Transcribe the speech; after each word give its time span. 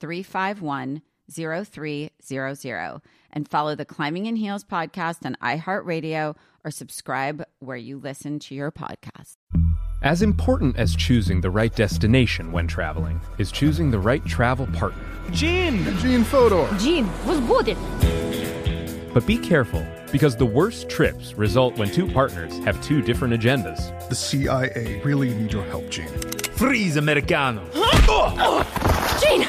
351 0.00 1.02
0300 1.30 3.00
and 3.32 3.48
follow 3.48 3.74
the 3.74 3.84
Climbing 3.84 4.26
in 4.26 4.36
Heels 4.36 4.64
podcast 4.64 5.26
on 5.26 5.36
iHeartRadio 5.42 6.34
or 6.64 6.70
subscribe 6.70 7.44
where 7.58 7.76
you 7.76 7.98
listen 7.98 8.38
to 8.40 8.54
your 8.54 8.72
podcast. 8.72 9.36
As 10.02 10.22
important 10.22 10.76
as 10.76 10.94
choosing 10.94 11.40
the 11.40 11.50
right 11.50 11.74
destination 11.74 12.52
when 12.52 12.66
traveling 12.68 13.20
is 13.38 13.50
choosing 13.50 13.90
the 13.90 13.98
right 13.98 14.24
travel 14.24 14.66
partner. 14.68 15.04
Gene! 15.32 15.84
Gene 15.98 16.24
Fodor! 16.24 16.68
Gene, 16.78 17.08
was 17.26 17.40
good. 17.40 17.76
But 19.12 19.26
be 19.26 19.36
careful, 19.36 19.84
because 20.12 20.36
the 20.36 20.46
worst 20.46 20.88
trips 20.88 21.34
result 21.34 21.76
when 21.78 21.90
two 21.90 22.06
partners 22.12 22.56
have 22.58 22.80
two 22.82 23.02
different 23.02 23.34
agendas. 23.34 24.08
The 24.08 24.14
CIA 24.14 25.02
really 25.04 25.34
need 25.34 25.52
your 25.52 25.64
help, 25.64 25.90
Gene. 25.90 26.06
Freeze, 26.56 26.96
Americano! 26.96 27.68
oh 27.74 28.64
Gene, 29.20 29.48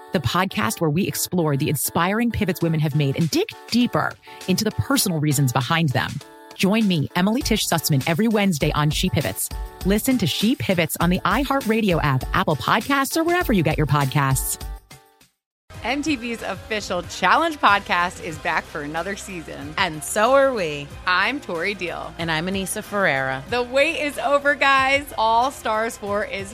the 0.11 0.19
podcast 0.19 0.81
where 0.81 0.89
we 0.89 1.07
explore 1.07 1.57
the 1.57 1.69
inspiring 1.69 2.31
pivots 2.31 2.61
women 2.61 2.79
have 2.79 2.95
made 2.95 3.17
and 3.17 3.29
dig 3.29 3.47
deeper 3.67 4.13
into 4.47 4.63
the 4.63 4.71
personal 4.71 5.19
reasons 5.19 5.51
behind 5.51 5.89
them. 5.89 6.11
Join 6.55 6.87
me, 6.87 7.09
Emily 7.15 7.41
Tish 7.41 7.67
Sussman, 7.67 8.03
every 8.07 8.27
Wednesday 8.27 8.71
on 8.73 8.89
She 8.89 9.09
Pivots. 9.09 9.49
Listen 9.85 10.17
to 10.17 10.27
She 10.27 10.55
Pivots 10.55 10.97
on 10.99 11.09
the 11.09 11.19
iHeartRadio 11.21 11.99
app, 12.03 12.23
Apple 12.33 12.55
Podcasts, 12.55 13.17
or 13.17 13.23
wherever 13.23 13.53
you 13.53 13.63
get 13.63 13.77
your 13.77 13.87
podcasts. 13.87 14.61
MTV's 15.83 16.43
official 16.43 17.01
Challenge 17.01 17.57
podcast 17.57 18.23
is 18.23 18.37
back 18.37 18.63
for 18.63 18.81
another 18.81 19.15
season. 19.15 19.73
And 19.77 20.03
so 20.03 20.33
are 20.35 20.53
we. 20.53 20.87
I'm 21.07 21.39
Tori 21.39 21.73
Deal. 21.73 22.13
And 22.19 22.29
I'm 22.29 22.45
Anissa 22.45 22.83
Ferreira. 22.83 23.43
The 23.49 23.63
wait 23.63 23.99
is 23.99 24.19
over, 24.19 24.53
guys. 24.53 25.11
All 25.17 25.49
Stars 25.49 25.97
4 25.97 26.25
is 26.25 26.53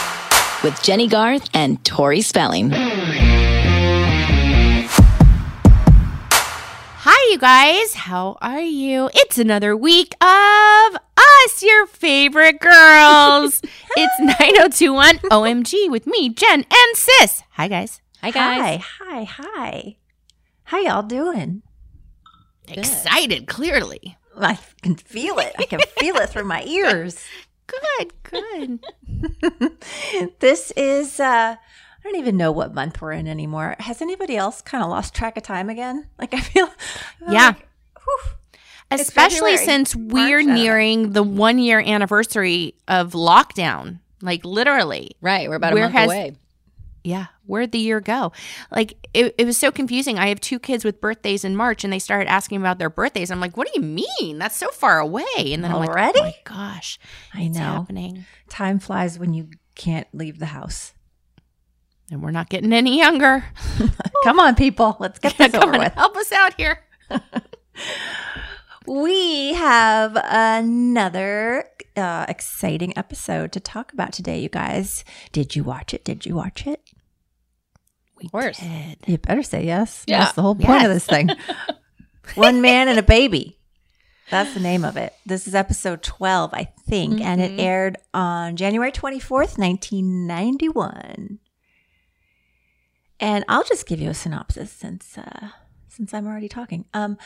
with 0.63 0.81
Jennie 0.83 1.07
Garth 1.07 1.49
and 1.53 1.83
Tori 1.83 2.21
Spelling. 2.21 2.71
Hi, 7.03 7.31
you 7.31 7.37
guys. 7.39 7.93
How 7.95 8.37
are 8.41 8.61
you? 8.61 9.09
It's 9.13 9.37
another 9.37 9.75
week 9.75 10.13
of 10.21 10.97
us, 11.17 11.63
your 11.63 11.87
favorite 11.87 12.59
girls. 12.59 13.61
it's 13.97 14.19
9021 14.19 15.17
OMG 15.31 15.89
with 15.89 16.05
me, 16.05 16.29
Jen, 16.29 16.65
and 16.71 16.95
Sis. 16.95 17.43
Hi, 17.51 17.67
guys. 17.67 18.01
Hi, 18.21 18.31
guys. 18.31 18.81
Hi, 18.99 19.23
hi, 19.23 19.23
hi. 19.23 19.97
How 20.65 20.79
y'all 20.79 21.03
doing? 21.03 21.63
Excited, 22.67 23.47
clearly. 23.47 24.17
I 24.37 24.57
can 24.81 24.95
feel 24.95 25.39
it. 25.39 25.53
I 25.57 25.65
can 25.65 25.79
feel 25.99 26.15
it 26.17 26.29
through 26.29 26.45
my 26.45 26.63
ears. 26.63 27.19
Good, 27.67 28.13
good. 28.23 28.79
this 30.39 30.71
is 30.71 31.19
uh 31.19 31.55
I 31.55 32.03
don't 32.03 32.15
even 32.15 32.35
know 32.37 32.51
what 32.51 32.73
month 32.73 32.99
we're 33.01 33.11
in 33.11 33.27
anymore. 33.27 33.75
Has 33.79 34.01
anybody 34.01 34.35
else 34.35 34.61
kind 34.61 34.83
of 34.83 34.89
lost 34.89 35.13
track 35.13 35.37
of 35.37 35.43
time 35.43 35.69
again? 35.69 36.07
Like 36.19 36.33
I 36.33 36.39
feel 36.39 36.69
Yeah. 37.29 37.47
like. 37.47 37.67
Especially 38.89 39.55
since 39.55 39.95
we're 39.95 40.39
I 40.39 40.43
nearing 40.43 41.11
the 41.13 41.23
one 41.23 41.59
year 41.59 41.79
anniversary 41.79 42.75
of 42.89 43.13
lockdown. 43.13 43.99
Like 44.21 44.43
literally. 44.43 45.11
Right. 45.21 45.47
We're 45.47 45.55
about 45.55 45.71
a 45.71 45.75
Where 45.75 45.83
month 45.85 45.95
has- 45.95 46.07
away. 46.07 46.35
Yeah, 47.03 47.27
where'd 47.47 47.71
the 47.71 47.79
year 47.79 47.99
go? 47.99 48.31
Like 48.69 48.93
it, 49.13 49.33
it 49.37 49.45
was 49.45 49.57
so 49.57 49.71
confusing. 49.71 50.19
I 50.19 50.27
have 50.27 50.39
two 50.39 50.59
kids 50.59 50.85
with 50.85 51.01
birthdays 51.01 51.43
in 51.43 51.55
March, 51.55 51.83
and 51.83 51.91
they 51.91 51.97
started 51.99 52.29
asking 52.29 52.59
about 52.59 52.77
their 52.77 52.89
birthdays. 52.91 53.31
I'm 53.31 53.39
like, 53.39 53.57
"What 53.57 53.67
do 53.67 53.73
you 53.81 53.81
mean? 53.87 54.37
That's 54.37 54.55
so 54.55 54.69
far 54.69 54.99
away." 54.99 55.23
And 55.37 55.63
then 55.63 55.71
I'm 55.71 55.77
Already? 55.77 56.19
like, 56.19 56.47
"Oh 56.49 56.53
my 56.53 56.57
gosh, 56.73 56.99
I 57.33 57.47
know. 57.47 57.59
happening." 57.59 58.25
Time 58.49 58.77
flies 58.79 59.17
when 59.17 59.33
you 59.33 59.49
can't 59.75 60.07
leave 60.13 60.37
the 60.39 60.47
house. 60.47 60.93
And 62.11 62.21
we're 62.21 62.31
not 62.31 62.49
getting 62.49 62.73
any 62.73 62.97
younger. 62.99 63.45
Come 64.23 64.39
on, 64.39 64.55
people. 64.55 64.97
Let's 64.99 65.17
get 65.17 65.35
this 65.37 65.53
Come 65.53 65.63
over 65.63 65.73
on, 65.75 65.79
with. 65.79 65.93
help 65.93 66.15
us 66.17 66.31
out 66.31 66.53
here. 66.55 66.79
We 68.87 69.53
have 69.53 70.17
another 70.23 71.65
uh, 71.95 72.25
exciting 72.27 72.97
episode 72.97 73.51
to 73.51 73.59
talk 73.59 73.93
about 73.93 74.11
today, 74.11 74.39
you 74.39 74.49
guys. 74.49 75.05
Did 75.31 75.55
you 75.55 75.63
watch 75.63 75.93
it? 75.93 76.03
Did 76.03 76.25
you 76.25 76.35
watch 76.35 76.65
it? 76.65 76.81
We 78.21 78.29
course. 78.29 78.59
did. 78.59 78.97
You 79.07 79.17
better 79.17 79.43
say 79.43 79.65
yes. 79.65 80.03
Yeah. 80.07 80.19
That's 80.19 80.33
the 80.33 80.41
whole 80.41 80.55
point 80.55 80.83
of 80.83 80.91
this 80.91 81.05
thing. 81.05 81.29
One 82.35 82.61
man 82.61 82.87
and 82.87 82.99
a 82.99 83.03
baby. 83.03 83.57
That's 84.29 84.53
the 84.53 84.61
name 84.61 84.85
of 84.85 84.95
it. 84.95 85.13
This 85.25 85.45
is 85.45 85.53
episode 85.53 86.01
12, 86.01 86.53
I 86.53 86.63
think, 86.87 87.19
and 87.19 87.41
it 87.41 87.59
aired 87.59 87.97
on 88.13 88.55
January 88.55 88.91
24th, 88.91 89.57
1991. 89.57 91.39
And 93.19 93.45
I'll 93.49 93.65
just 93.65 93.87
give 93.87 93.99
you 93.99 94.09
a 94.09 94.13
synopsis 94.13 94.71
since 94.71 95.17
uh, 95.17 95.49
since 95.89 96.13
I'm 96.13 96.27
already 96.27 96.47
talking. 96.47 96.85
Um, 96.93 97.17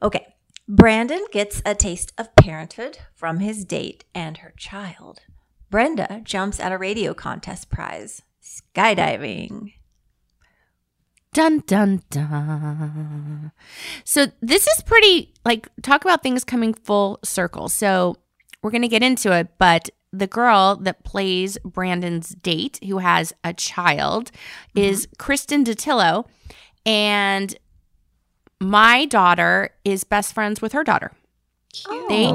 okay. 0.00 0.34
Brandon 0.66 1.22
gets 1.32 1.60
a 1.66 1.74
taste 1.74 2.12
of 2.16 2.34
parenthood 2.36 2.98
from 3.14 3.40
his 3.40 3.64
date 3.64 4.04
and 4.14 4.38
her 4.38 4.54
child. 4.56 5.20
Brenda 5.70 6.20
jumps 6.22 6.60
at 6.60 6.72
a 6.72 6.78
radio 6.78 7.12
contest 7.12 7.68
prize, 7.68 8.22
skydiving. 8.40 9.74
Dun 11.34 11.64
dun 11.66 12.00
dun. 12.10 13.52
So 14.04 14.26
this 14.40 14.66
is 14.68 14.82
pretty 14.82 15.32
like 15.44 15.68
talk 15.82 16.04
about 16.04 16.22
things 16.22 16.44
coming 16.44 16.72
full 16.72 17.18
circle. 17.24 17.68
So 17.68 18.16
we're 18.62 18.70
gonna 18.70 18.88
get 18.88 19.02
into 19.02 19.32
it, 19.32 19.48
but 19.58 19.90
the 20.12 20.28
girl 20.28 20.76
that 20.76 21.02
plays 21.02 21.58
Brandon's 21.64 22.28
date, 22.30 22.78
who 22.86 22.98
has 22.98 23.32
a 23.42 23.52
child, 23.52 24.30
is 24.76 25.08
Kristin 25.18 25.64
Dattilo. 25.64 26.26
And 26.86 27.56
my 28.60 29.04
daughter 29.04 29.70
is 29.84 30.04
best 30.04 30.34
friends 30.34 30.62
with 30.62 30.72
her 30.72 30.84
daughter. 30.84 31.10
They 32.08 32.30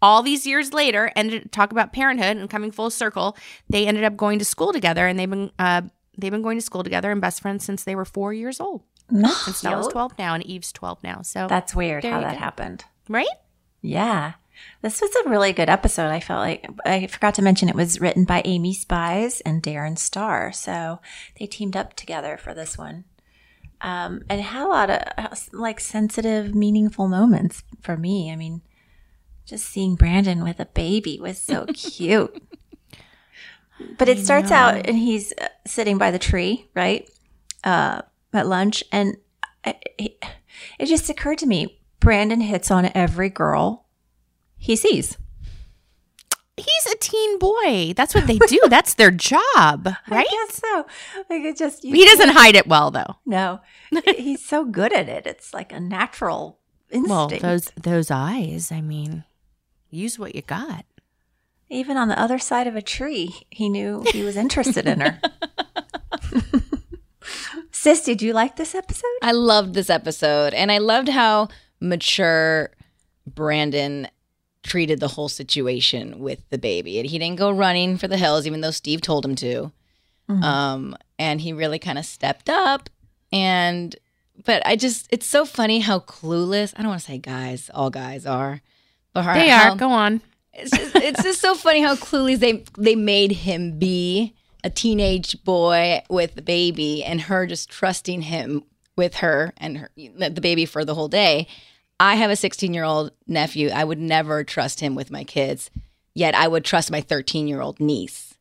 all 0.00 0.22
these 0.22 0.46
years 0.46 0.72
later 0.72 1.10
ended 1.16 1.50
talk 1.50 1.72
about 1.72 1.92
parenthood 1.92 2.36
and 2.36 2.48
coming 2.48 2.70
full 2.70 2.90
circle. 2.90 3.36
They 3.68 3.88
ended 3.88 4.04
up 4.04 4.16
going 4.16 4.38
to 4.38 4.44
school 4.44 4.72
together, 4.72 5.08
and 5.08 5.18
they've 5.18 5.28
been 5.28 5.50
uh, 5.58 5.82
they've 6.18 6.30
been 6.32 6.42
going 6.42 6.58
to 6.58 6.62
school 6.64 6.82
together 6.84 7.10
and 7.10 7.20
best 7.20 7.40
friends 7.42 7.64
since 7.64 7.84
they 7.84 7.94
were 7.94 8.04
four 8.04 8.32
years 8.32 8.60
old. 8.60 8.82
Nice. 9.10 9.46
And 9.46 9.54
Stella's 9.56 9.88
twelve 9.88 10.16
now, 10.18 10.34
and 10.34 10.44
Eve's 10.46 10.72
twelve 10.72 11.02
now. 11.02 11.22
So 11.22 11.46
That's 11.48 11.74
weird 11.74 12.04
how 12.04 12.20
that 12.20 12.32
go. 12.34 12.38
happened. 12.38 12.84
right? 13.08 13.26
Yeah. 13.82 14.34
This 14.82 15.00
was 15.00 15.10
a 15.14 15.28
really 15.28 15.52
good 15.52 15.68
episode. 15.68 16.08
I 16.10 16.20
felt 16.20 16.38
like 16.40 16.66
I 16.86 17.06
forgot 17.08 17.34
to 17.34 17.42
mention 17.42 17.68
it 17.68 17.74
was 17.74 18.00
written 18.00 18.24
by 18.24 18.40
Amy 18.44 18.72
Spies 18.72 19.40
and 19.42 19.62
Darren 19.62 19.98
Star. 19.98 20.52
So 20.52 21.00
they 21.38 21.46
teamed 21.46 21.76
up 21.76 21.94
together 21.94 22.36
for 22.36 22.54
this 22.54 22.78
one. 22.78 23.04
Um, 23.80 24.22
and 24.30 24.40
had 24.40 24.64
a 24.64 24.68
lot 24.68 24.88
of 24.90 25.48
like 25.52 25.80
sensitive, 25.80 26.54
meaningful 26.54 27.08
moments 27.08 27.62
for 27.82 27.96
me. 27.96 28.30
I 28.32 28.36
mean, 28.36 28.62
just 29.44 29.66
seeing 29.66 29.96
Brandon 29.96 30.42
with 30.44 30.60
a 30.60 30.66
baby 30.66 31.18
was 31.20 31.36
so 31.38 31.66
cute. 31.74 32.40
But 33.98 34.08
it 34.08 34.18
starts 34.18 34.50
out 34.50 34.86
and 34.86 34.96
he's 34.98 35.32
uh, 35.40 35.48
sitting 35.66 35.98
by 35.98 36.10
the 36.10 36.18
tree, 36.18 36.68
right? 36.74 37.08
Uh, 37.62 38.02
at 38.32 38.46
lunch. 38.46 38.84
And 38.92 39.16
I, 39.64 39.76
it, 39.98 40.24
just 40.84 41.08
occurred 41.08 41.38
to 41.38 41.46
me 41.46 41.80
Brandon 42.00 42.40
hits 42.40 42.70
on 42.70 42.90
every 42.94 43.30
girl 43.30 43.86
he 44.56 44.76
sees. 44.76 45.16
He's 46.56 46.92
a 46.92 46.96
teen 46.98 47.38
boy. 47.38 47.94
That's 47.96 48.14
what 48.14 48.26
they 48.26 48.38
do. 48.38 48.60
That's 48.68 48.94
their 48.94 49.10
job, 49.10 49.86
right? 50.08 50.26
I 50.28 50.46
guess 50.46 50.60
so. 50.60 50.86
Like 51.28 51.42
it 51.42 51.56
just 51.56 51.82
He 51.82 52.04
doesn't 52.04 52.30
hide 52.30 52.54
it 52.54 52.66
well, 52.66 52.90
though. 52.90 53.16
No, 53.26 53.60
he's 54.16 54.44
so 54.44 54.64
good 54.64 54.92
at 54.92 55.08
it. 55.08 55.26
It's 55.26 55.52
like 55.52 55.72
a 55.72 55.80
natural 55.80 56.60
instinct. 56.90 57.10
Well, 57.10 57.28
those 57.40 57.72
those 57.80 58.10
eyes. 58.10 58.70
I 58.70 58.80
mean, 58.80 59.24
use 59.90 60.18
what 60.18 60.34
you 60.34 60.42
got. 60.42 60.84
Even 61.74 61.96
on 61.96 62.08
the 62.08 62.18
other 62.20 62.38
side 62.38 62.66
of 62.66 62.76
a 62.76 62.82
tree, 62.82 63.34
he 63.50 63.68
knew 63.68 64.04
he 64.12 64.22
was 64.22 64.36
interested 64.36 64.86
in 64.86 65.00
her. 65.00 65.20
Sis, 67.70 68.02
did 68.04 68.22
you 68.22 68.32
like 68.32 68.56
this 68.56 68.74
episode? 68.74 69.06
I 69.22 69.32
loved 69.32 69.74
this 69.74 69.90
episode, 69.90 70.54
and 70.54 70.70
I 70.72 70.78
loved 70.78 71.08
how 71.08 71.48
mature 71.80 72.70
Brandon 73.26 74.08
treated 74.62 75.00
the 75.00 75.08
whole 75.08 75.28
situation 75.28 76.18
with 76.20 76.48
the 76.50 76.56
baby. 76.58 76.98
And 76.98 77.08
he 77.08 77.18
didn't 77.18 77.38
go 77.38 77.50
running 77.50 77.98
for 77.98 78.08
the 78.08 78.16
hills, 78.16 78.46
even 78.46 78.60
though 78.62 78.70
Steve 78.70 79.00
told 79.02 79.24
him 79.24 79.34
to. 79.36 79.72
Um, 80.28 80.96
and 81.18 81.40
he 81.42 81.52
really 81.52 81.78
kind 81.78 81.98
of 81.98 82.06
stepped 82.06 82.48
up. 82.48 82.88
And, 83.30 83.94
but 84.46 84.62
I 84.66 84.76
just, 84.76 85.06
it's 85.10 85.26
so 85.26 85.44
funny 85.44 85.80
how 85.80 85.98
clueless. 85.98 86.72
I 86.76 86.80
don't 86.82 86.88
want 86.88 87.00
to 87.02 87.06
say 87.06 87.18
guys, 87.18 87.70
all 87.74 87.90
guys 87.90 88.24
are, 88.24 88.62
but 89.12 89.24
how- 89.24 89.34
They 89.34 89.48
how- 89.48 89.72
are. 89.72 89.76
Go 89.76 89.90
on. 89.90 90.22
It's 90.56 90.70
just, 90.70 90.96
it's 90.96 91.22
just 91.22 91.40
so 91.40 91.54
funny 91.54 91.80
how 91.82 91.94
clueless 91.96 92.38
they 92.38 92.64
they 92.78 92.94
made 92.96 93.32
him 93.32 93.78
be 93.78 94.34
a 94.62 94.70
teenage 94.70 95.42
boy 95.44 96.02
with 96.08 96.34
the 96.34 96.42
baby 96.42 97.04
and 97.04 97.22
her 97.22 97.46
just 97.46 97.68
trusting 97.68 98.22
him 98.22 98.64
with 98.96 99.16
her 99.16 99.52
and 99.58 99.78
her, 99.78 99.90
the 99.96 100.40
baby 100.40 100.64
for 100.66 100.84
the 100.84 100.94
whole 100.94 101.08
day. 101.08 101.46
I 102.00 102.14
have 102.16 102.30
a 102.30 102.36
16 102.36 102.72
year 102.74 102.84
old 102.84 103.10
nephew. 103.26 103.70
I 103.70 103.84
would 103.84 103.98
never 103.98 104.42
trust 104.44 104.80
him 104.80 104.94
with 104.94 105.10
my 105.10 105.24
kids, 105.24 105.70
yet 106.14 106.34
I 106.34 106.48
would 106.48 106.64
trust 106.64 106.90
my 106.90 107.00
13 107.00 107.46
year 107.48 107.60
old 107.60 107.78
niece 107.80 108.34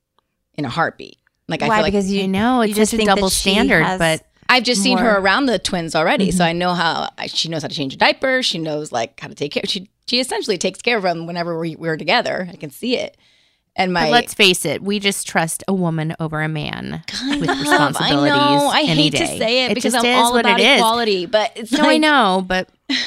in 0.55 0.65
a 0.65 0.69
heartbeat. 0.69 1.17
Like 1.47 1.61
I 1.61 1.67
Why? 1.67 1.75
feel 1.77 1.83
like 1.83 1.93
because 1.93 2.11
you 2.11 2.23
I 2.23 2.25
know 2.27 2.61
you 2.61 2.69
it's 2.69 2.77
just 2.77 2.93
a 2.93 3.05
double 3.05 3.29
standard, 3.29 3.83
has- 3.83 3.99
but 3.99 4.25
I've 4.53 4.63
just 4.63 4.81
seen 4.83 4.97
her 4.97 5.15
Mm-hmm. 5.15 5.25
around 5.25 5.45
the 5.47 5.59
twins 5.59 5.95
already, 5.95 6.31
so 6.31 6.43
I 6.45 6.53
know 6.53 6.73
how 6.73 7.09
she 7.27 7.49
knows 7.49 7.61
how 7.63 7.67
to 7.67 7.75
change 7.75 7.93
a 7.93 7.97
diaper. 7.97 8.41
She 8.43 8.57
knows 8.59 8.91
like 8.91 9.19
how 9.19 9.27
to 9.27 9.35
take 9.35 9.51
care. 9.53 9.63
She 9.65 9.89
she 10.07 10.19
essentially 10.19 10.57
takes 10.57 10.81
care 10.81 10.97
of 10.97 11.03
them 11.03 11.25
whenever 11.27 11.57
we, 11.57 11.75
we're 11.75 11.97
together. 11.97 12.47
I 12.51 12.55
can 12.55 12.69
see 12.69 12.97
it. 12.97 13.15
And 13.75 13.91
my 13.91 14.03
But 14.03 14.11
let's 14.11 14.33
face 14.33 14.65
it, 14.65 14.83
we 14.83 14.99
just 14.99 15.25
trust 15.27 15.63
a 15.67 15.73
woman 15.73 16.15
over 16.19 16.41
a 16.41 16.47
man 16.49 17.03
with 17.39 17.49
of. 17.49 17.59
responsibilities. 17.59 18.31
I 18.33 18.55
know. 18.57 18.69
I 18.71 18.81
any 18.81 19.03
hate 19.03 19.11
to 19.13 19.17
day. 19.19 19.37
say 19.39 19.65
it, 19.65 19.69
because 19.73 19.93
just 19.93 20.05
I'm 20.05 20.11
is 20.11 20.17
all 20.17 20.37
about 20.37 20.59
it 20.59 20.63
is. 20.67 20.75
equality, 20.77 21.25
but 21.25 21.51
it's 21.55 21.71
No, 21.71 21.83
I 21.89 21.97
know, 21.97 22.43
but 22.47 22.69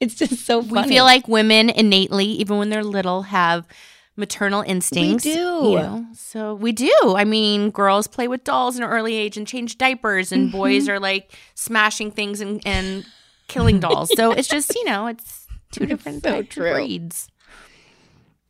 It's 0.00 0.14
just 0.16 0.44
so 0.44 0.58
we 0.60 0.82
feel 0.84 1.04
like 1.04 1.28
women 1.28 1.70
innately, 1.70 2.26
even 2.26 2.58
when 2.58 2.68
they're 2.70 2.84
little, 2.84 3.22
have 3.22 3.66
maternal 4.16 4.62
instincts. 4.62 5.24
We 5.24 5.32
do. 5.34 5.38
you 5.40 5.76
know? 5.76 6.06
So 6.14 6.54
we 6.54 6.72
do. 6.72 6.92
I 7.16 7.24
mean, 7.24 7.70
girls 7.70 8.06
play 8.06 8.28
with 8.28 8.44
dolls 8.44 8.76
in 8.76 8.82
an 8.82 8.88
early 8.90 9.14
age 9.16 9.36
and 9.36 9.46
change 9.46 9.76
diapers, 9.78 10.30
and 10.32 10.48
Mm-hmm. 10.48 10.56
boys 10.58 10.88
are 10.88 11.00
like 11.00 11.32
smashing 11.54 12.10
things 12.12 12.40
and, 12.40 12.60
and 12.66 13.04
killing 13.48 13.80
dolls. 13.80 14.10
So 14.16 14.32
it's 14.32 14.48
just 14.48 14.74
you 14.74 14.84
know, 14.84 15.06
it's 15.08 15.46
two 15.72 15.86
different 15.86 16.22
so 16.22 16.42
breeds. 16.42 17.28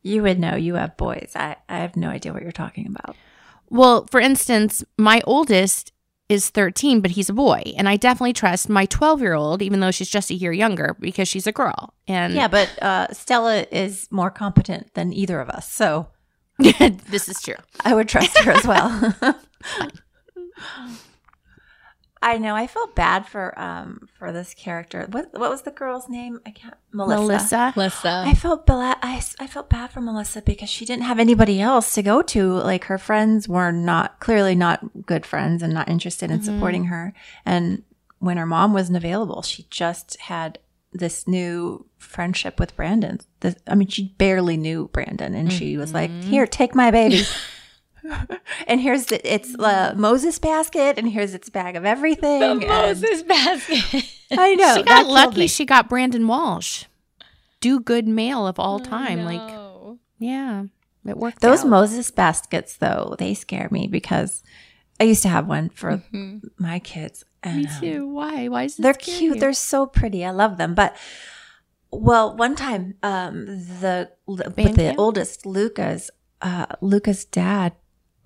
you 0.03 0.21
would 0.23 0.39
know. 0.39 0.55
You 0.55 0.75
have 0.75 0.95
boys. 0.97 1.31
I, 1.35 1.55
I 1.67 1.77
have 1.77 1.95
no 1.95 2.09
idea 2.09 2.31
what 2.33 2.43
you're 2.43 2.51
talking 2.51 2.87
about. 2.87 3.15
Well, 3.69 4.05
for 4.11 4.19
instance, 4.19 4.83
my 4.97 5.21
oldest 5.25 5.91
is 6.29 6.49
13, 6.49 7.01
but 7.01 7.11
he's 7.11 7.29
a 7.29 7.33
boy. 7.33 7.73
And 7.77 7.87
I 7.87 7.97
definitely 7.97 8.33
trust 8.33 8.69
my 8.69 8.85
12 8.85 9.21
year 9.21 9.33
old, 9.33 9.61
even 9.61 9.79
though 9.79 9.91
she's 9.91 10.09
just 10.09 10.31
a 10.31 10.33
year 10.33 10.51
younger, 10.51 10.95
because 10.99 11.27
she's 11.27 11.47
a 11.47 11.51
girl. 11.51 11.93
And 12.07 12.33
Yeah, 12.33 12.47
but 12.47 12.81
uh, 12.81 13.13
Stella 13.13 13.65
is 13.71 14.07
more 14.11 14.31
competent 14.31 14.93
than 14.93 15.13
either 15.13 15.39
of 15.39 15.49
us, 15.49 15.71
so 15.71 16.07
this 16.57 17.29
is 17.29 17.41
true. 17.41 17.55
I 17.83 17.93
would 17.93 18.09
trust 18.09 18.37
her 18.39 18.51
as 18.51 18.65
well. 18.65 19.15
I 22.27 22.39
know. 22.39 22.55
I 22.55 22.65
felt 22.65 22.95
bad 22.95 23.27
for 23.27 23.57
um 23.57 24.09
for 24.17 24.31
this 24.31 24.55
character. 24.55 25.05
What 25.11 25.29
what 25.33 25.51
was 25.51 25.61
the 25.61 25.69
girl's 25.71 26.09
name? 26.09 26.41
I 26.43 26.49
can't. 26.49 26.73
Melissa. 26.91 27.21
Melissa. 27.21 27.73
Melissa. 27.75 28.23
I 28.25 28.33
felt 28.33 28.65
bla- 28.65 28.97
I, 29.03 29.21
I 29.39 29.45
felt 29.45 29.69
bad 29.69 29.91
for 29.91 30.01
Melissa 30.01 30.41
because 30.41 30.69
she 30.69 30.85
didn't 30.85 31.03
have 31.03 31.19
anybody 31.19 31.61
else 31.61 31.93
to 31.93 32.01
go 32.01 32.23
to. 32.23 32.53
Like 32.53 32.85
her 32.85 32.97
friends 32.97 33.47
were 33.47 33.71
not 33.71 34.19
clearly 34.19 34.55
not 34.55 35.05
good 35.05 35.23
friends 35.23 35.61
and 35.61 35.71
not 35.71 35.87
interested 35.87 36.31
in 36.31 36.41
supporting 36.41 36.85
her. 36.85 37.13
And 37.45 37.83
when 38.17 38.37
her 38.37 38.47
mom 38.47 38.73
wasn't 38.73 38.97
available, 38.97 39.43
she 39.43 39.67
just 39.69 40.19
had 40.21 40.57
this 40.93 41.27
new 41.27 41.85
friendship 41.99 42.59
with 42.59 42.75
Brandon. 42.75 43.19
This, 43.41 43.55
I 43.67 43.75
mean, 43.75 43.89
she 43.89 44.15
barely 44.17 44.57
knew 44.57 44.89
Brandon, 44.93 45.35
and 45.35 45.53
she 45.53 45.77
was 45.77 45.93
like, 45.93 46.09
"Here, 46.23 46.47
take 46.47 46.73
my 46.73 46.89
baby." 46.89 47.21
and 48.67 48.81
here's 48.81 49.05
the, 49.07 49.33
it's 49.33 49.51
the 49.53 49.93
Moses 49.95 50.39
basket, 50.39 50.97
and 50.97 51.09
here's 51.09 51.33
its 51.33 51.49
bag 51.49 51.75
of 51.75 51.85
everything. 51.85 52.39
the 52.39 52.51
and- 52.51 52.67
Moses 52.67 53.23
basket. 53.23 54.11
I 54.37 54.55
know 54.55 54.75
she 54.75 54.83
got 54.83 55.07
lucky. 55.07 55.47
She 55.47 55.65
got 55.65 55.89
Brandon 55.89 56.27
Walsh. 56.27 56.85
Do 57.61 57.79
good 57.79 58.07
male 58.07 58.45
of 58.47 58.59
all 58.59 58.79
time. 58.79 59.23
Like, 59.23 59.97
yeah, 60.19 60.65
it 61.05 61.17
worked. 61.17 61.41
Those 61.41 61.61
out. 61.61 61.69
Moses 61.69 62.11
baskets, 62.11 62.77
though, 62.77 63.15
they 63.17 63.33
scare 63.33 63.69
me 63.71 63.87
because 63.87 64.43
I 64.99 65.05
used 65.05 65.23
to 65.23 65.29
have 65.29 65.47
one 65.47 65.69
for 65.69 66.03
my 66.57 66.79
kids. 66.79 67.23
And, 67.43 67.57
Me 67.63 67.67
um, 67.67 67.79
too. 67.79 68.07
Why? 68.07 68.47
Why 68.47 68.63
is 68.63 68.79
it 68.79 68.81
they're 68.81 68.93
cute. 68.93 69.21
you? 69.21 69.39
They're 69.39 69.53
so 69.53 69.85
pretty. 69.85 70.25
I 70.25 70.31
love 70.31 70.57
them. 70.57 70.73
But 70.73 70.95
well, 71.91 72.35
one 72.35 72.55
time, 72.55 72.95
um, 73.03 73.45
the 73.45 74.11
with 74.25 74.55
Band 74.55 74.75
the 74.75 74.81
camp? 74.83 74.99
oldest 74.99 75.45
Luca's, 75.45 76.09
uh, 76.41 76.65
Luca's 76.81 77.25
dad 77.25 77.73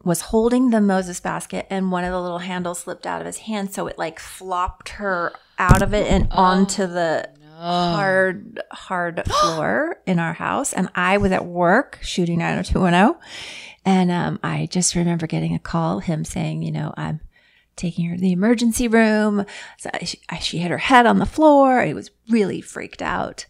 was 0.03 0.21
holding 0.21 0.69
the 0.69 0.81
Moses 0.81 1.19
basket, 1.19 1.67
and 1.69 1.91
one 1.91 2.03
of 2.03 2.11
the 2.11 2.21
little 2.21 2.39
handles 2.39 2.79
slipped 2.79 3.05
out 3.05 3.21
of 3.21 3.27
his 3.27 3.37
hand, 3.39 3.73
so 3.73 3.87
it 3.87 3.97
like 3.97 4.19
flopped 4.19 4.89
her 4.89 5.33
out 5.57 5.81
of 5.81 5.93
it 5.93 6.07
and 6.09 6.27
onto 6.31 6.87
the 6.87 7.29
hard, 7.59 8.61
hard 8.71 9.23
floor 9.27 9.97
in 10.05 10.19
our 10.19 10.33
house. 10.33 10.73
And 10.73 10.89
I 10.95 11.17
was 11.17 11.31
at 11.31 11.45
work 11.45 11.99
shooting 12.01 12.39
90210. 12.39 13.19
And 13.85 14.11
um, 14.11 14.39
I 14.43 14.67
just 14.69 14.95
remember 14.95 15.27
getting 15.27 15.55
a 15.55 15.59
call, 15.59 15.99
him 15.99 16.23
saying, 16.23 16.63
you 16.63 16.71
know, 16.71 16.93
I'm 16.97 17.21
taking 17.75 18.05
her 18.05 18.15
to 18.15 18.21
the 18.21 18.31
emergency 18.31 18.87
room. 18.87 19.45
So 19.77 19.89
she, 20.03 20.19
she 20.41 20.57
hit 20.59 20.71
her 20.71 20.77
head 20.77 21.05
on 21.05 21.19
the 21.19 21.25
floor. 21.25 21.81
He 21.81 21.93
was 21.93 22.11
really 22.29 22.61
freaked 22.61 23.01
out. 23.01 23.45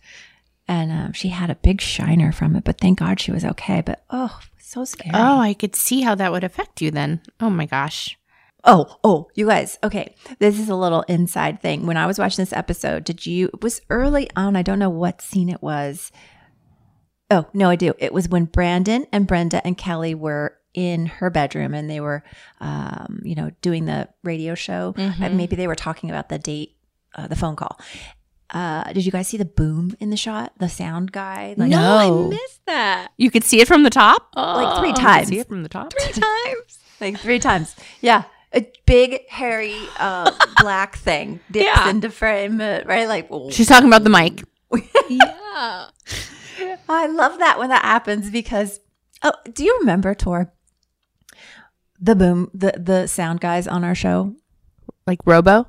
And 0.67 0.91
um, 0.91 1.13
she 1.13 1.29
had 1.29 1.49
a 1.49 1.55
big 1.55 1.81
shiner 1.81 2.31
from 2.31 2.55
it, 2.55 2.63
but 2.63 2.79
thank 2.79 2.99
God 2.99 3.19
she 3.19 3.31
was 3.31 3.43
okay. 3.43 3.81
But 3.81 4.03
oh, 4.11 4.39
so 4.69 4.85
scary. 4.85 5.11
Oh, 5.13 5.39
I 5.39 5.53
could 5.53 5.75
see 5.75 6.01
how 6.01 6.15
that 6.15 6.31
would 6.31 6.43
affect 6.43 6.81
you 6.81 6.91
then. 6.91 7.21
Oh 7.39 7.49
my 7.49 7.65
gosh. 7.65 8.17
Oh, 8.65 8.97
oh, 9.03 9.29
you 9.35 9.47
guys. 9.47 9.77
Okay. 9.83 10.15
This 10.39 10.59
is 10.59 10.67
a 10.69 10.75
little 10.75 11.03
inside 11.03 11.61
thing. 11.61 11.85
When 11.85 11.95
I 11.97 12.05
was 12.07 12.19
watching 12.19 12.41
this 12.41 12.53
episode, 12.53 13.05
did 13.05 13.25
you, 13.25 13.47
it 13.53 13.63
was 13.63 13.81
early 13.89 14.29
on. 14.35 14.55
I 14.55 14.61
don't 14.61 14.79
know 14.79 14.89
what 14.89 15.21
scene 15.21 15.49
it 15.49 15.61
was. 15.63 16.11
Oh, 17.31 17.45
no, 17.53 17.69
I 17.69 17.75
do. 17.75 17.93
It 17.99 18.13
was 18.13 18.27
when 18.27 18.45
Brandon 18.45 19.05
and 19.13 19.27
Brenda 19.27 19.65
and 19.65 19.77
Kelly 19.77 20.13
were 20.13 20.57
in 20.73 21.05
her 21.05 21.29
bedroom 21.29 21.73
and 21.73 21.89
they 21.89 21.99
were, 21.99 22.23
um, 22.59 23.21
you 23.23 23.35
know, 23.35 23.51
doing 23.61 23.85
the 23.85 24.09
radio 24.23 24.55
show. 24.55 24.93
Mhm. 24.97 25.21
Uh, 25.21 25.29
maybe 25.29 25.55
they 25.55 25.67
were 25.67 25.75
talking 25.75 26.09
about 26.09 26.29
the 26.29 26.37
date, 26.39 26.75
uh, 27.15 27.27
the 27.27 27.35
phone 27.35 27.55
call. 27.55 27.79
Uh, 28.51 28.91
did 28.93 29.05
you 29.05 29.11
guys 29.11 29.27
see 29.27 29.37
the 29.37 29.45
boom 29.45 29.95
in 29.99 30.09
the 30.09 30.17
shot? 30.17 30.53
The 30.57 30.69
sound 30.69 31.11
guy? 31.11 31.53
no, 31.57 31.65
I 31.65 32.09
missed 32.29 32.65
that. 32.65 33.09
You 33.17 33.29
could 33.31 33.43
see 33.43 33.61
it 33.61 33.67
from 33.67 33.83
the 33.83 33.89
top? 33.89 34.27
Oh, 34.35 34.55
like 34.55 34.79
three 34.79 34.93
could 34.93 35.01
times. 35.01 35.27
see 35.27 35.39
it 35.39 35.47
from 35.47 35.63
the 35.63 35.69
top? 35.69 35.93
Three 35.93 36.13
times. 36.21 36.79
like 36.99 37.19
three 37.19 37.39
times. 37.39 37.75
Yeah. 38.01 38.23
A 38.53 38.65
big, 38.87 39.27
hairy, 39.29 39.75
uh, 39.99 40.31
black 40.59 40.95
thing 40.97 41.39
dips 41.51 41.65
Yeah. 41.65 41.89
into 41.89 42.09
frame, 42.09 42.59
uh, 42.59 42.79
right? 42.85 43.07
Like, 43.07 43.29
She's 43.51 43.67
talking 43.67 43.87
about 43.87 44.03
the 44.03 44.09
mic. 44.09 44.43
Yeah. 45.09 45.87
I 46.89 47.07
love 47.07 47.39
that 47.39 47.57
when 47.57 47.69
that 47.69 47.83
happens 47.85 48.29
because, 48.29 48.79
oh, 49.23 49.31
do 49.53 49.63
you 49.63 49.77
remember, 49.79 50.13
Tor? 50.13 50.51
The 51.99 52.15
boom, 52.15 52.49
the, 52.53 52.73
the 52.77 53.07
sound 53.07 53.39
guys 53.41 53.67
on 53.67 53.83
our 53.83 53.95
show, 53.95 54.35
Like 55.07 55.19
Robo? 55.25 55.67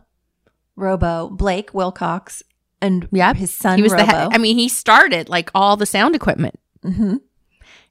Robo, 0.76 1.28
Blake 1.30 1.72
Wilcox, 1.75 2.42
and 2.82 3.08
Yep. 3.12 3.37
his 3.37 3.52
son, 3.52 3.76
he 3.78 3.82
was 3.82 3.92
the 3.92 3.99
Robo. 3.99 4.12
head. 4.12 4.28
I 4.32 4.38
mean, 4.38 4.56
he 4.58 4.68
started 4.68 5.28
like 5.28 5.50
all 5.54 5.76
the 5.76 5.87
sound 5.87 6.14
equipment. 6.14 6.58
hmm 6.82 7.16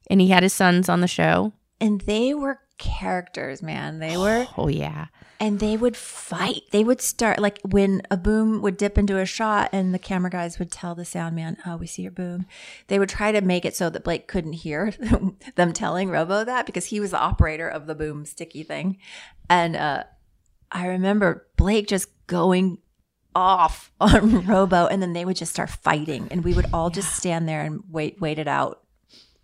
And 0.08 0.20
he 0.20 0.28
had 0.28 0.42
his 0.42 0.52
sons 0.52 0.88
on 0.88 1.00
the 1.00 1.06
show. 1.08 1.52
And 1.80 2.00
they 2.02 2.34
were 2.34 2.60
characters, 2.78 3.62
man. 3.62 3.98
They 4.00 4.16
were. 4.16 4.46
Oh, 4.56 4.68
yeah. 4.68 5.06
and 5.38 5.58
they 5.60 5.74
would 5.76 5.96
fight. 5.96 6.62
They 6.70 6.84
would 6.84 7.00
start 7.00 7.38
like 7.38 7.58
when 7.64 8.02
a 8.10 8.16
boom 8.18 8.60
would 8.60 8.76
dip 8.76 8.98
into 8.98 9.16
a 9.18 9.24
shot, 9.24 9.70
and 9.72 9.94
the 9.94 9.98
camera 9.98 10.28
guys 10.30 10.58
would 10.58 10.70
tell 10.70 10.94
the 10.94 11.04
sound 11.06 11.34
man, 11.36 11.56
"Oh, 11.64 11.76
we 11.78 11.86
see 11.86 12.02
your 12.02 12.10
boom." 12.10 12.44
They 12.88 12.98
would 12.98 13.08
try 13.08 13.32
to 13.32 13.40
make 13.40 13.64
it 13.64 13.74
so 13.74 13.88
that 13.88 14.04
Blake 14.04 14.28
couldn't 14.28 14.52
hear 14.52 14.90
them 15.56 15.72
telling 15.72 16.10
Robo 16.10 16.44
that 16.44 16.66
because 16.66 16.86
he 16.86 17.00
was 17.00 17.12
the 17.12 17.18
operator 17.20 17.66
of 17.68 17.86
the 17.86 17.94
boom 17.94 18.26
sticky 18.26 18.62
thing. 18.64 18.98
And 19.48 19.76
uh, 19.76 20.04
I 20.70 20.86
remember 20.88 21.46
Blake 21.56 21.86
just 21.88 22.08
going 22.26 22.76
off 23.34 23.92
on 24.00 24.46
Robo, 24.46 24.86
and 24.86 25.02
then 25.02 25.12
they 25.12 25.24
would 25.24 25.36
just 25.36 25.52
start 25.52 25.70
fighting, 25.70 26.28
and 26.30 26.44
we 26.44 26.54
would 26.54 26.66
all 26.72 26.90
just 26.90 27.16
stand 27.16 27.48
there 27.48 27.62
and 27.62 27.82
wait, 27.88 28.20
wait 28.20 28.38
it 28.38 28.48
out. 28.48 28.82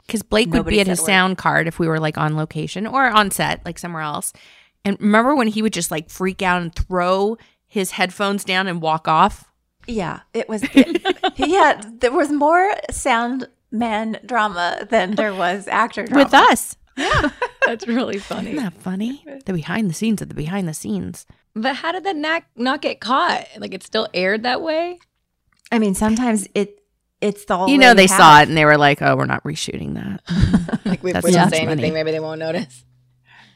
because 0.06 0.22
Blake 0.22 0.50
would 0.52 0.66
be 0.66 0.80
at 0.80 0.86
his 0.86 1.04
sound 1.04 1.38
card 1.38 1.66
if 1.66 1.78
we 1.78 1.88
were 1.88 2.00
like 2.00 2.16
on 2.18 2.36
location 2.36 2.86
or 2.86 3.04
on 3.06 3.30
set, 3.30 3.64
like 3.64 3.78
somewhere 3.78 4.02
else. 4.02 4.32
And 4.84 4.96
remember 5.00 5.34
when 5.34 5.48
he 5.48 5.62
would 5.62 5.72
just 5.72 5.90
like 5.90 6.10
freak 6.10 6.42
out 6.42 6.62
and 6.62 6.74
throw 6.74 7.36
his 7.66 7.92
headphones 7.92 8.44
down 8.44 8.68
and 8.68 8.80
walk 8.80 9.08
off? 9.08 9.44
Yeah, 9.88 10.20
it 10.32 10.48
was. 10.48 10.64
yeah, 11.36 11.80
there 12.00 12.12
was 12.12 12.30
more 12.30 12.72
sound 12.90 13.48
man 13.72 14.18
drama 14.24 14.86
than 14.88 15.16
there 15.16 15.34
was 15.34 15.66
actor 15.68 16.04
drama 16.04 16.24
with 16.24 16.34
us. 16.34 16.76
Yeah, 16.96 17.30
that's 17.66 17.86
really 17.86 18.18
funny. 18.18 18.52
Isn't 18.52 18.62
that 18.64 18.80
funny? 18.80 19.24
The 19.44 19.52
behind 19.52 19.90
the 19.90 19.94
scenes 19.94 20.22
of 20.22 20.28
the 20.28 20.34
behind 20.34 20.68
the 20.68 20.74
scenes. 20.74 21.26
But 21.56 21.76
how 21.76 21.90
did 21.92 22.04
that 22.04 22.16
not, 22.16 22.44
not 22.54 22.82
get 22.82 23.00
caught? 23.00 23.46
Like 23.56 23.72
it 23.72 23.82
still 23.82 24.06
aired 24.12 24.42
that 24.42 24.60
way? 24.60 24.98
I 25.72 25.78
mean, 25.78 25.94
sometimes 25.94 26.46
it 26.54 26.80
it's 27.20 27.46
the 27.46 27.64
you 27.66 27.78
know, 27.78 27.94
they 27.94 28.06
saw 28.06 28.40
it 28.40 28.48
and 28.48 28.56
they 28.56 28.66
were 28.66 28.76
like, 28.76 29.00
"Oh, 29.00 29.16
we're 29.16 29.24
not 29.24 29.42
reshooting 29.42 29.94
that." 29.94 30.20
Like 30.84 31.02
we 31.02 31.12
That's 31.12 31.24
we 31.24 31.32
too 31.32 31.36
don't 31.38 31.46
much 31.46 31.54
say 31.54 31.64
money. 31.64 31.72
anything, 31.72 31.94
maybe 31.94 32.12
they 32.12 32.20
won't 32.20 32.38
notice. 32.38 32.84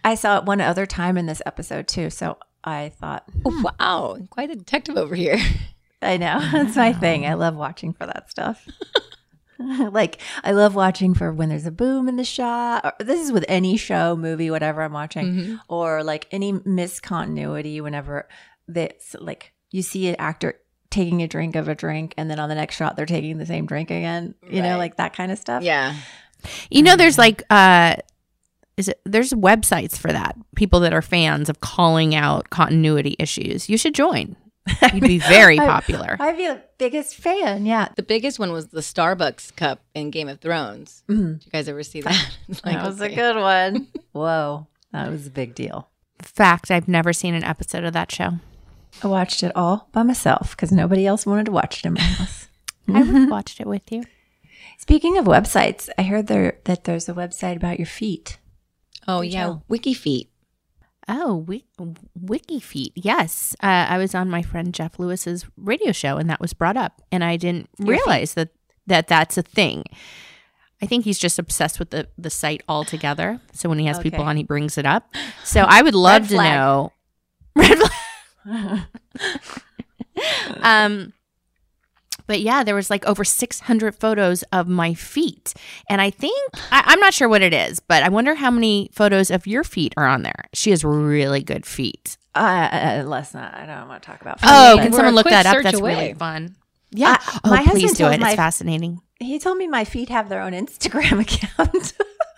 I 0.03 0.15
saw 0.17 0.39
it 0.39 0.45
one 0.45 0.61
other 0.61 0.87
time 0.87 1.17
in 1.17 1.27
this 1.27 1.43
episode 1.47 1.87
too, 1.87 2.11
so 2.11 2.39
I 2.65 2.91
thought, 2.99 3.25
Oh, 3.45 3.73
wow, 3.79 4.19
quite 4.31 4.51
a 4.51 4.57
detective 4.57 4.97
over 4.97 5.15
here. 5.15 5.39
I 6.03 6.17
know 6.17 6.41
that's 6.53 6.75
my 6.75 6.93
thing. 6.93 7.27
I 7.27 7.35
love 7.35 7.55
watching 7.55 7.93
for 7.93 8.07
that 8.07 8.31
stuff. 8.31 8.67
like 9.93 10.21
I 10.43 10.53
love 10.53 10.75
watching 10.75 11.15
for 11.15 11.33
when 11.33 11.49
there's 11.49 11.67
a 11.67 11.71
boom 11.71 12.09
in 12.09 12.17
the 12.17 12.25
shot. 12.25 12.85
Or, 12.85 13.05
this 13.05 13.21
is 13.21 13.33
with 13.33 13.45
any 13.49 13.77
show, 13.77 14.17
movie, 14.17 14.51
whatever 14.51 14.83
I'm 14.83 14.93
watching, 14.93 15.59
or 15.69 16.03
like 16.03 16.27
any 16.31 16.53
miscontinuity. 16.53 17.81
Whenever 17.81 18.29
that's 18.69 19.15
like 19.21 19.53
you 19.71 19.83
see 19.83 20.09
an 20.09 20.17
actor 20.19 20.61
taking 20.91 21.23
a 21.23 21.29
drink 21.29 21.57
of 21.57 21.69
a 21.69 21.75
drink, 21.75 22.15
and 22.17 22.31
then 22.31 22.39
on 22.41 22.49
the 22.49 22.55
next 22.55 22.77
shot 22.77 22.97
they're 22.97 23.07
taking 23.07 23.39
the 23.39 23.47
same 23.47 23.67
drink 23.67 23.91
again. 23.91 24.35
You 24.49 24.63
know, 24.63 24.79
like 24.79 24.97
that 24.97 25.15
kind 25.15 25.31
of 25.33 25.39
stuff. 25.39 25.63
Yeah. 25.63 25.95
You 26.71 26.83
know, 26.83 26.97
there's 26.97 27.19
like, 27.19 27.43
uh, 27.51 27.97
is 28.77 28.89
it? 28.89 29.01
There's 29.05 29.33
websites 29.33 29.99
for 29.99 30.11
that. 30.11 30.37
People 30.57 30.81
that 30.81 30.95
are 30.95 31.03
fans 31.03 31.51
of 31.51 31.61
calling 31.61 32.15
out 32.15 32.49
continuity 32.49 33.15
issues. 33.19 33.69
You 33.69 33.77
should 33.77 33.95
join. 33.95 34.37
You'd 34.95 35.03
be 35.05 35.19
very 35.19 35.59
I- 35.59 35.67
popular. 35.67 36.17
I'd 36.21 36.37
be 36.37 36.47
the 36.47 36.63
biggest 36.79 37.17
fan. 37.17 37.67
Yeah, 37.67 37.89
The 37.97 38.03
biggest 38.03 38.39
one 38.39 38.53
was 38.53 38.69
the 38.69 38.81
Starbucks 38.81 39.55
cup 39.57 39.81
in 39.95 40.11
Game 40.11 40.29
of 40.29 40.41
Thrones. 40.41 41.03
Mm-hmm. 41.09 41.33
Did 41.35 41.45
you 41.47 41.51
guys 41.53 41.69
ever 41.69 41.83
see 41.83 42.01
that? 42.03 42.37
Like, 42.65 42.75
that 42.77 42.87
was 42.87 43.01
okay. 43.03 43.13
a 43.13 43.17
good 43.17 43.37
one. 43.37 43.89
Whoa, 44.13 44.67
that 44.93 45.11
was 45.11 45.27
a 45.27 45.31
big 45.31 45.55
deal. 45.55 45.89
Fact, 46.21 46.71
I've 46.71 46.89
never 46.89 47.13
seen 47.13 47.35
an 47.35 47.45
episode 47.45 47.85
of 47.85 47.93
that 47.95 48.11
show. 48.13 48.33
I 49.03 49.07
watched 49.07 49.43
it 49.43 49.53
all 49.55 49.89
by 49.93 50.03
myself 50.03 50.51
because 50.51 50.73
nobody 50.73 51.07
else 51.07 51.25
wanted 51.25 51.47
to 51.47 51.53
watch 51.53 51.79
it 51.79 51.87
in 51.87 51.95
my 51.95 52.01
house. 52.01 52.49
I 52.89 53.01
would 53.03 53.07
have 53.09 53.31
watched 53.31 53.61
it 53.61 53.67
with 53.67 53.91
you. 53.93 54.03
Speaking 54.79 55.17
of 55.17 55.27
websites, 55.27 55.89
I 55.97 56.03
heard 56.03 56.27
there 56.27 56.59
that 56.65 56.85
there's 56.85 57.09
a 57.09 57.15
website 57.15 57.57
about 57.57 57.79
your 57.79 57.87
feet. 57.87 58.39
Oh, 59.07 59.21
Good 59.23 59.33
yeah. 59.33 59.45
show. 59.47 59.63
WikiFeet. 59.71 60.29
Oh, 61.13 61.35
Wiki 61.39 61.67
WikiFeet. 62.17 62.93
Yes, 62.95 63.57
uh, 63.61 63.67
I 63.89 63.99
was 63.99 64.15
on 64.15 64.31
my 64.31 64.43
friend 64.43 64.73
Jeff 64.73 64.97
Lewis's 65.01 65.45
radio 65.57 65.91
show, 65.91 66.19
and 66.19 66.31
that 66.31 66.41
was 66.41 66.53
brought 66.53 66.77
up, 66.77 67.03
and 67.11 67.25
I 67.25 67.37
didn't 67.37 67.69
realize 67.81 68.35
that 68.35 68.51
that 68.87 69.09
that's 69.09 69.37
a 69.37 69.43
thing. 69.43 69.83
I 70.81 70.87
think 70.87 71.05
he's 71.05 71.19
just 71.19 71.37
obsessed 71.39 71.81
with 71.81 71.91
the 71.91 72.07
the 72.17 72.31
site 72.31 72.63
altogether. 72.69 73.41
So 73.53 73.69
when 73.69 73.81
he 73.81 73.87
has 73.87 73.99
people 73.99 74.23
on, 74.23 74.37
he 74.37 74.45
brings 74.45 74.79
it 74.79 74.87
up. 74.87 75.13
So 75.43 75.63
I 75.69 75.83
would 75.83 75.97
love 75.97 76.29
to 76.29 76.37
know. 76.37 76.93
Red 77.57 77.79
flag. 78.45 78.81
um. 80.63 81.13
But 82.31 82.43
yeah, 82.43 82.63
there 82.63 82.77
was 82.77 82.91
like 82.91 83.05
over 83.07 83.25
600 83.25 83.97
photos 83.97 84.45
of 84.53 84.69
my 84.69 84.95
feet. 84.95 85.53
And 85.89 86.01
I 86.01 86.11
think, 86.11 86.39
I, 86.71 86.85
I'm 86.87 87.01
not 87.01 87.13
sure 87.13 87.29
what 87.29 87.43
it 87.43 87.53
is, 87.53 87.81
but 87.81 88.05
I 88.05 88.09
wonder 88.09 88.37
how 88.37 88.53
many 88.53 88.89
photos 88.93 89.33
of 89.33 89.49
your 89.49 89.65
feet 89.65 89.95
are 89.97 90.07
on 90.07 90.23
there. 90.23 90.45
She 90.55 90.71
has 90.71 90.85
really 90.85 91.43
good 91.43 91.67
feet. 91.67 92.17
Uh, 92.37 92.39
uh, 92.39 93.03
let's 93.05 93.35
not. 93.35 93.53
I 93.53 93.67
don't 93.67 93.89
want 93.89 94.01
to 94.01 94.07
talk 94.09 94.21
about. 94.21 94.39
feet, 94.41 94.49
Oh, 94.49 94.77
can 94.79 94.93
someone 94.93 95.17
look 95.17 95.27
that 95.29 95.45
up? 95.45 95.61
That's 95.65 95.81
away. 95.81 95.95
really 95.97 96.15
fun. 96.15 96.55
Yeah. 96.93 97.15
Uh, 97.15 97.41
oh, 97.47 97.51
my 97.51 97.57
husband 97.63 97.81
please 97.81 97.97
do 97.99 98.07
it. 98.07 98.21
my- 98.21 98.29
It's 98.29 98.37
fascinating. 98.37 99.01
He 99.19 99.41
told 99.41 99.59
me 99.59 99.67
my 99.67 99.83
feet 99.85 100.09
have 100.09 100.29
their 100.29 100.41
own 100.41 100.53
Instagram 100.53 101.21
account. 101.27 101.95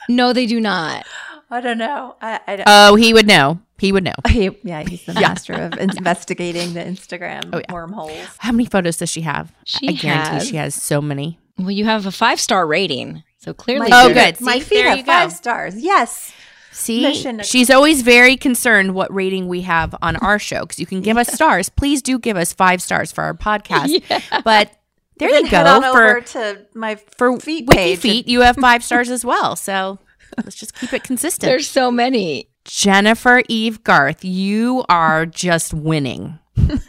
No, 0.08 0.32
they 0.32 0.46
do 0.46 0.58
not. 0.58 1.06
I 1.50 1.61
don't 1.61 1.76
know. 1.76 2.16
I, 2.22 2.40
I 2.46 2.56
don't. 2.56 2.64
Oh, 2.66 2.94
he 2.94 3.12
would 3.12 3.26
know. 3.26 3.61
He 3.83 3.91
would 3.91 4.05
know. 4.05 4.12
he, 4.29 4.49
yeah, 4.62 4.85
he's 4.89 5.05
the 5.07 5.15
master 5.15 5.55
of 5.55 5.73
investigating 5.79 6.73
the 6.73 6.79
Instagram 6.81 7.51
Oh, 7.53 7.59
yeah. 7.59 7.73
wormholes. 7.75 8.15
How 8.39 8.53
many 8.53 8.67
photos 8.67 8.97
does 8.99 9.11
she 9.11 9.23
have? 9.23 9.53
She 9.65 9.89
I 9.89 9.93
guarantee 9.93 10.31
has- 10.35 10.49
she 10.49 10.55
has 10.57 10.75
so 10.77 11.03
many. 11.03 11.41
Well, 11.59 11.73
you 11.73 11.85
have 11.85 12.07
a 12.07 12.12
five 12.12 12.39
star 12.41 12.65
rating. 12.65 13.25
So 13.39 13.53
clearly, 13.53 13.89
Oh, 13.93 14.03
you're- 14.07 14.15
good. 14.15 14.41
My 14.41 14.61
feet 14.61 14.85
have 14.85 14.99
you 14.99 15.03
go. 15.03 15.11
five 15.11 15.33
stars. 15.33 15.75
Yes. 15.77 16.33
See, 16.71 17.12
she's 17.43 17.71
always 17.71 18.03
very 18.03 18.37
concerned 18.37 18.95
what 18.95 19.12
rating 19.12 19.49
we 19.49 19.62
have 19.62 19.97
on 20.01 20.15
our 20.17 20.39
show 20.39 20.61
because 20.61 20.79
you 20.79 20.87
can 20.87 21.01
give 21.03 21.17
us 21.17 21.27
stars. 21.35 21.69
Please 21.69 22.01
do 22.03 22.21
give 22.21 22.37
us 22.37 22.53
five 22.53 22.81
stars 22.81 23.11
for 23.11 23.25
our 23.25 23.35
podcast. 23.35 24.01
But 24.45 24.71
there 25.19 25.29
Then 25.29 25.45
you 25.47 25.51
head 25.51 25.65
go 25.65 25.71
on 25.71 25.85
over 25.85 26.21
for 26.23 26.27
to 26.35 26.67
my 26.75 26.95
for 27.19 27.39
feet 27.41 27.67
Wiki 27.67 27.77
page. 27.77 27.99
Feet. 27.99 28.29
You 28.29 28.43
have 28.43 28.55
five 28.57 28.85
stars 28.85 29.11
as 29.11 29.25
well. 29.25 29.57
So 29.57 29.99
let's 30.39 30.55
just 30.55 30.75
keep 30.79 30.93
it 30.93 31.03
consistent. 31.03 31.51
there's 31.51 31.69
so 31.69 31.91
many. 31.91 32.49
Jennifer 32.64 33.42
Eve 33.49 33.83
Garth, 33.85 34.25
you 34.25 34.85
are 34.88 35.26
just 35.26 35.75
winning 35.75 36.38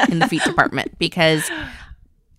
in 0.10 0.20
the 0.20 0.28
feet 0.30 0.44
department 0.44 0.96
because 1.00 1.50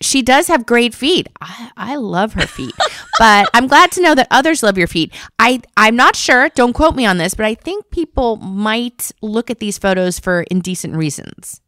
she 0.01 0.23
does 0.23 0.49
have 0.49 0.67
great 0.67 0.95
feet. 0.95 1.29
I, 1.41 1.71
I 1.77 1.97
love 1.97 2.35
her 2.35 2.47
feet, 2.47 2.75
but 3.19 3.49
I'm 3.55 3.67
glad 3.67 3.91
to 3.93 4.03
know 4.03 4.15
that 4.15 4.29
others 4.31 4.63
love 4.63 4.77
your 4.79 4.87
feet. 4.87 5.13
I 5.39 5.63
I'm 5.77 5.97
not 5.97 6.17
sure. 6.17 6.49
Don't 6.51 6.73
quote 6.73 6.95
me 6.95 7.07
on 7.07 7.19
this, 7.19 7.35
but 7.35 7.47
I 7.47 7.55
think 7.55 7.91
people 7.91 8.37
might 8.37 9.11
look 9.23 9.51
at 9.51 9.59
these 9.59 9.79
photos 9.79 10.19
for 10.19 10.43
indecent 10.51 10.95
reasons. 10.97 11.61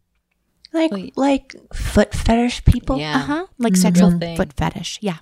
like 0.73 0.93
Wait. 0.93 1.17
like 1.17 1.55
foot 1.75 2.13
fetish 2.15 2.65
people. 2.65 2.99
Yeah. 2.99 3.17
Uh 3.17 3.19
huh. 3.21 3.47
Like 3.59 3.77
sexual 3.77 4.17
thing. 4.19 4.37
foot 4.37 4.53
fetish. 4.53 4.99
Yeah. 5.01 5.19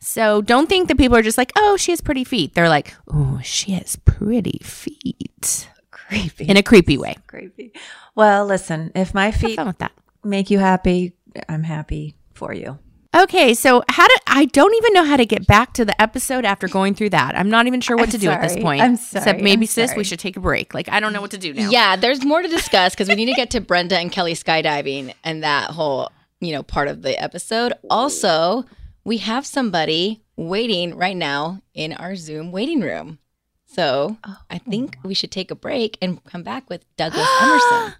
So 0.00 0.42
don't 0.42 0.68
think 0.68 0.88
that 0.88 0.96
people 0.96 1.16
are 1.16 1.22
just 1.22 1.38
like, 1.38 1.52
oh, 1.56 1.76
she 1.76 1.90
has 1.92 2.00
pretty 2.00 2.24
feet. 2.24 2.54
They're 2.54 2.68
like, 2.68 2.94
oh, 3.12 3.40
she 3.42 3.72
has 3.72 3.96
pretty 3.96 4.60
feet 4.62 5.68
Creepy. 5.90 6.44
in 6.46 6.56
a 6.56 6.62
creepy 6.62 6.96
way. 6.96 7.16
creepy. 7.26 7.72
Well, 8.14 8.46
listen, 8.46 8.92
if 8.94 9.12
my 9.14 9.26
Have 9.26 9.34
feet 9.40 9.56
fun 9.56 9.66
with 9.66 9.78
that. 9.78 9.92
make 10.24 10.50
you 10.50 10.58
happy, 10.58 11.14
I'm 11.48 11.64
happy 11.64 12.16
for 12.32 12.52
you. 12.54 12.78
Okay, 13.16 13.54
so 13.54 13.82
how 13.88 14.06
do 14.06 14.14
I 14.26 14.44
don't 14.44 14.74
even 14.76 14.92
know 14.92 15.02
how 15.04 15.16
to 15.16 15.24
get 15.24 15.46
back 15.46 15.72
to 15.74 15.84
the 15.84 16.00
episode 16.00 16.44
after 16.44 16.68
going 16.68 16.94
through 16.94 17.10
that. 17.10 17.36
I'm 17.36 17.48
not 17.48 17.66
even 17.66 17.80
sure 17.80 17.96
what 17.96 18.04
I'm 18.04 18.10
to 18.12 18.18
do 18.18 18.28
at 18.28 18.42
this 18.42 18.56
point. 18.56 18.82
I'm 18.82 18.96
sorry. 18.96 19.22
Except 19.22 19.40
maybe 19.40 19.62
I'm 19.62 19.66
sis, 19.66 19.90
sorry. 19.90 19.98
we 19.98 20.04
should 20.04 20.20
take 20.20 20.36
a 20.36 20.40
break. 20.40 20.74
Like 20.74 20.90
I 20.90 21.00
don't 21.00 21.12
know 21.14 21.22
what 21.22 21.30
to 21.30 21.38
do 21.38 21.54
now. 21.54 21.70
Yeah, 21.70 21.96
there's 21.96 22.22
more 22.22 22.42
to 22.42 22.48
discuss 22.48 22.94
because 22.94 23.08
we 23.08 23.14
need 23.14 23.26
to 23.26 23.32
get 23.32 23.50
to 23.52 23.60
Brenda 23.62 23.98
and 23.98 24.12
Kelly 24.12 24.34
skydiving 24.34 25.14
and 25.24 25.42
that 25.42 25.70
whole, 25.70 26.12
you 26.40 26.52
know, 26.52 26.62
part 26.62 26.86
of 26.86 27.00
the 27.00 27.20
episode. 27.20 27.72
Also, 27.88 28.64
we 29.08 29.16
have 29.16 29.46
somebody 29.46 30.22
waiting 30.36 30.94
right 30.94 31.16
now 31.16 31.62
in 31.72 31.94
our 31.94 32.14
Zoom 32.14 32.52
waiting 32.52 32.82
room. 32.82 33.18
So 33.64 34.18
I 34.22 34.36
oh, 34.50 34.70
think 34.70 34.98
we 35.02 35.14
should 35.14 35.30
take 35.30 35.50
a 35.50 35.54
break 35.54 35.96
and 36.02 36.22
come 36.24 36.42
back 36.42 36.68
with 36.68 36.84
Douglas 36.98 37.26
Emerson. 37.40 37.94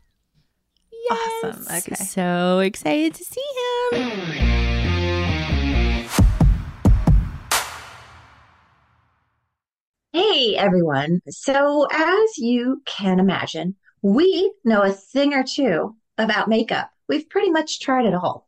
yes. 0.92 1.44
Awesome. 1.44 1.76
Okay. 1.78 1.94
So 1.94 2.58
excited 2.58 3.14
to 3.14 3.24
see 3.24 3.40
him. 3.90 4.10
Hey 10.12 10.56
everyone. 10.56 11.22
So, 11.30 11.86
as 11.90 12.36
you 12.36 12.82
can 12.84 13.18
imagine, 13.18 13.76
we 14.02 14.52
know 14.62 14.82
a 14.82 14.92
thing 14.92 15.32
or 15.32 15.42
two 15.42 15.96
about 16.18 16.48
makeup. 16.48 16.90
We've 17.08 17.30
pretty 17.30 17.50
much 17.50 17.80
tried 17.80 18.04
it 18.04 18.12
all. 18.12 18.48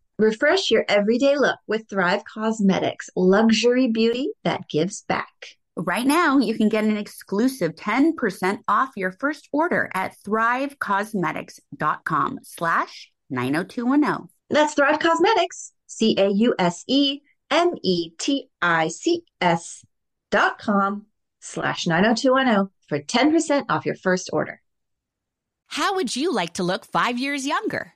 Refresh 0.21 0.69
your 0.69 0.85
everyday 0.87 1.35
look 1.35 1.57
with 1.65 1.89
Thrive 1.89 2.21
Causemetics, 2.31 3.09
luxury 3.15 3.87
beauty 3.87 4.29
that 4.43 4.69
gives 4.69 5.01
back. 5.01 5.57
Right 5.75 6.05
now, 6.05 6.37
you 6.37 6.55
can 6.55 6.69
get 6.69 6.83
an 6.83 6.95
exclusive 6.95 7.73
10% 7.73 8.59
off 8.67 8.91
your 8.95 9.13
first 9.13 9.49
order 9.51 9.89
at 9.95 10.15
thrivecausemetics.com 10.23 12.39
slash 12.43 13.11
90210. 13.31 14.29
That's 14.51 14.75
Thrive 14.75 14.99
Causemetics, 14.99 15.71
C 15.87 16.13
A 16.19 16.29
U 16.29 16.53
S 16.59 16.83
E 16.87 17.21
M 17.49 17.71
E 17.81 18.11
T 18.19 18.47
I 18.61 18.89
C 18.89 19.23
S 19.41 19.83
dot 20.29 20.59
com 20.59 21.07
slash 21.39 21.87
90210 21.87 22.69
for 22.87 22.99
10% 22.99 23.65
off 23.69 23.87
your 23.87 23.95
first 23.95 24.29
order. 24.31 24.61
How 25.65 25.95
would 25.95 26.15
you 26.15 26.31
like 26.31 26.53
to 26.53 26.63
look 26.63 26.85
five 26.85 27.17
years 27.17 27.47
younger? 27.47 27.95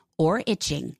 or 0.21 0.43
itching. 0.45 0.95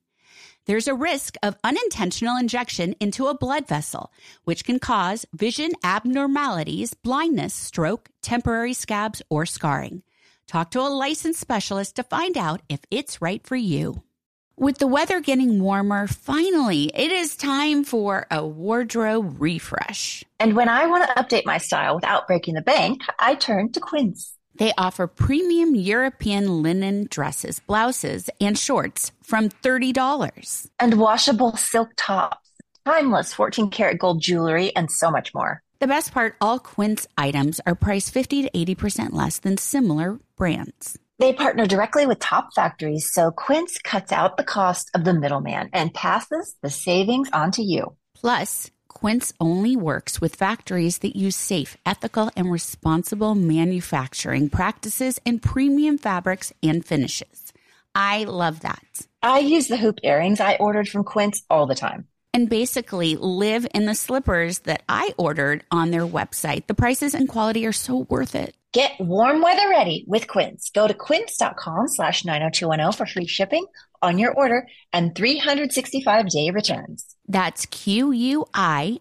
There's 0.66 0.88
a 0.88 0.96
risk 0.96 1.36
of 1.44 1.58
unintentional 1.64 2.38
injection 2.38 2.96
into 3.00 3.28
a 3.28 3.38
blood 3.38 3.68
vessel, 3.68 4.12
which 4.46 4.66
can 4.66 4.80
cause 4.80 5.28
vision 5.32 5.74
abnormalities, 5.84 6.96
blindness, 6.96 7.54
stroke, 7.54 8.10
temporary 8.24 8.74
scabs, 8.74 9.22
or 9.30 9.46
scarring. 9.46 10.02
Talk 10.48 10.72
to 10.72 10.80
a 10.80 10.90
licensed 10.90 11.40
specialist 11.40 11.96
to 11.98 12.04
find 12.04 12.36
out 12.36 12.62
if 12.68 12.80
it's 12.90 13.22
right 13.22 13.46
for 13.46 13.56
you. 13.56 14.02
With 14.58 14.80
the 14.80 14.88
weather 14.88 15.20
getting 15.20 15.62
warmer, 15.62 16.08
finally, 16.08 16.92
it 16.96 17.12
is 17.12 17.36
time 17.36 17.84
for 17.84 18.26
a 18.32 18.46
wardrobe 18.46 19.36
refresh. 19.40 20.24
And 20.40 20.56
when 20.56 20.70
I 20.70 20.88
want 20.88 21.08
to 21.08 21.22
update 21.22 21.46
my 21.46 21.58
style 21.58 21.96
without 21.96 22.28
breaking 22.28 22.56
the 22.56 22.62
bank, 22.62 23.02
I 23.20 23.36
turn 23.36 23.72
to 23.74 23.80
Quince. 23.80 24.36
They 24.56 24.74
offer 24.78 25.08
premium 25.08 25.76
European 25.76 26.62
linen 26.62 27.08
dresses, 27.10 27.60
blouses, 27.60 28.30
and 28.40 28.58
shorts 28.58 29.12
from 29.24 29.50
$30. 29.50 30.70
And 30.80 31.00
washable 31.00 31.56
silk 31.58 31.90
tops, 31.98 32.50
timeless 32.86 33.34
14 33.34 33.70
karat 33.70 34.00
gold 34.00 34.22
jewelry, 34.22 34.76
and 34.76 34.92
so 34.92 35.12
much 35.12 35.34
more. 35.34 35.62
The 35.80 35.88
best 35.88 36.14
part 36.14 36.36
all 36.40 36.60
Quince 36.60 37.08
items 37.18 37.60
are 37.66 37.76
priced 37.76 38.12
50 38.12 38.44
to 38.44 38.52
80% 38.52 39.14
less 39.14 39.40
than 39.40 39.58
similar 39.58 40.20
brands. 40.38 41.00
They 41.18 41.34
partner 41.34 41.68
directly 41.68 42.08
with 42.08 42.18
top 42.18 42.50
factories, 42.56 43.12
so 43.14 43.32
Quince 43.32 43.78
cuts 43.78 44.12
out 44.12 44.38
the 44.38 44.44
cost 44.44 44.90
of 44.96 45.04
the 45.04 45.14
middleman 45.14 45.70
and 45.72 45.94
passes 45.94 46.56
the 46.64 46.70
savings 46.72 47.30
on 47.32 47.52
to 47.52 47.64
you. 47.64 47.96
Plus, 48.16 48.72
Quince 48.93 49.34
only 49.39 49.75
works 49.75 50.19
with 50.19 50.36
factories 50.36 50.99
that 50.99 51.15
use 51.15 51.36
safe, 51.36 51.77
ethical, 51.86 52.30
and 52.36 52.51
responsible 52.51 53.36
manufacturing 53.36 54.49
practices 54.49 55.19
and 55.25 55.41
premium 55.41 55.97
fabrics 55.97 56.51
and 56.62 56.86
finishes. 56.86 57.54
I 57.95 58.25
love 58.25 58.62
that. 58.62 59.08
I 59.23 59.39
use 59.39 59.67
the 59.67 59.77
hoop 59.77 59.99
earrings 60.04 60.39
I 60.39 60.56
ordered 60.56 60.88
from 60.88 61.04
Quince 61.04 61.43
all 61.49 61.67
the 61.67 61.75
time. 61.75 62.08
And 62.34 62.49
basically 62.49 63.15
live 63.17 63.67
in 63.73 63.86
the 63.86 63.95
slippers 63.95 64.60
that 64.60 64.84
I 64.88 65.13
ordered 65.17 65.63
on 65.71 65.91
their 65.91 66.06
website. 66.06 66.67
The 66.67 66.73
prices 66.73 67.13
and 67.13 67.27
quality 67.27 67.65
are 67.65 67.73
so 67.73 68.06
worth 68.10 68.36
it. 68.36 68.56
Get 68.73 68.91
warm 68.99 69.41
weather 69.41 69.67
ready 69.69 70.06
with 70.08 70.27
Quince. 70.27 70.69
Go 70.69 70.88
to 70.88 70.93
quince.com 70.93 71.89
slash 71.89 72.23
90210 72.23 72.93
for 72.93 73.06
free 73.06 73.27
shipping 73.27 73.65
on 74.02 74.18
your 74.18 74.34
order 74.34 74.68
and 74.94 75.16
365 75.16 76.30
day 76.30 76.50
returns. 76.52 77.16
That's 77.28 77.66
Q-U-I-N-C-E 77.68 79.00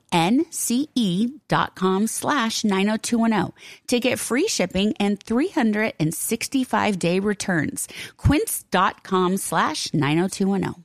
dot 1.48 1.74
com 1.74 2.06
slash 2.06 2.64
90210 2.64 3.52
to 3.88 4.00
get 4.00 4.18
free 4.18 4.46
shipping 4.48 4.94
and 5.00 5.22
365 5.22 6.98
day 6.98 7.18
returns. 7.20 7.88
Quince 8.16 8.64
dot 8.70 9.02
com 9.02 9.36
slash 9.36 9.92
90210. 9.92 10.84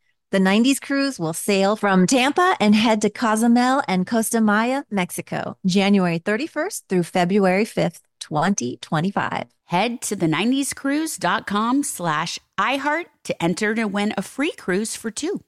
The 0.31 0.39
90s 0.39 0.79
cruise 0.79 1.19
will 1.19 1.33
sail 1.33 1.75
from 1.75 2.07
Tampa 2.07 2.55
and 2.61 2.73
head 2.73 3.01
to 3.01 3.09
Cozumel 3.09 3.83
and 3.85 4.07
Costa 4.07 4.39
Maya, 4.39 4.83
Mexico, 4.89 5.57
January 5.65 6.19
31st 6.19 6.83
through 6.87 7.03
February 7.03 7.65
5th, 7.65 7.99
2025. 8.21 9.47
Head 9.65 10.01
to 10.03 10.15
the 10.15 10.27
90scruise.com 10.27 11.83
slash 11.83 12.39
iHeart 12.57 13.07
to 13.25 13.43
enter 13.43 13.75
to 13.75 13.83
win 13.85 14.13
a 14.15 14.21
free 14.21 14.53
cruise 14.53 14.95
for 14.95 15.11
two. 15.11 15.41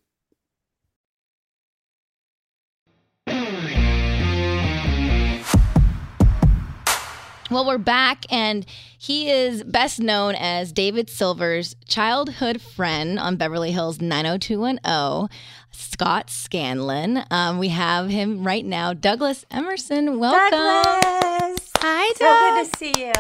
Well, 7.54 7.68
we're 7.68 7.78
back, 7.78 8.26
and 8.32 8.66
he 8.98 9.30
is 9.30 9.64
best 9.64 10.00
known 10.00 10.34
as 10.34 10.72
David 10.72 11.08
Silver's 11.08 11.76
childhood 11.88 12.60
friend 12.60 13.20
on 13.20 13.36
Beverly 13.36 13.72
Hills 13.72 14.02
90210, 14.02 15.30
Scott 15.70 16.32
Scanlon. 16.32 17.24
Um, 17.30 17.60
we 17.60 17.68
have 17.70 18.10
him 18.10 18.44
right 18.44 18.66
now, 18.66 18.94
Douglas 18.94 19.46
Emerson. 19.52 20.18
Welcome. 20.18 20.50
Douglas. 20.50 21.70
Hi, 21.78 22.14
So 22.16 22.26
good 22.26 22.72
to 22.72 22.78
see 22.80 23.06
you. 23.06 23.14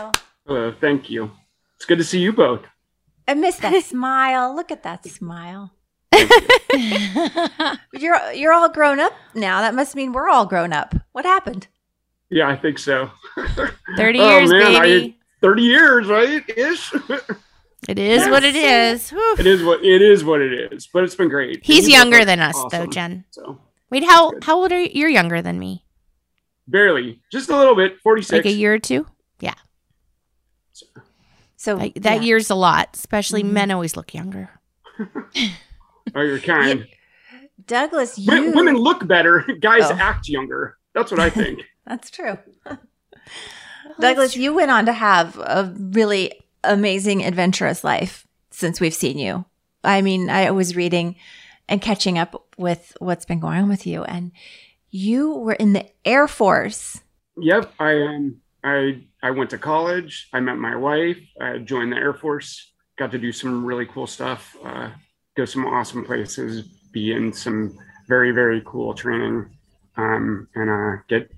Uh, 0.55 0.71
thank 0.81 1.11
you. 1.11 1.29
It's 1.75 1.85
good 1.85 1.99
to 1.99 2.03
see 2.03 2.17
you 2.19 2.33
both. 2.33 2.61
I 3.27 3.35
miss 3.35 3.57
that 3.57 3.83
smile. 3.85 4.55
Look 4.55 4.71
at 4.71 4.81
that 4.81 5.05
smile. 5.05 5.73
you're 7.93 8.31
you're 8.33 8.53
all 8.53 8.69
grown 8.69 8.99
up 8.99 9.13
now. 9.35 9.61
That 9.61 9.75
must 9.75 9.95
mean 9.95 10.11
we're 10.11 10.29
all 10.29 10.47
grown 10.47 10.73
up. 10.73 10.95
What 11.11 11.25
happened? 11.25 11.67
Yeah, 12.33 12.49
I 12.49 12.55
think 12.55 12.79
so. 12.79 13.11
30 13.97 14.19
Oh, 14.19 14.37
years, 14.39 14.49
man, 14.51 14.75
I- 14.75 14.79
baby. 14.81 15.19
30 15.41 15.61
years, 15.61 16.07
right? 16.07 16.43
Ish. 16.49 16.93
It 17.89 17.99
is 17.99 18.29
what 18.29 18.45
it 18.45 18.55
is. 18.55 19.09
Whew. 19.09 19.35
it 19.37 19.45
is 19.45 19.61
what 19.61 19.83
it 19.83 20.01
is 20.01 20.23
what 20.23 20.39
it 20.39 20.71
is. 20.71 20.87
But 20.87 21.03
it's 21.03 21.15
been 21.15 21.27
great. 21.27 21.59
He's 21.65 21.85
You 21.85 21.95
younger 21.95 22.19
both 22.19 22.27
than 22.27 22.39
are 22.39 22.47
us, 22.47 22.65
though. 22.71 22.85
Jen. 22.85 23.25
So 23.31 23.59
Wait, 23.89 24.05
how 24.05 24.31
how 24.41 24.57
old 24.57 24.71
are 24.71 24.79
you? 24.79 24.89
You're 24.93 25.09
younger 25.09 25.41
than 25.41 25.59
me. 25.59 25.83
barely, 26.65 27.19
just 27.29 27.49
a 27.49 27.57
little 27.57 27.75
bit. 27.75 27.99
46. 27.99 28.31
Like 28.31 28.45
a 28.45 28.55
year 28.55 28.73
or 28.75 28.79
two? 28.79 29.05
Yeah. 29.41 29.55
So 31.57 31.75
that, 31.77 31.95
that 32.03 32.15
yeah. 32.15 32.21
year's 32.21 32.49
a 32.49 32.55
lot. 32.55 32.91
Especially 32.93 33.43
mm-hmm. 33.43 33.53
men 33.53 33.71
always 33.71 33.97
look 33.97 34.13
younger. 34.13 34.49
Oh, 36.15 36.21
you're 36.21 36.39
kind. 36.39 36.85
Douglas, 37.65 38.17
you 38.19 38.31
Wo- 38.31 38.51
Women 38.55 38.75
look 38.75 39.07
better. 39.07 39.39
Guys 39.59 39.83
Oh. 39.85 39.97
act 39.99 40.27
younger. 40.29 40.77
That's 40.93 41.11
what 41.11 41.19
I 41.19 41.29
think. 41.29 41.61
That's 41.85 42.09
true. 42.09 42.37
Douglas, 43.99 44.35
you 44.35 44.53
went 44.53 44.71
on 44.71 44.85
to 44.85 44.93
have 44.93 45.37
a 45.37 45.73
really 45.77 46.33
amazing, 46.63 47.23
adventurous 47.23 47.83
life 47.83 48.25
since 48.51 48.79
we've 48.79 48.93
seen 48.93 49.17
you. 49.17 49.45
I 49.83 50.01
mean, 50.01 50.29
I 50.29 50.51
was 50.51 50.75
reading 50.75 51.15
and 51.67 51.81
catching 51.81 52.17
up 52.17 52.55
with 52.57 52.95
what's 52.99 53.25
been 53.25 53.39
going 53.39 53.59
on 53.59 53.69
with 53.69 53.85
you, 53.85 54.03
and 54.03 54.31
you 54.89 55.35
were 55.35 55.53
in 55.53 55.73
the 55.73 55.85
Air 56.05 56.27
Force. 56.27 57.01
Yep, 57.37 57.73
I 57.79 57.93
um 58.01 58.41
I 58.63 59.01
I 59.21 59.31
went 59.31 59.49
to 59.51 59.57
college. 59.57 60.29
I 60.33 60.39
met 60.39 60.57
my 60.57 60.75
wife. 60.75 61.19
I 61.41 61.57
joined 61.59 61.91
the 61.91 61.97
Air 61.97 62.13
Force. 62.13 62.71
Got 62.97 63.11
to 63.11 63.17
do 63.17 63.31
some 63.31 63.65
really 63.65 63.85
cool 63.85 64.07
stuff. 64.07 64.55
Uh, 64.63 64.91
go 65.35 65.45
some 65.45 65.65
awesome 65.65 66.05
places. 66.05 66.61
Be 66.91 67.11
in 67.11 67.33
some 67.33 67.77
very 68.07 68.31
very 68.31 68.61
cool 68.65 68.93
training, 68.93 69.49
um, 69.97 70.47
and 70.55 70.69
uh, 70.69 71.01
get. 71.07 71.31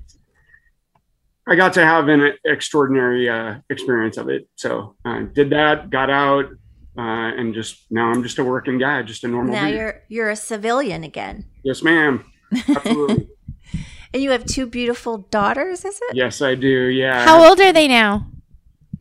I 1.48 1.56
got 1.56 1.74
to 1.74 1.86
have 1.86 2.08
an 2.08 2.34
extraordinary 2.44 3.30
uh, 3.30 3.56
experience 3.70 4.18
of 4.18 4.30
it. 4.30 4.48
So 4.56 4.96
uh, 5.06 5.22
did 5.34 5.52
that, 5.52 5.90
got 5.90 6.10
out, 6.10 6.46
uh, 6.98 7.02
and 7.38 7.54
just 7.54 7.86
now 7.92 8.10
I'm 8.10 8.24
just 8.24 8.40
a 8.40 8.44
working 8.44 8.78
guy, 8.80 9.02
just 9.04 9.24
a 9.24 9.28
normal. 9.28 9.54
Now 9.54 9.68
dude. 9.68 9.76
you're 9.76 10.04
you're 10.08 10.30
a 10.30 10.36
civilian 10.36 11.04
again, 11.04 11.46
Yes, 11.64 11.84
ma'am. 11.84 12.26
Absolutely. 12.68 13.28
and 14.14 14.24
you 14.24 14.32
have 14.32 14.46
two 14.46 14.66
beautiful 14.66 15.20
daughters. 15.20 15.86
Is 15.86 16.00
it? 16.10 16.16
yes, 16.16 16.42
I 16.42 16.56
do. 16.56 16.68
Yeah. 16.68 17.26
How 17.26 17.48
old 17.48 17.60
are 17.60 17.74
they 17.74 17.88
now? 17.88 18.28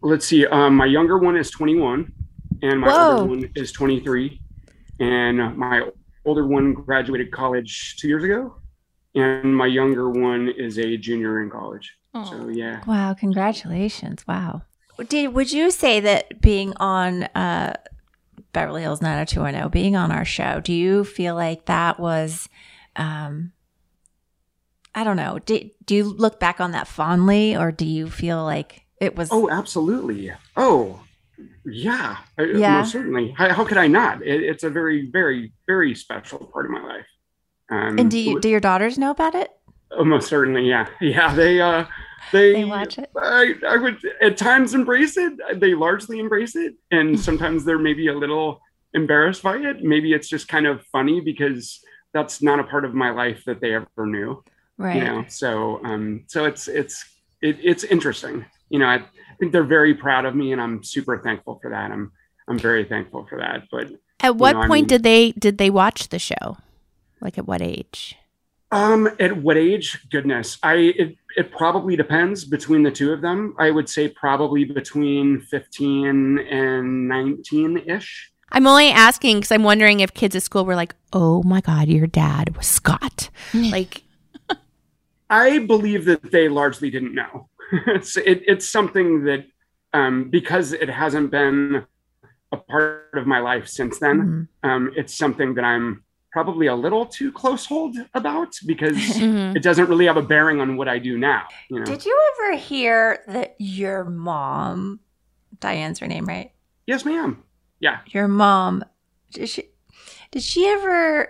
let's 0.05 0.27
see 0.27 0.47
um, 0.47 0.77
my 0.77 0.85
younger 0.85 1.19
one 1.19 1.37
is 1.37 1.51
21 1.51 2.13
and 2.63 2.79
my 2.79 2.89
Whoa. 2.89 3.11
older 3.13 3.25
one 3.25 3.51
is 3.57 3.73
23 3.73 4.39
and 5.01 5.57
my 5.57 5.89
older 6.27 6.47
one 6.47 6.75
graduated 6.75 7.33
college 7.33 7.97
two 7.99 8.09
years 8.09 8.23
ago 8.23 8.55
and 9.15 9.57
my 9.57 9.67
younger 9.67 10.11
one 10.11 10.51
is 10.59 10.79
a 10.79 10.99
junior 10.99 11.43
in 11.43 11.49
college 11.49 11.97
so 12.14 12.48
yeah 12.48 12.83
Wow! 12.87 13.14
Congratulations! 13.14 14.27
Wow. 14.27 14.62
Did 15.09 15.35
would 15.35 15.50
you 15.50 15.70
say 15.70 16.00
that 16.00 16.40
being 16.40 16.72
on 16.77 17.24
uh, 17.24 17.74
Beverly 18.53 18.83
Hills 18.83 19.03
90210, 19.03 19.70
being 19.70 19.96
on 19.96 20.12
our 20.12 20.24
show, 20.24 20.61
do 20.61 20.72
you 20.72 21.03
feel 21.05 21.35
like 21.35 21.64
that 21.64 21.98
was, 21.98 22.48
um, 22.94 23.53
I 24.94 25.03
don't 25.03 25.16
know, 25.16 25.40
do, 25.40 25.68
do 25.85 25.94
you 25.96 26.05
look 26.05 26.38
back 26.38 26.61
on 26.61 26.70
that 26.72 26.87
fondly, 26.87 27.57
or 27.57 27.72
do 27.72 27.85
you 27.87 28.09
feel 28.09 28.44
like 28.44 28.83
it 29.00 29.16
was? 29.16 29.31
oh 29.33 29.50
absolutely 29.50 30.31
oh 30.57 31.00
yeah, 31.64 32.18
I- 32.38 32.42
Yeah. 32.44 32.79
most 32.79 32.92
certainly 32.92 33.35
how, 33.37 33.53
how 33.53 33.64
could 33.64 33.77
i 33.79 33.88
not 33.88 34.22
it, 34.22 34.42
it's 34.42 34.62
a 34.62 34.70
very 34.70 35.11
very 35.11 35.53
very 35.66 35.94
special 35.96 36.38
part 36.53 36.66
of 36.66 36.70
my 36.70 36.83
life 36.83 37.07
um, 37.70 37.98
and 37.98 38.11
do 38.11 38.18
you 38.18 38.40
do 38.40 38.48
your 38.48 38.61
daughters 38.61 38.98
know 38.98 39.11
about 39.11 39.35
it? 39.35 39.50
Oh, 39.96 40.05
most 40.05 40.29
certainly, 40.29 40.68
yeah, 40.68 40.88
yeah. 41.00 41.33
They 41.35 41.61
uh, 41.61 41.85
they, 42.33 42.53
They 42.53 42.65
watch 42.65 42.99
it? 42.99 43.11
I, 43.17 43.55
I 43.69 43.77
would 43.77 43.99
at 44.21 44.37
times 44.37 44.75
embrace 44.75 45.17
it. 45.17 45.33
They 45.61 45.75
largely 45.75 46.19
embrace 46.19 46.57
it, 46.57 46.75
and 46.91 47.19
sometimes 47.29 47.65
they're 47.65 47.79
maybe 47.79 48.09
a 48.09 48.15
little 48.17 48.61
embarrassed 48.93 49.43
by 49.43 49.57
it. 49.57 49.83
Maybe 49.83 50.13
it's 50.13 50.29
just 50.29 50.49
kind 50.49 50.67
of 50.67 50.85
funny 50.87 51.21
because 51.21 51.81
that's 52.13 52.43
not 52.43 52.61
a 52.61 52.65
part 52.65 52.85
of 52.85 52.95
my 52.95 53.11
life 53.11 53.43
that 53.47 53.61
they 53.61 53.75
ever 53.75 53.89
knew. 53.99 54.43
Right. 54.79 54.97
You 54.97 55.05
know, 55.05 55.25
so 55.29 55.81
um, 55.85 56.25
so 56.27 56.45
it's 56.47 56.69
it's 56.69 57.05
it, 57.43 57.59
it's 57.63 57.85
interesting. 57.85 58.45
You 58.71 58.79
know, 58.81 58.87
I 58.87 59.05
think 59.39 59.53
they're 59.53 59.63
very 59.65 59.95
proud 59.95 60.25
of 60.25 60.35
me, 60.35 60.53
and 60.53 60.61
I'm 60.61 60.83
super 60.83 61.19
thankful 61.19 61.59
for 61.61 61.71
that. 61.71 61.91
I'm 61.91 62.11
I'm 62.49 62.59
very 62.59 62.85
thankful 62.85 63.27
for 63.29 63.39
that. 63.39 63.65
But 63.71 63.89
At 64.21 64.37
what 64.37 64.53
know, 64.55 64.63
I 64.63 64.67
point 64.67 64.83
mean- 64.83 64.89
did 64.89 65.03
they 65.03 65.33
did 65.33 65.59
they 65.59 65.71
watch 65.71 66.09
the 66.09 66.19
show? 66.19 66.57
Like 67.21 67.39
at 67.39 67.47
what 67.47 67.63
age? 67.63 68.17
Um, 68.75 69.09
at 69.21 69.37
what 69.37 69.57
age? 69.57 70.05
Goodness, 70.11 70.59
I 70.61 70.75
it, 70.75 71.17
it 71.37 71.53
probably 71.53 71.95
depends 71.95 72.45
between 72.45 72.83
the 72.83 72.91
two 72.91 73.13
of 73.13 73.21
them. 73.21 73.55
I 73.57 73.71
would 73.71 73.89
say 73.89 74.09
probably 74.09 74.65
between 74.65 75.41
fifteen 75.43 76.41
and 76.41 77.07
nineteen 77.07 77.79
ish. 77.87 78.33
I'm 78.51 78.67
only 78.67 78.91
asking 78.91 79.39
because 79.39 79.53
I'm 79.53 79.63
wondering 79.63 80.01
if 80.01 80.13
kids 80.13 80.35
at 80.35 80.43
school 80.43 80.65
were 80.65 80.75
like, 80.75 80.97
"Oh 81.13 81.45
my 81.45 81.61
God, 81.61 81.87
your 81.87 82.09
dad 82.09 82.57
was 82.57 82.67
Scott." 82.67 83.31
like, 83.55 84.03
I 85.31 85.61
believe 85.61 86.05
that 86.07 86.33
they 86.33 86.49
largely 86.49 86.91
didn't 86.91 87.15
know. 87.15 87.49
it's 87.87 88.17
it, 88.17 88.43
it's 88.45 88.69
something 88.69 89.23
that 89.23 89.47
um, 89.93 90.31
because 90.31 90.73
it 90.73 90.91
hasn't 90.91 91.31
been 91.31 91.87
a 92.51 92.57
part 92.57 93.11
of 93.15 93.25
my 93.29 93.39
life 93.39 93.69
since 93.69 94.01
then. 94.01 94.49
Um, 94.65 94.93
it's 94.97 95.15
something 95.15 95.55
that 95.55 95.65
I'm 95.65 96.04
probably 96.35 96.66
a 96.66 96.75
little 96.75 97.07
too 97.07 97.31
close 97.31 97.64
hold 97.64 97.97
about 98.12 98.53
because 98.66 98.97
Mhm. 98.97 99.55
it 99.55 99.62
doesn't 99.62 99.88
really 99.88 100.07
have 100.07 100.16
a 100.16 100.23
bearing 100.23 100.61
on 100.61 100.77
what 100.77 100.88
I 100.88 100.99
do 100.99 101.16
now. 101.16 101.44
You 101.70 101.79
know. 101.79 101.85
Did 101.85 102.05
you 102.05 102.20
ever 102.35 102.57
hear 102.57 103.20
that 103.29 103.55
your 103.61 104.03
mom, 104.05 104.99
Diane's 105.61 106.01
her 106.01 106.09
name, 106.09 106.27
right? 106.27 106.51
yes, 106.88 107.05
ma'am. 107.05 107.40
Yeah. 107.79 108.01
Your 108.09 108.27
mom, 108.27 108.85
did 109.33 109.49
she, 109.49 109.62
did 110.33 110.42
she 110.42 110.66
ever? 110.66 111.29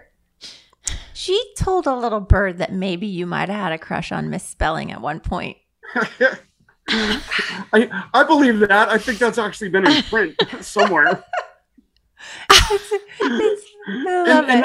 She 1.13 1.39
told 1.59 1.87
a 1.87 1.95
little 1.95 2.21
bird 2.21 2.57
that 2.59 2.73
maybe 2.73 3.07
you 3.07 3.27
might 3.27 3.49
have 3.51 3.61
had 3.61 3.73
a 3.73 3.79
crush 3.79 4.11
on 4.11 4.31
Miss 4.31 4.43
Spelling 4.43 4.91
at 4.91 5.01
one 5.03 5.21
point. 5.21 5.59
I 6.89 8.07
I 8.15 8.25
believe 8.25 8.59
that. 8.61 8.89
I 8.89 8.97
think 8.99 9.19
that's 9.19 9.39
actually 9.39 9.69
been 9.69 9.87
in 9.87 10.03
print 10.05 10.35
somewhere. 10.61 11.23
I 12.51 13.57
love 13.89 14.29
and, 14.49 14.49
it. 14.49 14.65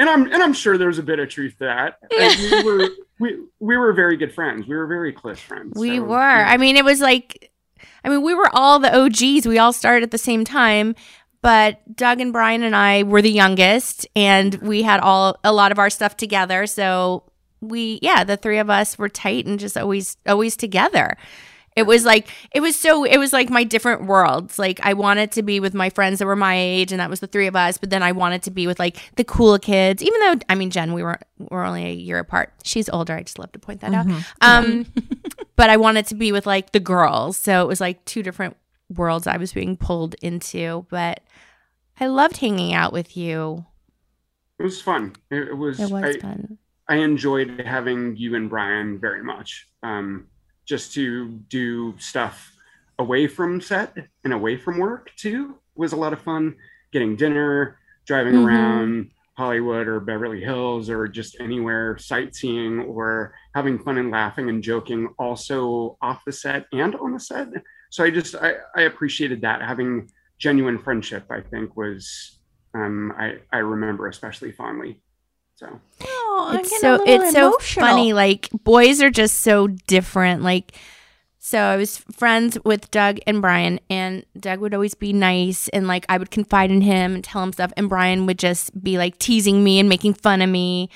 I'm 0.00 0.24
and 0.32 0.42
I'm 0.42 0.52
sure 0.52 0.76
there's 0.76 0.98
a 0.98 1.02
bit 1.02 1.18
of 1.18 1.28
truth 1.28 1.58
to 1.58 1.64
that. 1.64 1.98
And 2.18 2.38
we 2.40 2.62
were 2.64 2.88
we, 3.20 3.38
we 3.60 3.76
were 3.76 3.92
very 3.92 4.16
good 4.16 4.34
friends. 4.34 4.66
We 4.66 4.76
were 4.76 4.86
very 4.86 5.12
close 5.12 5.38
friends. 5.38 5.78
we 5.78 5.96
So, 5.96 6.02
were. 6.04 6.18
I 6.18 6.56
mean, 6.56 6.76
it 6.76 6.84
was 6.84 7.00
like, 7.00 7.52
I 8.04 8.08
mean, 8.08 8.22
we 8.22 8.34
were 8.34 8.50
all 8.52 8.78
the 8.78 8.94
OGs. 8.94 9.46
We 9.46 9.58
all 9.58 9.72
started 9.72 10.02
at 10.02 10.10
the 10.10 10.18
same 10.18 10.44
time. 10.44 10.94
But 11.42 11.94
Doug 11.94 12.20
and 12.20 12.32
Brian 12.32 12.62
and 12.62 12.74
I 12.74 13.02
were 13.02 13.20
the 13.20 13.30
youngest, 13.30 14.06
and 14.16 14.54
we 14.56 14.82
had 14.82 15.00
all 15.00 15.36
a 15.44 15.52
lot 15.52 15.72
of 15.72 15.78
our 15.78 15.90
stuff 15.90 16.16
together. 16.16 16.66
So 16.66 17.24
we, 17.60 17.98
yeah, 18.00 18.24
the 18.24 18.38
three 18.38 18.58
of 18.58 18.70
us 18.70 18.96
were 18.96 19.10
tight 19.10 19.44
and 19.44 19.60
just 19.60 19.76
always, 19.76 20.16
always 20.26 20.56
together. 20.56 21.18
It 21.76 21.86
was 21.86 22.04
like 22.04 22.28
it 22.52 22.60
was 22.60 22.78
so 22.78 23.02
it 23.04 23.18
was 23.18 23.32
like 23.32 23.50
my 23.50 23.64
different 23.64 24.06
worlds. 24.06 24.60
Like 24.60 24.78
I 24.84 24.94
wanted 24.94 25.32
to 25.32 25.42
be 25.42 25.58
with 25.58 25.74
my 25.74 25.90
friends 25.90 26.20
that 26.20 26.26
were 26.26 26.36
my 26.36 26.56
age, 26.56 26.92
and 26.92 27.00
that 27.00 27.10
was 27.10 27.18
the 27.18 27.26
three 27.26 27.48
of 27.48 27.56
us. 27.56 27.78
But 27.78 27.90
then 27.90 28.00
I 28.02 28.12
wanted 28.12 28.42
to 28.44 28.52
be 28.52 28.68
with 28.68 28.78
like 28.78 28.96
the 29.16 29.24
cool 29.24 29.58
kids. 29.58 30.00
Even 30.02 30.20
though 30.20 30.34
I 30.48 30.54
mean, 30.54 30.70
Jen, 30.70 30.92
we 30.92 31.02
were 31.02 31.18
we're 31.38 31.64
only 31.64 31.84
a 31.86 31.92
year 31.92 32.20
apart. 32.20 32.52
She's 32.62 32.88
older. 32.88 33.14
I 33.14 33.22
just 33.24 33.40
love 33.40 33.50
to 33.52 33.58
point 33.58 33.80
that 33.80 33.90
Mhm. 33.90 34.24
out. 34.40 34.64
Um, 34.64 34.86
but 35.56 35.68
I 35.68 35.76
wanted 35.76 36.06
to 36.06 36.14
be 36.14 36.30
with 36.30 36.46
like 36.46 36.70
the 36.70 36.80
girls. 36.80 37.36
So 37.36 37.62
it 37.62 37.66
was 37.66 37.80
like 37.80 38.04
two 38.04 38.22
different 38.22 38.56
worlds 38.88 39.26
I 39.26 39.36
was 39.36 39.52
being 39.52 39.76
pulled 39.76 40.14
into. 40.22 40.86
But 40.90 41.24
I 41.98 42.06
loved 42.06 42.36
hanging 42.36 42.72
out 42.72 42.92
with 42.92 43.16
you. 43.16 43.66
It 44.60 44.62
was 44.62 44.80
fun. 44.80 45.16
It, 45.28 45.48
it 45.48 45.54
was. 45.56 45.80
It 45.80 45.90
was 45.90 46.04
I, 46.04 46.18
fun. 46.20 46.58
I 46.88 46.96
enjoyed 46.98 47.60
having 47.66 48.16
you 48.16 48.36
and 48.36 48.48
Brian 48.48 49.00
very 49.00 49.24
much. 49.24 49.66
Um, 49.82 50.28
just 50.66 50.94
to 50.94 51.28
do 51.48 51.94
stuff 51.98 52.52
away 52.98 53.26
from 53.26 53.60
set 53.60 53.96
and 54.24 54.32
away 54.32 54.56
from 54.56 54.78
work 54.78 55.10
too 55.16 55.56
was 55.74 55.92
a 55.92 55.96
lot 55.96 56.12
of 56.12 56.22
fun. 56.22 56.56
Getting 56.92 57.16
dinner, 57.16 57.78
driving 58.06 58.34
Mhm. 58.34 58.44
around 58.44 59.10
Hollywood 59.36 59.88
or 59.88 60.00
Beverly 60.00 60.40
Hills 60.40 60.88
or 60.88 61.08
just 61.08 61.36
anywhere 61.40 61.98
sightseeing 61.98 62.80
or 62.80 63.34
having 63.54 63.78
fun 63.80 63.98
and 63.98 64.10
laughing 64.10 64.48
and 64.48 64.62
joking 64.62 65.08
also 65.18 65.98
off 66.00 66.22
the 66.24 66.32
set 66.32 66.66
and 66.72 66.94
on 66.96 67.12
the 67.12 67.20
set. 67.20 67.48
So 67.90 68.04
I 68.04 68.10
just 68.10 68.34
I, 68.36 68.56
I 68.76 68.82
appreciated 68.82 69.42
that 69.42 69.62
having 69.62 70.08
genuine 70.38 70.78
friendship. 70.78 71.26
I 71.30 71.40
think 71.40 71.76
was 71.76 72.40
um, 72.74 73.12
I 73.18 73.40
I 73.52 73.58
remember 73.58 74.08
especially 74.08 74.52
fondly. 74.52 75.02
So 75.56 75.80
Oh, 76.02 76.56
it's 76.58 76.80
so 76.80 76.96
a 76.96 76.98
little 76.98 77.14
it's 77.26 77.32
so 77.32 77.56
funny. 77.60 78.12
Like 78.12 78.48
boys 78.64 79.00
are 79.00 79.10
just 79.10 79.40
so 79.40 79.68
different. 79.68 80.42
Like 80.42 80.72
so 81.38 81.58
I 81.58 81.76
was 81.76 81.98
friends 81.98 82.56
with 82.64 82.90
Doug 82.90 83.18
and 83.26 83.42
Brian 83.42 83.78
and 83.90 84.24
Doug 84.38 84.60
would 84.60 84.72
always 84.74 84.94
be 84.94 85.12
nice 85.12 85.68
and 85.68 85.86
like 85.86 86.06
I 86.08 86.16
would 86.18 86.30
confide 86.30 86.70
in 86.70 86.80
him 86.80 87.14
and 87.14 87.22
tell 87.22 87.42
him 87.42 87.52
stuff 87.52 87.72
and 87.76 87.88
Brian 87.88 88.26
would 88.26 88.38
just 88.38 88.82
be 88.82 88.96
like 88.98 89.18
teasing 89.18 89.62
me 89.62 89.78
and 89.78 89.88
making 89.88 90.14
fun 90.14 90.40
of 90.42 90.48
me. 90.48 90.88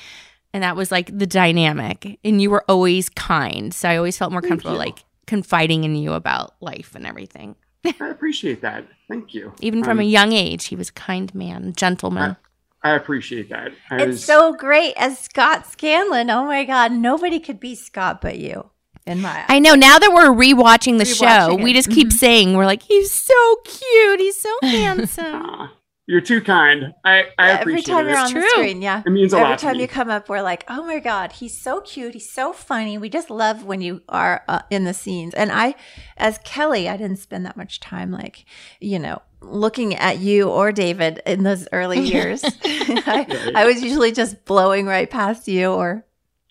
And 0.54 0.62
that 0.62 0.74
was 0.76 0.90
like 0.90 1.16
the 1.16 1.26
dynamic. 1.26 2.18
And 2.24 2.40
you 2.40 2.48
were 2.50 2.64
always 2.68 3.10
kind. 3.10 3.74
So 3.74 3.88
I 3.88 3.96
always 3.98 4.16
felt 4.16 4.32
more 4.32 4.40
comfortable 4.40 4.72
you. 4.72 4.78
like 4.78 5.04
confiding 5.26 5.84
in 5.84 5.94
you 5.94 6.14
about 6.14 6.54
life 6.62 6.94
and 6.94 7.06
everything. 7.06 7.54
I 7.84 8.08
appreciate 8.08 8.62
that. 8.62 8.86
Thank 9.08 9.34
you. 9.34 9.52
Even 9.60 9.84
from 9.84 9.98
Um, 9.98 10.00
a 10.00 10.04
young 10.04 10.32
age, 10.32 10.66
he 10.66 10.76
was 10.76 10.88
a 10.88 10.92
kind 10.94 11.32
man, 11.34 11.74
gentleman. 11.74 12.36
I 12.82 12.90
appreciate 12.92 13.48
that. 13.50 13.72
I 13.90 13.96
It's 13.96 14.06
was- 14.06 14.24
so 14.24 14.54
great 14.54 14.94
as 14.96 15.18
Scott 15.18 15.66
Scanlon. 15.66 16.30
Oh 16.30 16.44
my 16.44 16.64
God, 16.64 16.92
nobody 16.92 17.40
could 17.40 17.58
be 17.60 17.74
Scott 17.74 18.20
but 18.20 18.38
you. 18.38 18.70
In 19.06 19.22
my 19.22 19.30
eyes. 19.38 19.46
I 19.48 19.58
know. 19.58 19.74
Now 19.74 19.98
that 19.98 20.12
we're 20.12 20.28
rewatching 20.28 20.98
the 20.98 21.06
show, 21.06 21.24
Rewatching 21.24 21.62
we 21.62 21.72
just 21.72 21.90
keep 21.90 22.08
mm-hmm. 22.08 22.16
saying 22.18 22.54
we're 22.54 22.66
like, 22.66 22.82
he's 22.82 23.10
so 23.10 23.56
cute, 23.64 24.20
he's 24.20 24.38
so 24.40 24.54
handsome. 24.62 25.70
Aw, 26.08 26.10
you're 26.10 26.20
too 26.22 26.40
kind. 26.40 26.94
I, 27.04 27.24
I 27.38 27.50
Every 27.50 27.74
appreciate 27.74 27.94
time 27.94 28.06
it. 28.06 28.10
you're 28.10 28.18
on 28.18 28.32
the 28.34 28.48
screen, 28.50 28.82
yeah. 28.82 29.02
It 29.04 29.10
means 29.10 29.32
a 29.32 29.36
Every 29.36 29.50
lot 29.50 29.58
to 29.58 29.64
time 29.66 29.76
me. 29.76 29.82
you 29.82 29.88
come 29.88 30.08
up, 30.08 30.28
we're 30.28 30.42
like, 30.42 30.64
oh 30.68 30.84
my 30.86 30.98
God, 31.00 31.32
he's 31.32 31.60
so 31.60 31.80
cute. 31.82 32.14
He's 32.14 32.32
so 32.32 32.52
funny. 32.52 32.96
We 32.98 33.08
just 33.08 33.30
love 33.30 33.64
when 33.64 33.80
you 33.80 34.02
are 34.08 34.42
uh, 34.48 34.62
in 34.70 34.84
the 34.84 34.94
scenes. 34.94 35.34
And 35.34 35.52
I, 35.52 35.74
as 36.16 36.38
Kelly, 36.44 36.88
I 36.88 36.96
didn't 36.96 37.18
spend 37.18 37.44
that 37.46 37.56
much 37.56 37.78
time, 37.80 38.10
like, 38.10 38.46
you 38.80 38.98
know, 38.98 39.20
looking 39.40 39.94
at 39.94 40.18
you 40.18 40.48
or 40.48 40.72
David 40.72 41.20
in 41.26 41.42
those 41.44 41.68
early 41.72 42.00
years. 42.12 42.42
I, 42.64 43.52
I 43.54 43.66
was 43.66 43.82
usually 43.82 44.12
just 44.12 44.44
blowing 44.44 44.86
right 44.86 45.08
past 45.10 45.46
you 45.46 45.72
or 45.72 46.04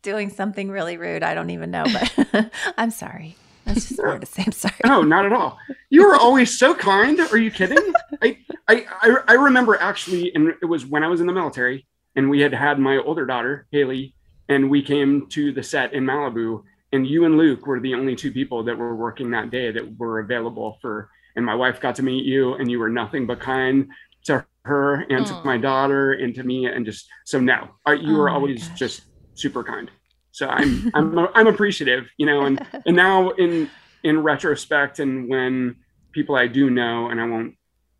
doing 0.03 0.29
something 0.29 0.69
really 0.69 0.97
rude. 0.97 1.23
I 1.23 1.33
don't 1.33 1.49
even 1.49 1.71
know, 1.71 1.83
but 1.83 2.51
I'm 2.77 2.91
sorry. 2.91 3.35
That's 3.67 3.89
just 3.89 4.01
hard 4.01 4.21
to 4.21 4.27
say. 4.27 4.43
I'm 4.45 4.51
sorry. 4.51 4.75
No, 4.85 5.01
not 5.01 5.25
at 5.25 5.33
all. 5.33 5.57
You 5.89 6.07
were 6.07 6.15
always 6.15 6.57
so 6.57 6.73
kind. 6.73 7.19
Are 7.19 7.37
you 7.37 7.51
kidding? 7.51 7.93
I, 8.21 8.37
I, 8.67 8.85
I, 9.27 9.33
remember 9.33 9.75
actually, 9.75 10.33
and 10.33 10.53
it 10.61 10.65
was 10.65 10.85
when 10.85 11.03
I 11.03 11.07
was 11.07 11.21
in 11.21 11.27
the 11.27 11.33
military, 11.33 11.85
and 12.15 12.29
we 12.29 12.41
had 12.41 12.53
had 12.53 12.79
my 12.79 12.97
older 12.97 13.25
daughter 13.25 13.67
Haley, 13.71 14.15
and 14.49 14.69
we 14.69 14.81
came 14.81 15.27
to 15.29 15.51
the 15.51 15.63
set 15.63 15.93
in 15.93 16.03
Malibu, 16.05 16.63
and 16.93 17.05
you 17.05 17.25
and 17.25 17.37
Luke 17.37 17.67
were 17.67 17.79
the 17.79 17.93
only 17.93 18.15
two 18.15 18.31
people 18.31 18.63
that 18.63 18.77
were 18.77 18.95
working 18.95 19.31
that 19.31 19.51
day 19.51 19.71
that 19.71 19.97
were 19.97 20.19
available 20.19 20.77
for. 20.81 21.09
And 21.35 21.45
my 21.45 21.55
wife 21.55 21.79
got 21.79 21.95
to 21.95 22.03
meet 22.03 22.25
you, 22.25 22.55
and 22.55 22.71
you 22.71 22.79
were 22.79 22.89
nothing 22.89 23.27
but 23.27 23.39
kind 23.39 23.87
to 24.25 24.45
her 24.63 25.01
and 25.09 25.25
to 25.25 25.41
my 25.45 25.57
daughter 25.57 26.13
and 26.13 26.33
to 26.35 26.43
me, 26.43 26.65
and 26.65 26.85
just 26.85 27.07
so 27.25 27.39
no, 27.39 27.69
uh, 27.87 27.91
you 27.91 28.15
Oh 28.15 28.19
were 28.19 28.29
always 28.29 28.69
just 28.69 29.03
super 29.35 29.63
kind. 29.63 29.91
So 30.37 30.47
I'm 30.47 30.91
I'm 30.93 31.17
I'm 31.33 31.47
appreciative, 31.47 32.05
you 32.17 32.27
know, 32.27 32.45
and 32.45 32.63
and 32.85 32.95
now 32.95 33.31
in 33.31 33.71
in 34.03 34.21
retrospect 34.21 34.99
and 34.99 35.27
when 35.27 35.77
people 36.11 36.35
I 36.35 36.45
do 36.45 36.69
know, 36.69 37.09
and 37.09 37.19
I 37.19 37.25
won't 37.25 37.55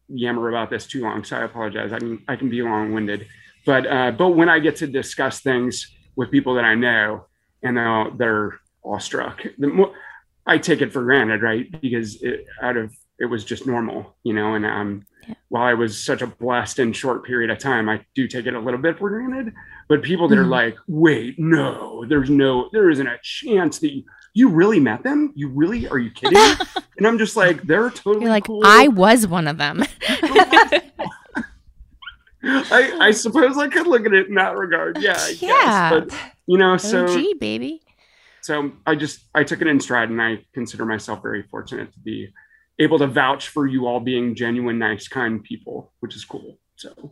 yammer 0.08 0.48
about 0.48 0.70
this 0.70 0.86
too 0.86 1.02
long, 1.02 1.24
so 1.24 1.36
I 1.36 1.46
apologize. 1.46 1.92
I 1.92 1.98
can 1.98 2.24
I 2.28 2.36
can 2.36 2.48
be 2.48 2.62
long 2.62 2.94
winded, 2.94 3.26
but 3.66 3.88
uh, 3.88 4.12
but 4.12 4.30
when 4.30 4.50
I 4.50 4.60
get 4.60 4.76
to 4.78 4.88
discuss 4.88 5.40
things 5.40 5.92
with 6.16 6.30
people 6.30 6.54
that 6.56 6.64
I 6.64 6.76
know 6.76 7.26
and 7.64 7.76
they're, 7.76 8.12
they're 8.16 8.60
awestruck, 8.86 9.42
the 9.58 9.68
more 9.68 9.94
I 10.46 10.60
take 10.60 10.82
it 10.82 10.94
for 10.94 11.04
granted, 11.04 11.42
right? 11.42 11.66
Because 11.82 12.22
it, 12.22 12.46
out 12.62 12.78
of 12.78 12.96
it 13.18 13.26
was 13.26 13.46
just 13.46 13.66
normal, 13.66 14.16
you 14.24 14.34
know, 14.34 14.54
and 14.54 14.66
um. 14.66 15.06
While 15.50 15.64
I 15.64 15.74
was 15.74 16.02
such 16.02 16.22
a 16.22 16.28
blessed 16.28 16.80
and 16.80 16.96
short 16.96 17.26
period 17.26 17.50
of 17.50 17.58
time, 17.58 17.90
I 17.90 18.00
do 18.16 18.30
take 18.30 18.46
it 18.46 18.54
a 18.54 18.60
little 18.62 18.80
bit 18.80 18.98
for 18.98 19.10
granted. 19.10 19.54
But 19.88 20.02
people 20.04 20.28
that 20.28 20.38
are 20.38 20.44
Mhm. 20.44 20.50
like, 20.50 20.76
"Wait, 20.88 21.40
no, 21.40 22.04
there's 22.10 22.30
no, 22.30 22.70
there 22.74 22.90
isn't 22.90 23.08
a 23.08 23.18
chance 23.24 23.80
that 23.80 23.94
you, 23.94 24.04
you 24.34 24.50
really 24.50 24.80
met 24.82 25.04
them. 25.04 25.32
You 25.36 25.48
really 25.50 25.88
are 25.88 25.98
you 25.98 26.12
kidding?" 26.12 26.38
and 26.98 27.08
I'm 27.08 27.18
just 27.18 27.38
like, 27.38 27.62
"They're 27.64 27.90
totally 27.90 28.26
You're 28.26 28.30
like, 28.32 28.46
cool." 28.46 28.62
I 28.66 28.90
was 28.90 29.26
one 29.28 29.48
of 29.48 29.58
them. 29.58 29.84
I, 32.44 32.98
I 33.02 33.12
suppose 33.12 33.58
I 33.58 33.68
could 33.68 33.88
look 33.88 34.06
at 34.06 34.14
it 34.14 34.28
in 34.28 34.36
that 34.36 34.56
regard. 34.58 34.98
Yeah, 35.02 35.16
I 35.18 35.30
Yeah. 35.40 35.90
guess. 36.00 36.06
But 36.12 36.34
you 36.46 36.58
know, 36.58 36.78
so 36.78 37.06
OG, 37.06 37.40
baby. 37.40 37.82
so 38.42 38.72
I 38.86 38.96
just 38.96 39.22
I 39.34 39.44
took 39.44 39.62
it 39.62 39.68
in 39.68 39.80
stride, 39.80 40.10
and 40.10 40.22
I 40.22 40.46
consider 40.54 40.86
myself 40.86 41.22
very 41.22 41.44
fortunate 41.44 41.92
to 41.94 42.00
be 42.00 42.30
able 42.80 43.00
to 43.00 43.08
vouch 43.08 43.48
for 43.50 43.66
you 43.66 43.88
all 43.88 44.00
being 44.00 44.36
genuine, 44.36 44.78
nice, 44.78 45.08
kind 45.08 45.44
people, 45.44 45.92
which 46.00 46.16
is 46.16 46.24
cool. 46.26 46.60
So 46.76 47.12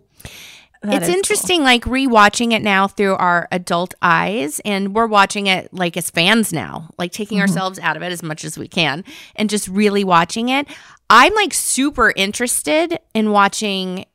it's 0.94 1.10
interesting, 1.10 1.64
like 1.64 1.84
rewatching 1.86 2.52
it 2.54 2.62
now 2.62 2.88
through 2.88 3.16
our 3.16 3.48
adult 3.52 3.94
eyes, 4.02 4.60
and 4.66 4.94
we're 4.96 5.08
watching 5.08 5.48
it 5.48 5.74
like 5.74 5.98
as 5.98 6.10
fans 6.10 6.52
now, 6.54 6.90
like 6.98 7.12
taking 7.12 7.38
Mhm. 7.38 7.42
ourselves 7.42 7.80
out 7.80 7.96
of 7.98 8.04
it 8.04 8.12
as 8.12 8.22
much 8.24 8.44
as 8.44 8.58
we 8.58 8.68
can, 8.68 9.04
and 9.36 9.50
just 9.50 9.68
really 9.68 10.04
watching 10.04 10.50
it. 10.50 10.68
I'm 11.10 11.34
like 11.36 11.54
super 11.54 12.14
interested 12.16 13.00
in 13.14 13.32
watching 13.32 14.06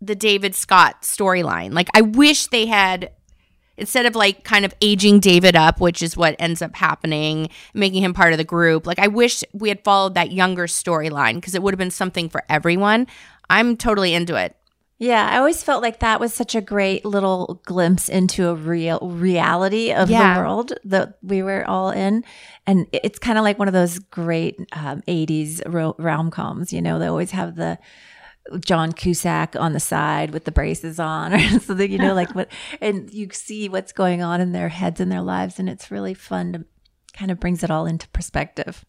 the 0.00 0.14
David 0.14 0.54
Scott 0.54 1.02
storyline. 1.02 1.72
Like, 1.72 1.88
I 1.94 2.02
wish 2.02 2.46
they 2.48 2.66
had 2.66 3.10
instead 3.78 4.06
of 4.06 4.14
like 4.16 4.42
kind 4.42 4.64
of 4.64 4.74
aging 4.80 5.20
David 5.20 5.54
up, 5.54 5.80
which 5.80 6.02
is 6.02 6.16
what 6.16 6.34
ends 6.38 6.62
up 6.62 6.74
happening, 6.76 7.48
making 7.74 8.02
him 8.02 8.14
part 8.14 8.32
of 8.32 8.38
the 8.38 8.44
group. 8.44 8.86
Like, 8.86 8.98
I 8.98 9.06
wish 9.06 9.44
we 9.52 9.68
had 9.68 9.84
followed 9.84 10.14
that 10.14 10.32
younger 10.32 10.66
storyline 10.66 11.34
because 11.34 11.54
it 11.54 11.62
would 11.62 11.74
have 11.74 11.78
been 11.78 11.90
something 11.90 12.28
for 12.28 12.42
everyone. 12.48 13.06
I'm 13.50 13.76
totally 13.76 14.14
into 14.14 14.34
it. 14.34 14.56
Yeah, 14.98 15.28
I 15.30 15.36
always 15.36 15.62
felt 15.62 15.82
like 15.82 16.00
that 16.00 16.20
was 16.20 16.32
such 16.32 16.54
a 16.54 16.62
great 16.62 17.04
little 17.04 17.60
glimpse 17.66 18.08
into 18.08 18.48
a 18.48 18.54
real 18.54 18.98
reality 19.00 19.92
of 19.92 20.08
Yeah. 20.08 20.34
the 20.34 20.40
world 20.40 20.72
that 20.84 21.18
we 21.22 21.42
were 21.42 21.68
all 21.68 21.90
in. 21.90 22.24
And 22.66 22.86
it's 22.92 23.18
kind 23.18 23.36
of 23.36 23.44
like 23.44 23.58
one 23.58 23.68
of 23.68 23.74
those 23.74 23.98
great 23.98 24.56
um, 24.72 25.02
80s 25.06 25.60
ro- 25.66 25.96
rom 25.98 26.30
coms, 26.30 26.72
you 26.72 26.80
know, 26.80 26.98
they 26.98 27.08
always 27.08 27.32
have 27.32 27.56
the 27.56 27.78
John 28.60 28.92
Cusack 28.92 29.54
on 29.56 29.74
the 29.74 29.80
side 29.80 30.30
with 30.30 30.44
the 30.44 30.52
braces 30.52 30.98
on 30.98 31.34
or 31.34 31.40
something, 31.60 31.90
you 31.92 31.98
know, 31.98 32.14
like 32.14 32.34
what, 32.34 32.48
and 32.80 33.12
you 33.12 33.28
see 33.32 33.68
what's 33.68 33.92
going 33.92 34.22
on 34.22 34.40
in 34.40 34.52
their 34.52 34.70
heads 34.70 34.98
and 34.98 35.12
their 35.12 35.20
lives. 35.20 35.58
And 35.58 35.68
it's 35.68 35.90
really 35.90 36.14
fun 36.14 36.52
to 36.54 36.64
kind 37.12 37.30
of 37.30 37.38
brings 37.38 37.62
it 37.62 37.70
all 37.70 37.84
into 37.86 38.08
perspective. 38.10 38.84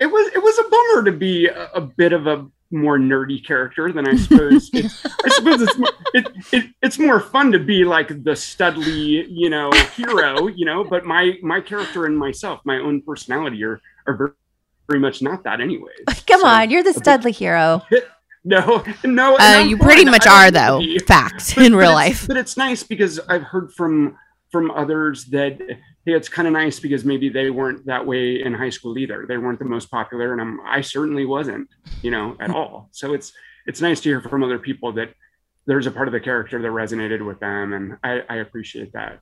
it 0.00 0.06
was 0.06 0.32
it 0.34 0.42
was 0.42 0.58
a 0.58 0.68
bummer 0.70 1.04
to 1.10 1.16
be 1.16 1.46
a, 1.46 1.70
a 1.74 1.80
bit 1.80 2.12
of 2.12 2.26
a 2.26 2.46
more 2.70 2.98
nerdy 2.98 3.44
character 3.44 3.92
than 3.92 4.06
I 4.06 4.16
suppose. 4.16 4.70
it's, 4.74 5.04
I 5.04 5.28
suppose 5.30 5.62
it's 5.62 5.78
more, 5.78 5.90
it, 6.14 6.28
it 6.52 6.70
it's 6.82 6.98
more 6.98 7.20
fun 7.20 7.52
to 7.52 7.58
be 7.58 7.84
like 7.84 8.08
the 8.08 8.32
studly, 8.32 9.26
you 9.28 9.50
know, 9.50 9.70
hero, 9.94 10.46
you 10.46 10.64
know. 10.64 10.84
But 10.84 11.04
my 11.04 11.34
my 11.42 11.60
character 11.60 12.06
and 12.06 12.16
myself, 12.16 12.60
my 12.64 12.78
own 12.78 13.02
personality, 13.02 13.62
are 13.64 13.80
are 14.06 14.16
very, 14.16 14.30
very 14.88 15.00
much 15.00 15.22
not 15.22 15.42
that, 15.44 15.60
anyways. 15.60 16.04
Come 16.26 16.44
on, 16.44 16.70
you're 16.70 16.82
the 16.82 16.94
Studley 16.94 17.32
hero. 17.32 17.82
No, 18.42 18.82
no. 19.04 19.36
Uh, 19.36 19.62
you 19.68 19.76
pretty 19.76 20.04
fine. 20.04 20.12
much 20.12 20.26
I 20.26 20.46
are, 20.46 20.50
though. 20.50 20.78
need 20.78 20.94
to 20.94 21.00
be. 21.00 21.04
Fact 21.04 21.58
in 21.58 21.72
but 21.72 21.78
real 21.78 21.92
life. 21.92 22.26
But 22.26 22.38
it's 22.38 22.56
nice 22.56 22.82
because 22.82 23.20
I've 23.28 23.42
heard 23.42 23.70
from 23.70 24.16
from 24.50 24.70
others 24.70 25.26
that 25.26 25.60
hey, 26.04 26.12
it's 26.14 26.28
kind 26.28 26.48
of 26.48 26.52
nice 26.52 26.80
because 26.80 27.04
maybe 27.04 27.28
they 27.28 27.50
weren't 27.50 27.84
that 27.86 28.06
way 28.06 28.42
in 28.42 28.54
high 28.54 28.70
school 28.70 28.96
either. 28.98 29.26
They 29.28 29.36
weren't 29.36 29.58
the 29.58 29.64
most 29.64 29.90
popular, 29.90 30.32
and 30.32 30.40
I'm, 30.40 30.60
I 30.64 30.80
certainly 30.80 31.26
wasn't, 31.26 31.68
you 32.02 32.10
know, 32.10 32.36
at 32.40 32.50
hmm. 32.50 32.56
all. 32.56 32.88
So 32.92 33.12
it's 33.12 33.32
it's 33.66 33.80
nice 33.80 34.00
to 34.00 34.08
hear 34.08 34.20
from 34.20 34.42
other 34.42 34.58
people 34.58 34.92
that 34.92 35.14
there's 35.66 35.86
a 35.86 35.90
part 35.90 36.08
of 36.08 36.12
the 36.12 36.20
character 36.20 36.60
that 36.60 36.68
resonated 36.68 37.24
with 37.24 37.38
them, 37.40 37.72
and 37.72 37.98
I, 38.02 38.22
I 38.28 38.36
appreciate 38.36 38.92
that. 38.94 39.20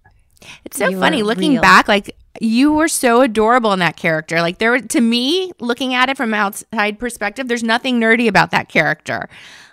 It's 0.64 0.78
so 0.78 0.88
You 0.88 1.00
funny 1.00 1.22
looking 1.22 1.52
real. 1.52 1.62
back. 1.62 1.88
Like 1.88 2.14
you 2.40 2.72
were 2.72 2.88
so 2.88 3.22
adorable 3.22 3.72
in 3.72 3.80
that 3.80 3.96
character. 3.96 4.40
Like 4.40 4.58
there 4.58 4.78
to 4.78 5.00
me, 5.00 5.52
looking 5.58 5.94
at 5.94 6.08
it 6.08 6.16
from 6.16 6.32
outside 6.32 6.98
perspective, 6.98 7.48
there's 7.48 7.64
nothing 7.64 8.00
nerdy 8.00 8.28
about 8.28 8.52
that 8.52 8.68
character. 8.68 9.28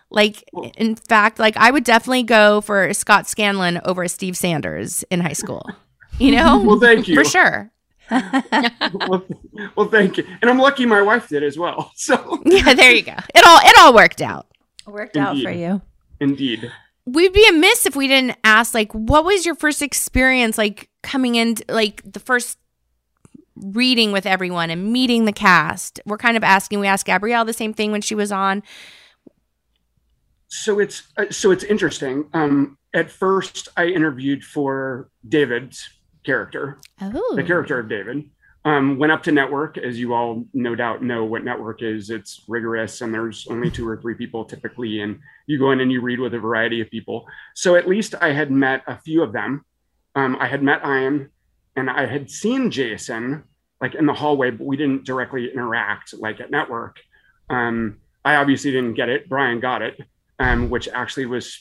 Like 0.09 0.43
in 0.75 0.95
fact, 0.95 1.37
like 1.37 1.55
I 1.57 1.69
would 1.69 1.83
definitely 1.83 2.23
go 2.23 2.61
for 2.61 2.93
Scott 2.93 3.27
Scanlon 3.27 3.79
over 3.85 4.07
Steve 4.07 4.35
Sanders 4.35 5.03
in 5.11 5.19
high 5.19 5.33
school. 5.33 5.69
You 6.19 6.31
know? 6.35 6.57
Well, 6.65 6.79
thank 6.79 7.07
you. 7.07 7.15
For 7.15 7.23
sure. 7.23 7.71
well, 8.11 9.25
well, 9.75 9.89
thank 9.89 10.17
you. 10.17 10.25
And 10.41 10.49
I'm 10.49 10.59
lucky 10.59 10.85
my 10.85 11.01
wife 11.01 11.27
did 11.27 11.43
as 11.43 11.57
well. 11.57 11.91
So 11.95 12.39
Yeah, 12.45 12.73
there 12.73 12.91
you 12.91 13.01
go. 13.01 13.15
It 13.33 13.45
all 13.45 13.59
it 13.63 13.75
all 13.79 13.93
worked 13.93 14.21
out. 14.21 14.47
Worked 14.85 15.17
out 15.17 15.37
for 15.41 15.49
you. 15.51 15.81
Indeed. 16.19 16.71
We'd 17.07 17.33
be 17.33 17.47
amiss 17.47 17.85
if 17.85 17.95
we 17.95 18.07
didn't 18.07 18.37
ask 18.43 18.73
like 18.73 18.91
what 18.93 19.25
was 19.25 19.45
your 19.45 19.55
first 19.55 19.81
experience 19.81 20.57
like 20.57 20.89
coming 21.01 21.35
in 21.35 21.55
like 21.67 22.01
the 22.11 22.19
first 22.19 22.57
reading 23.55 24.11
with 24.11 24.25
everyone 24.25 24.69
and 24.69 24.91
meeting 24.91 25.25
the 25.25 25.33
cast. 25.33 25.99
We're 26.05 26.17
kind 26.17 26.37
of 26.37 26.43
asking 26.43 26.79
we 26.79 26.87
asked 26.87 27.05
Gabrielle 27.05 27.45
the 27.45 27.53
same 27.53 27.73
thing 27.73 27.91
when 27.91 28.01
she 28.01 28.13
was 28.15 28.31
on. 28.31 28.61
so 30.47 30.79
it's 30.79 31.03
uh, 31.17 31.25
so 31.31 31.51
it's 31.51 31.63
interesting. 31.63 32.25
Um, 32.33 32.77
at 32.93 33.09
first, 33.11 33.67
I 33.75 33.87
interviewed 33.87 34.43
for 34.43 35.09
David's 35.27 35.89
character, 36.25 36.79
Oh. 37.01 37.33
the 37.35 37.43
character 37.43 37.79
of 37.79 37.87
David. 37.89 38.29
Um, 38.65 38.97
went 38.97 39.11
up 39.11 39.21
to 39.23 39.31
network, 39.31 39.77
as 39.77 39.99
you 39.99 40.15
all 40.15 40.43
no 40.55 40.73
doubt 40.73 41.03
know 41.03 41.23
what 41.23 41.43
network 41.43 41.83
is. 41.83 42.09
It's 42.09 42.43
rigorous, 42.47 43.01
and 43.01 43.13
there's 43.13 43.45
only 43.47 43.69
two 43.69 43.87
or 43.87 43.95
three 44.01 44.15
people 44.15 44.43
typically, 44.43 45.01
and 45.01 45.19
you 45.45 45.59
go 45.59 45.69
in 45.71 45.81
and 45.81 45.91
you 45.91 46.01
read 46.01 46.19
with 46.19 46.33
a 46.33 46.39
variety 46.39 46.81
of 46.81 46.89
people. 46.89 47.27
So 47.53 47.75
at 47.75 47.87
least 47.87 48.15
I 48.19 48.31
had 48.31 48.49
met 48.49 48.81
a 48.87 48.97
few 48.97 49.21
of 49.21 49.33
them. 49.33 49.63
Um, 50.15 50.35
I 50.39 50.47
had 50.47 50.63
met 50.63 50.81
Ian, 50.83 51.29
and 51.75 51.91
I 51.91 52.07
had 52.07 52.31
seen 52.31 52.71
Jason 52.71 53.43
like 53.81 53.93
in 53.93 54.07
the 54.07 54.13
hallway, 54.13 54.49
but 54.49 54.65
we 54.65 54.77
didn't 54.77 55.03
directly 55.05 55.51
interact 55.53 56.15
like 56.17 56.39
at 56.39 56.49
network. 56.49 56.95
Um, 57.51 57.97
I 58.23 58.37
obviously 58.37 58.71
didn't 58.71 58.95
get 58.95 59.09
it. 59.09 59.29
Brian 59.29 59.59
got 59.59 59.83
it, 59.83 59.99
um, 60.39 60.71
which 60.71 60.87
actually 60.87 61.27
was 61.27 61.59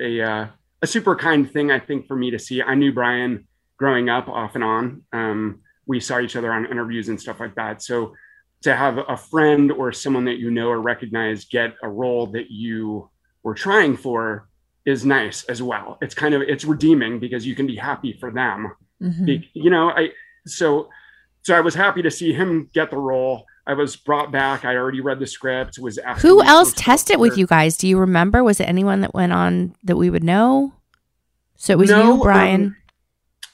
a 0.00 0.20
uh, 0.20 0.46
a 0.80 0.86
super 0.86 1.16
kind 1.16 1.50
thing 1.50 1.72
I 1.72 1.80
think 1.80 2.06
for 2.06 2.14
me 2.14 2.30
to 2.30 2.38
see. 2.38 2.62
I 2.62 2.76
knew 2.76 2.92
Brian 2.92 3.48
growing 3.78 4.08
up 4.08 4.28
off 4.28 4.54
and 4.54 4.64
on. 4.64 5.02
Um, 5.12 5.60
we 5.86 6.00
saw 6.00 6.20
each 6.20 6.36
other 6.36 6.52
on 6.52 6.66
interviews 6.66 7.08
and 7.08 7.20
stuff 7.20 7.40
like 7.40 7.54
that. 7.56 7.82
So 7.82 8.14
to 8.62 8.74
have 8.74 8.98
a 9.08 9.16
friend 9.16 9.70
or 9.72 9.92
someone 9.92 10.24
that 10.24 10.38
you 10.38 10.50
know 10.50 10.68
or 10.68 10.80
recognize 10.80 11.44
get 11.44 11.74
a 11.82 11.88
role 11.88 12.26
that 12.28 12.50
you 12.50 13.10
were 13.42 13.54
trying 13.54 13.96
for 13.96 14.48
is 14.86 15.04
nice 15.04 15.44
as 15.44 15.62
well. 15.62 15.98
It's 16.00 16.14
kind 16.14 16.34
of 16.34 16.42
it's 16.42 16.64
redeeming 16.64 17.18
because 17.20 17.46
you 17.46 17.54
can 17.54 17.66
be 17.66 17.76
happy 17.76 18.12
for 18.18 18.30
them. 18.30 18.72
Mhm. 19.02 19.26
Be- 19.26 19.50
you 19.54 19.70
know, 19.70 19.90
I 19.90 20.10
so 20.46 20.88
so 21.42 21.54
I 21.54 21.60
was 21.60 21.74
happy 21.74 22.00
to 22.02 22.10
see 22.10 22.32
him 22.32 22.70
get 22.72 22.90
the 22.90 22.96
role. 22.96 23.44
I 23.66 23.74
was 23.74 23.96
brought 23.96 24.30
back. 24.32 24.64
I 24.64 24.76
already 24.76 25.00
read 25.00 25.18
the 25.20 25.26
script. 25.26 25.78
Was 25.78 25.98
asked 25.98 26.22
Who 26.22 26.42
else 26.42 26.72
tested 26.76 27.18
with 27.18 27.36
you 27.36 27.46
guys? 27.46 27.76
Do 27.76 27.86
you 27.88 27.98
remember? 27.98 28.42
Was 28.44 28.60
it 28.60 28.64
anyone 28.68 29.00
that 29.02 29.12
went 29.14 29.32
on 29.32 29.74
that 29.84 29.96
we 29.96 30.08
would 30.10 30.24
know? 30.24 30.72
So 31.56 31.72
it 31.74 31.78
was 31.78 31.90
No, 31.90 32.16
you, 32.16 32.22
Brian. 32.22 32.64
um, 32.66 32.76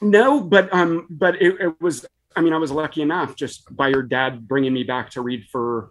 No, 0.00 0.40
but 0.40 0.72
um, 0.72 1.06
but 1.10 1.40
it, 1.40 1.60
it 1.60 1.80
was. 1.80 2.06
I 2.36 2.40
mean, 2.42 2.52
I 2.52 2.58
was 2.58 2.70
lucky 2.70 3.02
enough 3.02 3.34
just 3.34 3.74
by 3.74 3.88
your 3.88 4.02
dad 4.02 4.46
bringing 4.46 4.72
me 4.72 4.84
back 4.84 5.10
to 5.10 5.20
read 5.20 5.46
for 5.50 5.90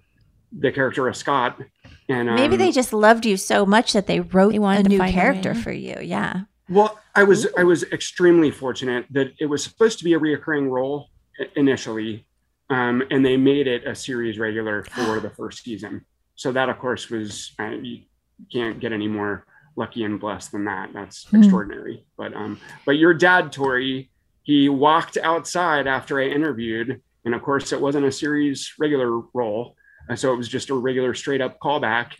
the 0.51 0.71
character 0.71 1.07
of 1.07 1.15
Scott. 1.15 1.61
And 2.07 2.29
um, 2.29 2.35
Maybe 2.35 2.55
they 2.55 2.71
just 2.71 2.93
loved 2.93 3.25
you 3.25 3.37
so 3.37 3.65
much 3.65 3.93
that 3.93 4.07
they 4.07 4.19
wrote 4.19 4.55
a 4.55 4.59
wanted 4.59 4.83
to 4.83 4.89
new 4.89 4.99
character 4.99 5.53
for 5.53 5.71
you. 5.71 5.97
Yeah. 6.01 6.41
Well, 6.69 6.99
I 7.15 7.23
was 7.23 7.47
I 7.57 7.63
was 7.63 7.83
extremely 7.83 8.51
fortunate 8.51 9.05
that 9.11 9.33
it 9.39 9.47
was 9.47 9.63
supposed 9.63 9.97
to 9.99 10.05
be 10.05 10.13
a 10.13 10.19
reoccurring 10.19 10.69
role 10.69 11.09
initially, 11.55 12.25
um, 12.69 13.03
and 13.09 13.25
they 13.25 13.37
made 13.37 13.67
it 13.67 13.87
a 13.87 13.95
series 13.95 14.37
regular 14.37 14.83
for 14.83 15.19
the 15.21 15.29
first 15.29 15.63
season. 15.63 16.05
So 16.35 16.51
that, 16.51 16.69
of 16.69 16.79
course, 16.79 17.09
was 17.09 17.53
uh, 17.59 17.71
you 17.81 18.03
can't 18.51 18.79
get 18.79 18.93
any 18.93 19.07
more 19.07 19.45
lucky 19.79 20.03
and 20.03 20.19
blessed 20.19 20.51
than 20.51 20.65
that. 20.65 20.91
That's 20.93 21.25
Hmm. 21.29 21.37
extraordinary. 21.37 22.03
But 22.17 22.33
um, 22.35 22.59
but 22.85 22.97
your 22.97 23.13
dad, 23.15 23.51
Tori, 23.51 24.11
he 24.43 24.69
walked 24.69 25.17
outside 25.17 25.87
after 25.87 26.19
I 26.19 26.25
interviewed, 26.25 27.01
and 27.25 27.33
of 27.33 27.41
course, 27.41 27.71
it 27.71 27.81
wasn't 27.81 28.05
a 28.05 28.11
series 28.11 28.73
regular 28.77 29.19
role, 29.33 29.75
so 30.15 30.31
it 30.33 30.37
was 30.37 30.49
just 30.49 30.69
a 30.69 30.75
regular 30.75 31.13
straight 31.15 31.41
up 31.41 31.59
callback. 31.59 32.11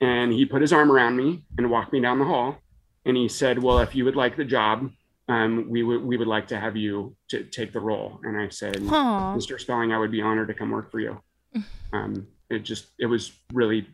And 0.00 0.32
he 0.32 0.44
put 0.46 0.62
his 0.62 0.72
arm 0.72 0.90
around 0.90 1.16
me 1.16 1.44
and 1.58 1.70
walked 1.70 1.92
me 1.92 2.00
down 2.00 2.18
the 2.18 2.24
hall 2.24 2.56
and 3.04 3.16
he 3.16 3.28
said, 3.28 3.62
"Well, 3.62 3.78
if 3.78 3.94
you 3.94 4.04
would 4.06 4.16
like 4.16 4.36
the 4.36 4.44
job, 4.44 4.90
um, 5.28 5.68
we 5.68 5.82
would 5.84 6.02
we 6.02 6.16
would 6.16 6.26
like 6.36 6.48
to 6.48 6.58
have 6.58 6.76
you 6.76 7.14
to 7.28 7.44
take 7.44 7.72
the 7.72 7.80
role." 7.80 8.20
And 8.24 8.36
I 8.40 8.48
said, 8.48 8.78
Aw. 8.88 9.36
"Mr. 9.36 9.60
Spelling, 9.60 9.92
I 9.92 9.98
would 9.98 10.10
be 10.10 10.22
honored 10.22 10.48
to 10.48 10.54
come 10.54 10.70
work 10.70 10.90
for 10.90 10.98
you." 11.00 11.20
Um, 11.92 12.26
it 12.48 12.60
just 12.70 12.86
it 12.98 13.04
was 13.06 13.32
really 13.52 13.86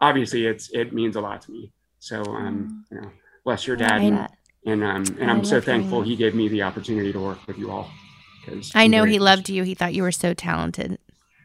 obviously 0.00 0.44
it's 0.46 0.68
it 0.70 0.92
means 0.92 1.16
a 1.16 1.20
lot 1.22 1.40
to 1.42 1.50
me. 1.52 1.72
So 2.00 2.22
um, 2.22 2.84
you 2.90 3.00
know, 3.00 3.10
bless 3.44 3.66
your 3.66 3.76
dad, 3.76 3.92
I- 3.92 4.04
and 4.04 4.28
and 4.66 4.84
um, 4.84 5.04
and 5.20 5.30
I 5.30 5.34
I'm 5.34 5.44
so 5.44 5.60
thankful 5.60 6.00
that. 6.00 6.08
he 6.08 6.16
gave 6.16 6.34
me 6.34 6.48
the 6.48 6.62
opportunity 6.62 7.12
to 7.12 7.20
work 7.20 7.38
with 7.46 7.58
you 7.58 7.70
all. 7.70 7.90
Because 8.44 8.70
I 8.74 8.86
know 8.86 9.04
he 9.04 9.18
loved 9.18 9.48
you. 9.48 9.62
He 9.64 9.74
thought 9.74 9.94
you 9.94 10.02
were 10.02 10.12
so 10.12 10.32
talented 10.34 10.98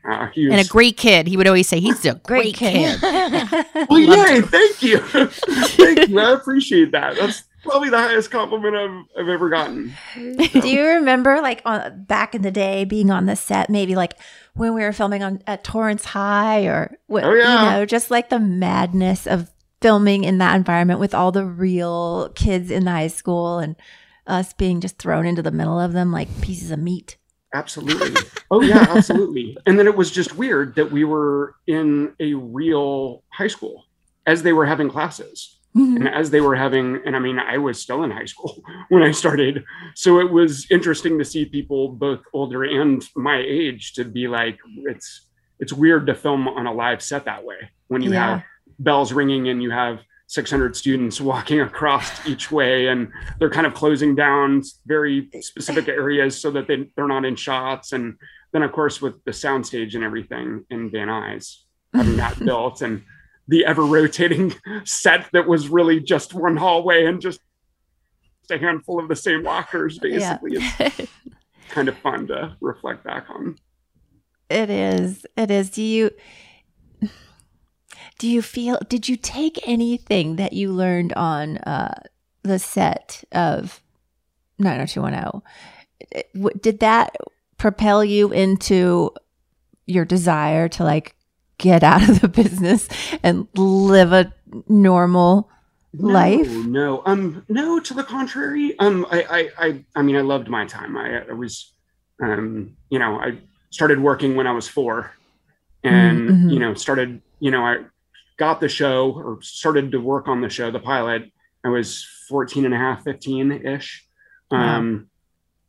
Uh, 0.09 0.27
he 0.33 0.49
and 0.49 0.59
a 0.59 0.65
great 0.65 0.95
kid. 0.97 1.27
He 1.27 1.35
would 1.37 1.47
always 1.47 1.67
say 1.67 1.79
he's 1.79 2.05
a 2.05 2.15
great, 2.23 2.55
kid. 2.55 2.99
Well, 3.89 3.99
yay! 3.99 4.41
Thank 4.41 4.83
you, 4.83 4.99
thank 4.99 6.09
you. 6.09 6.19
I 6.19 6.31
appreciate 6.33 6.91
that. 6.91 7.15
That's 7.17 7.43
probably 7.63 7.89
the 7.89 7.97
highest 7.97 8.29
compliment 8.31 8.75
I've, 8.75 9.21
I've 9.23 9.29
ever 9.29 9.49
gotten. 9.49 9.93
Do 10.15 10.69
you 10.69 10.85
remember, 10.85 11.41
like, 11.41 11.61
on 11.65 12.03
back 12.05 12.35
in 12.35 12.41
the 12.41 12.51
day, 12.51 12.83
being 12.85 13.09
on 13.11 13.25
the 13.25 13.35
set, 13.35 13.69
maybe 13.69 13.95
like 13.95 14.13
when 14.55 14.73
we 14.73 14.81
were 14.81 14.91
filming 14.93 15.23
on 15.23 15.41
at 15.47 15.63
Torrance 15.63 16.03
High, 16.05 16.65
or 16.65 16.97
what, 17.07 17.23
Oh, 17.23 17.33
yeah. 17.33 17.63
you 17.65 17.71
know, 17.79 17.85
just 17.85 18.11
like 18.11 18.29
the 18.29 18.39
madness 18.39 19.25
of 19.27 19.49
filming 19.83 20.23
in 20.23 20.37
that 20.37 20.55
environment 20.55 20.97
with 21.01 21.13
all 21.13 21.33
the 21.33 21.45
real 21.45 22.31
kids 22.35 22.71
in 22.71 22.85
the 22.85 22.91
high 22.91 23.07
school 23.07 23.59
and 23.59 23.75
us 24.25 24.53
being 24.53 24.79
just 24.79 24.97
thrown 24.97 25.25
into 25.25 25.41
the 25.41 25.51
middle 25.51 25.77
of 25.77 25.91
them 25.91 26.09
like 26.09 26.29
pieces 26.41 26.71
of 26.71 26.79
meat. 26.79 27.17
Absolutely. 27.53 28.15
Oh 28.49 28.61
yeah, 28.61 28.77
absolutely. 28.89 29.57
And 29.65 29.77
then 29.77 29.85
it 29.85 29.97
was 29.97 30.09
just 30.09 30.37
weird 30.37 30.75
that 30.75 30.89
we 30.89 31.03
were 31.03 31.55
in 31.67 32.13
a 32.21 32.33
real 32.33 33.23
high 33.29 33.47
school 33.49 33.83
as 34.25 34.41
they 34.41 34.53
were 34.53 34.65
having 34.65 34.89
classes. 34.89 35.59
Mm-hmm. 35.75 35.97
And 35.97 36.07
as 36.07 36.29
they 36.29 36.39
were 36.39 36.55
having, 36.55 37.01
and 37.05 37.15
I 37.15 37.19
mean, 37.19 37.37
I 37.39 37.57
was 37.57 37.81
still 37.81 38.03
in 38.03 38.11
high 38.11 38.25
school 38.25 38.63
when 38.89 39.03
I 39.03 39.11
started. 39.11 39.65
So 39.95 40.19
it 40.21 40.31
was 40.31 40.65
interesting 40.71 41.19
to 41.19 41.25
see 41.25 41.43
people 41.45 41.89
both 41.89 42.21
older 42.31 42.63
and 42.63 43.03
my 43.17 43.43
age 43.45 43.93
to 43.95 44.05
be 44.05 44.29
like, 44.29 44.57
it's 44.85 45.27
it's 45.59 45.73
weird 45.73 46.07
to 46.07 46.15
film 46.15 46.47
on 46.47 46.67
a 46.67 46.73
live 46.73 47.01
set 47.01 47.25
that 47.25 47.43
way 47.43 47.57
when 47.89 48.01
you 48.01 48.13
Yeah. 48.13 48.35
have 48.35 48.43
bells 48.83 49.13
ringing 49.13 49.49
and 49.49 49.61
you 49.63 49.71
have 49.71 49.99
600 50.27 50.75
students 50.75 51.21
walking 51.21 51.61
across 51.61 52.25
each 52.27 52.51
way 52.51 52.87
and 52.87 53.11
they're 53.39 53.49
kind 53.49 53.67
of 53.67 53.73
closing 53.73 54.15
down 54.15 54.63
very 54.85 55.29
specific 55.41 55.87
areas 55.87 56.39
so 56.39 56.49
that 56.51 56.67
they, 56.67 56.89
they're 56.95 57.07
not 57.07 57.25
in 57.25 57.35
shots 57.35 57.91
and 57.91 58.15
then 58.51 58.63
of 58.63 58.71
course 58.71 59.01
with 59.01 59.23
the 59.25 59.31
soundstage 59.31 59.95
and 59.95 60.03
everything 60.03 60.65
in 60.69 60.89
van 60.89 61.07
nuys 61.07 61.57
having 61.93 62.15
that 62.17 62.37
built 62.45 62.81
and 62.81 63.03
the 63.47 63.65
ever 63.65 63.83
rotating 63.83 64.53
set 64.85 65.27
that 65.33 65.47
was 65.47 65.67
really 65.67 65.99
just 65.99 66.33
one 66.33 66.55
hallway 66.57 67.05
and 67.05 67.21
just 67.21 67.39
a 68.49 68.57
handful 68.57 68.99
of 68.99 69.07
the 69.09 69.15
same 69.15 69.43
lockers 69.43 69.99
Yeah. 70.01 70.37
basically 70.37 70.65
it's 70.79 71.11
kind 71.69 71.87
of 71.89 71.97
fun 71.99 72.27
to 72.27 72.55
reflect 72.61 73.03
back 73.03 73.25
on 73.29 73.55
It 74.49 74.69
is. 74.69 75.25
It 75.37 75.49
is. 75.51 75.69
Do 75.69 75.81
you 75.81 76.11
do 78.19 78.27
you 78.27 78.41
feel 78.41 78.77
did 78.87 79.07
you 79.09 79.17
take 79.17 79.59
anything 79.67 80.35
that 80.37 80.53
you 80.53 80.71
learned 80.71 81.13
on 81.13 81.57
uh 81.59 81.93
the 82.43 82.59
set 82.59 83.23
of 83.31 83.81
90210? 84.59 85.41
Did 86.61 86.79
that 86.79 87.15
propel 87.57 88.03
you 88.03 88.31
into 88.31 89.11
your 89.85 90.05
desire 90.05 90.67
to 90.69 90.83
like 90.83 91.15
get 91.57 91.83
out 91.83 92.07
of 92.09 92.21
the 92.21 92.27
business 92.27 92.87
and 93.23 93.47
live 93.55 94.11
a 94.11 94.33
normal 94.67 95.49
life? 95.93 96.47
No, 96.47 96.61
no, 96.63 97.03
um, 97.05 97.45
no. 97.47 97.79
To 97.79 97.93
the 97.93 98.03
contrary, 98.03 98.77
um, 98.79 99.05
I, 99.09 99.23
I, 99.23 99.65
I, 99.65 99.85
I 99.95 100.01
mean, 100.01 100.15
I 100.17 100.21
loved 100.21 100.49
my 100.49 100.65
time. 100.65 100.97
I, 100.97 101.21
I 101.29 101.33
was, 101.33 101.71
um, 102.21 102.75
you 102.89 102.99
know, 102.99 103.17
I 103.19 103.37
started 103.69 103.99
working 103.99 104.35
when 104.35 104.47
I 104.47 104.51
was 104.51 104.67
four, 104.67 105.11
and 105.83 106.29
Mhm. 106.29 106.51
you 106.51 106.59
know, 106.59 106.73
started, 106.73 107.21
you 107.39 107.51
know, 107.51 107.63
I 107.65 107.77
got 108.37 108.59
the 108.59 108.69
show 108.69 109.11
or 109.11 109.41
started 109.41 109.91
to 109.91 109.99
work 109.99 110.27
on 110.27 110.41
the 110.41 110.49
show, 110.49 110.71
the 110.71 110.79
pilot. 110.79 111.31
I 111.63 111.69
was 111.69 112.05
14 112.29 112.65
and 112.65 112.73
a 112.73 112.77
half, 112.77 113.03
15 113.03 113.65
ish. 113.65 114.05
Um, 114.51 115.07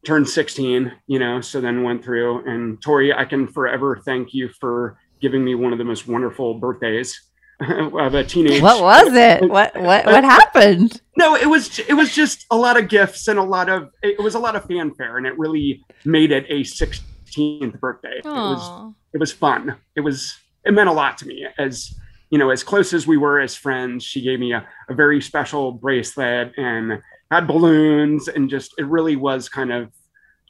turned 0.04 0.28
16, 0.28 0.92
you 1.06 1.18
know, 1.18 1.40
so 1.40 1.60
then 1.60 1.82
went 1.82 2.04
through 2.04 2.46
and 2.46 2.80
Tori, 2.82 3.12
I 3.12 3.24
can 3.24 3.46
forever 3.48 4.00
thank 4.04 4.34
you 4.34 4.50
for 4.60 4.98
giving 5.20 5.42
me 5.42 5.54
one 5.54 5.72
of 5.72 5.78
the 5.78 5.84
most 5.84 6.06
wonderful 6.06 6.54
birthdays 6.54 7.18
of 7.60 8.14
a 8.14 8.24
teenage. 8.24 8.60
What 8.60 8.82
was 8.82 9.12
it? 9.14 9.48
What 9.48 9.74
what 9.74 10.04
what 10.04 10.24
happened? 10.24 11.00
No, 11.16 11.34
it 11.36 11.46
was 11.46 11.78
it 11.78 11.94
was 11.94 12.14
just 12.14 12.46
a 12.50 12.56
lot 12.56 12.78
of 12.78 12.88
gifts 12.88 13.28
and 13.28 13.38
a 13.38 13.42
lot 13.42 13.68
of 13.68 13.90
it 14.02 14.20
was 14.22 14.34
a 14.34 14.38
lot 14.38 14.56
of 14.56 14.64
fanfare, 14.64 15.16
and 15.16 15.26
it 15.26 15.38
really 15.38 15.84
made 16.04 16.32
it 16.32 16.44
a 16.48 16.60
16th 16.60 17.80
birthday. 17.80 18.18
It 18.18 18.24
was 18.24 18.94
it 19.14 19.18
was 19.18 19.32
fun. 19.32 19.76
It 19.96 20.00
was 20.00 20.36
it 20.64 20.72
meant 20.72 20.88
a 20.88 20.92
lot 20.92 21.16
to 21.18 21.26
me 21.26 21.46
as 21.58 21.94
you 22.30 22.38
know 22.38 22.50
as 22.50 22.62
close 22.62 22.92
as 22.92 23.06
we 23.06 23.16
were 23.16 23.40
as 23.40 23.54
friends. 23.54 24.04
She 24.04 24.20
gave 24.22 24.38
me 24.40 24.52
a, 24.52 24.66
a 24.88 24.94
very 24.94 25.20
special 25.20 25.72
bracelet 25.72 26.52
and 26.56 27.00
had 27.30 27.46
balloons, 27.46 28.28
and 28.28 28.48
just 28.50 28.74
it 28.78 28.86
really 28.86 29.16
was 29.16 29.48
kind 29.48 29.72
of 29.72 29.90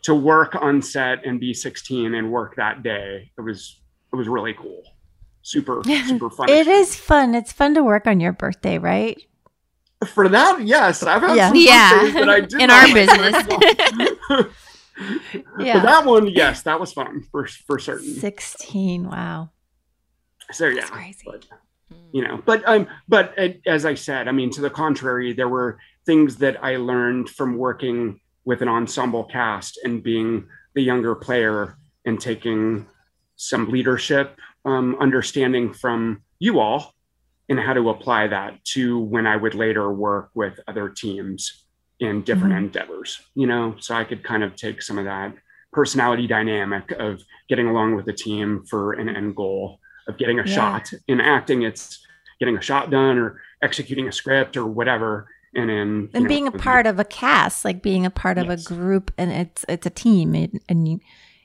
to 0.04 0.14
work 0.14 0.54
on 0.54 0.82
set 0.82 1.24
and 1.24 1.40
be 1.40 1.54
16 1.54 2.14
and 2.14 2.30
work 2.30 2.56
that 2.56 2.82
day. 2.82 3.30
It 3.38 3.40
was 3.40 3.80
it 4.12 4.16
was 4.16 4.28
really 4.28 4.54
cool. 4.54 4.82
Super 5.42 5.82
super 6.06 6.30
fun. 6.30 6.48
It 6.48 6.66
is 6.66 6.94
fun. 6.96 7.34
It's 7.34 7.52
fun 7.52 7.74
to 7.74 7.82
work 7.82 8.06
on 8.06 8.20
your 8.20 8.32
birthday, 8.32 8.78
right? 8.78 9.20
For 10.14 10.28
that, 10.28 10.60
yes, 10.66 11.02
I've 11.02 11.22
had 11.22 11.36
Yeah. 11.36 11.48
some 11.48 11.56
Yeah. 11.56 12.12
that 12.20 12.28
I 12.28 12.40
did 12.40 12.60
In 12.60 12.70
our 12.70 12.92
business. 12.92 14.46
Yeah. 15.58 15.74
But 15.74 15.82
that 15.82 16.04
one, 16.06 16.28
yes, 16.28 16.62
that 16.62 16.78
was 16.78 16.92
fun 16.92 17.22
for 17.32 17.46
for 17.66 17.80
certain. 17.80 18.14
16. 18.14 19.08
Wow. 19.08 19.50
So 20.52 20.66
yeah, 20.66 20.86
but, 21.24 21.44
you 22.12 22.22
know, 22.22 22.40
but 22.44 22.66
um, 22.68 22.86
but 23.08 23.36
uh, 23.38 23.48
as 23.66 23.84
I 23.84 23.94
said, 23.94 24.28
I 24.28 24.32
mean, 24.32 24.50
to 24.50 24.60
the 24.60 24.70
contrary, 24.70 25.32
there 25.32 25.48
were 25.48 25.78
things 26.06 26.36
that 26.36 26.62
I 26.62 26.76
learned 26.76 27.28
from 27.28 27.58
working 27.58 28.20
with 28.44 28.62
an 28.62 28.68
ensemble 28.68 29.24
cast 29.24 29.80
and 29.84 30.02
being 30.02 30.46
the 30.74 30.82
younger 30.82 31.14
player 31.14 31.76
and 32.04 32.20
taking 32.20 32.86
some 33.36 33.70
leadership 33.70 34.38
um, 34.64 34.96
understanding 35.00 35.72
from 35.72 36.22
you 36.38 36.60
all 36.60 36.92
and 37.48 37.58
how 37.58 37.72
to 37.72 37.90
apply 37.90 38.26
that 38.28 38.64
to 38.64 38.98
when 38.98 39.26
I 39.26 39.36
would 39.36 39.54
later 39.54 39.92
work 39.92 40.30
with 40.34 40.60
other 40.68 40.88
teams 40.88 41.64
in 42.00 42.22
different 42.22 42.54
Mhm. 42.54 42.58
endeavors, 42.58 43.20
you 43.34 43.46
know, 43.46 43.76
so 43.78 43.94
I 43.94 44.04
could 44.04 44.22
kind 44.22 44.42
of 44.42 44.56
take 44.56 44.82
some 44.82 44.98
of 44.98 45.04
that 45.04 45.34
personality 45.72 46.26
dynamic 46.26 46.90
of 46.92 47.22
getting 47.48 47.66
along 47.66 47.96
with 47.96 48.06
the 48.06 48.12
team 48.12 48.64
for 48.64 48.92
an 48.92 49.08
end 49.08 49.34
goal 49.36 49.80
of 50.08 50.18
getting 50.18 50.38
a 50.38 50.44
Yeah. 50.46 50.54
shot 50.54 50.92
in 51.08 51.20
acting. 51.20 51.62
It's 51.62 52.04
getting 52.40 52.56
a 52.56 52.60
shot 52.60 52.90
done 52.90 53.18
or 53.18 53.40
executing 53.62 54.08
a 54.08 54.12
script 54.12 54.56
or 54.56 54.66
whatever. 54.66 55.28
And 55.54 55.70
in 55.70 56.10
And 56.14 56.24
know, 56.24 56.28
being 56.28 56.46
a 56.48 56.52
part 56.52 56.86
of 56.86 56.98
a 56.98 57.04
cast, 57.04 57.64
like 57.64 57.80
being 57.82 58.04
a 58.04 58.10
part 58.10 58.38
of 58.38 58.50
a 58.50 58.56
group 58.56 59.12
and 59.16 59.30
it's 59.30 59.64
it's 59.68 59.86
a 59.86 59.90
team 59.90 60.34
and, 60.34 60.60
and 60.68 60.88
you 60.88 61.00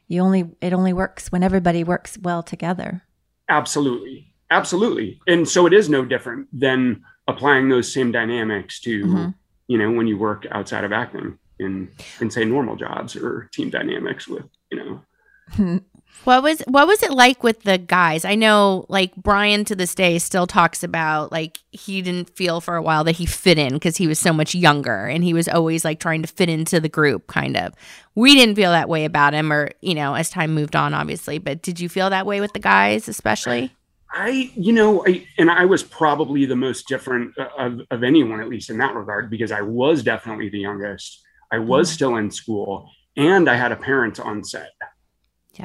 you 0.08 0.22
only 0.22 0.50
it 0.62 0.74
only 0.74 0.94
works 0.94 1.32
when 1.32 1.44
everybody 1.44 1.84
works 1.84 2.18
well 2.18 2.42
together. 2.42 3.04
Absolutely. 3.50 4.34
Absolutely. 4.52 5.20
And 5.28 5.48
so 5.48 5.68
it 5.68 5.74
is 5.74 5.90
no 5.90 6.04
different 6.06 6.48
than 6.52 7.04
applying 7.28 7.70
those 7.70 7.92
same 7.94 8.12
dynamics 8.12 8.80
to, 8.82 9.06
Mhm. 9.06 9.34
you 9.68 9.78
know, 9.78 9.92
when 9.92 10.08
you 10.08 10.18
work 10.18 10.48
outside 10.50 10.84
of 10.84 10.92
acting 10.92 11.38
in, 11.60 11.90
in 12.20 12.32
say 12.32 12.46
normal 12.46 12.76
jobs 12.76 13.16
or 13.16 13.48
team 13.54 13.70
dynamics 13.70 14.28
with, 14.28 14.46
you 14.72 14.78
know, 14.80 15.80
What 16.26 16.44
was 16.44 16.62
what 16.68 16.86
was 16.86 17.02
it 17.02 17.12
like 17.12 17.44
with 17.44 17.64
the 17.64 17.78
guys? 17.78 18.26
I 18.26 18.36
know 18.36 18.86
like 18.90 19.16
Brian 19.16 19.64
to 19.66 19.76
this 19.76 19.96
day 19.96 20.20
still 20.20 20.48
talks 20.48 20.84
about 20.84 21.32
like 21.32 21.60
he 21.72 22.02
didn't 22.02 22.30
feel 22.36 22.60
for 22.60 22.76
a 22.76 22.82
while 22.82 23.04
that 23.06 23.14
he 23.14 23.26
fit 23.26 23.58
in 23.58 23.74
because 23.74 23.98
he 23.98 24.06
was 24.06 24.20
so 24.20 24.34
much 24.34 24.54
younger 24.54 25.06
and 25.06 25.24
he 25.24 25.34
was 25.34 25.48
always 25.48 25.86
like 25.86 26.00
trying 26.00 26.22
to 26.22 26.28
fit 26.28 26.50
into 26.50 26.80
the 26.80 26.90
group 26.90 27.28
kind 27.28 27.56
of. 27.56 27.74
We 28.16 28.36
didn't 28.36 28.56
feel 28.56 28.72
that 28.72 28.90
way 28.90 29.06
about 29.06 29.34
him 29.34 29.52
or, 29.52 29.72
you 29.82 29.96
know, 29.96 30.14
as 30.14 30.30
time 30.30 30.54
moved 30.54 30.76
on 30.76 30.94
obviously, 30.94 31.40
but 31.40 31.62
did 31.62 31.80
you 31.80 31.88
feel 31.88 32.10
that 32.10 32.26
way 32.26 32.42
with 32.42 32.52
the 32.52 32.60
guys 32.60 33.08
especially? 33.08 33.72
I, 34.12 34.52
you 34.56 34.74
know, 34.74 35.06
I, 35.08 35.26
and 35.38 35.50
I 35.50 35.66
was 35.66 35.84
probably 35.84 36.46
the 36.46 36.56
most 36.56 36.88
different 36.88 37.38
uh, 37.38 37.48
of, 37.58 37.82
of 37.92 38.04
anyone, 38.04 38.40
at 38.40 38.50
least 38.50 38.70
in 38.70 38.78
that 38.80 38.96
regard, 38.96 39.30
because 39.30 39.52
I 39.52 39.62
was 39.62 40.04
definitely 40.04 40.50
the 40.50 40.60
youngest. 40.60 41.22
I 41.52 41.60
was 41.60 41.90
still 41.90 42.18
in 42.18 42.30
school 42.30 42.90
and 43.16 43.50
I 43.50 43.56
had 43.56 43.72
a 43.72 43.76
parent 43.76 44.20
on 44.20 44.44
set. 44.44 44.72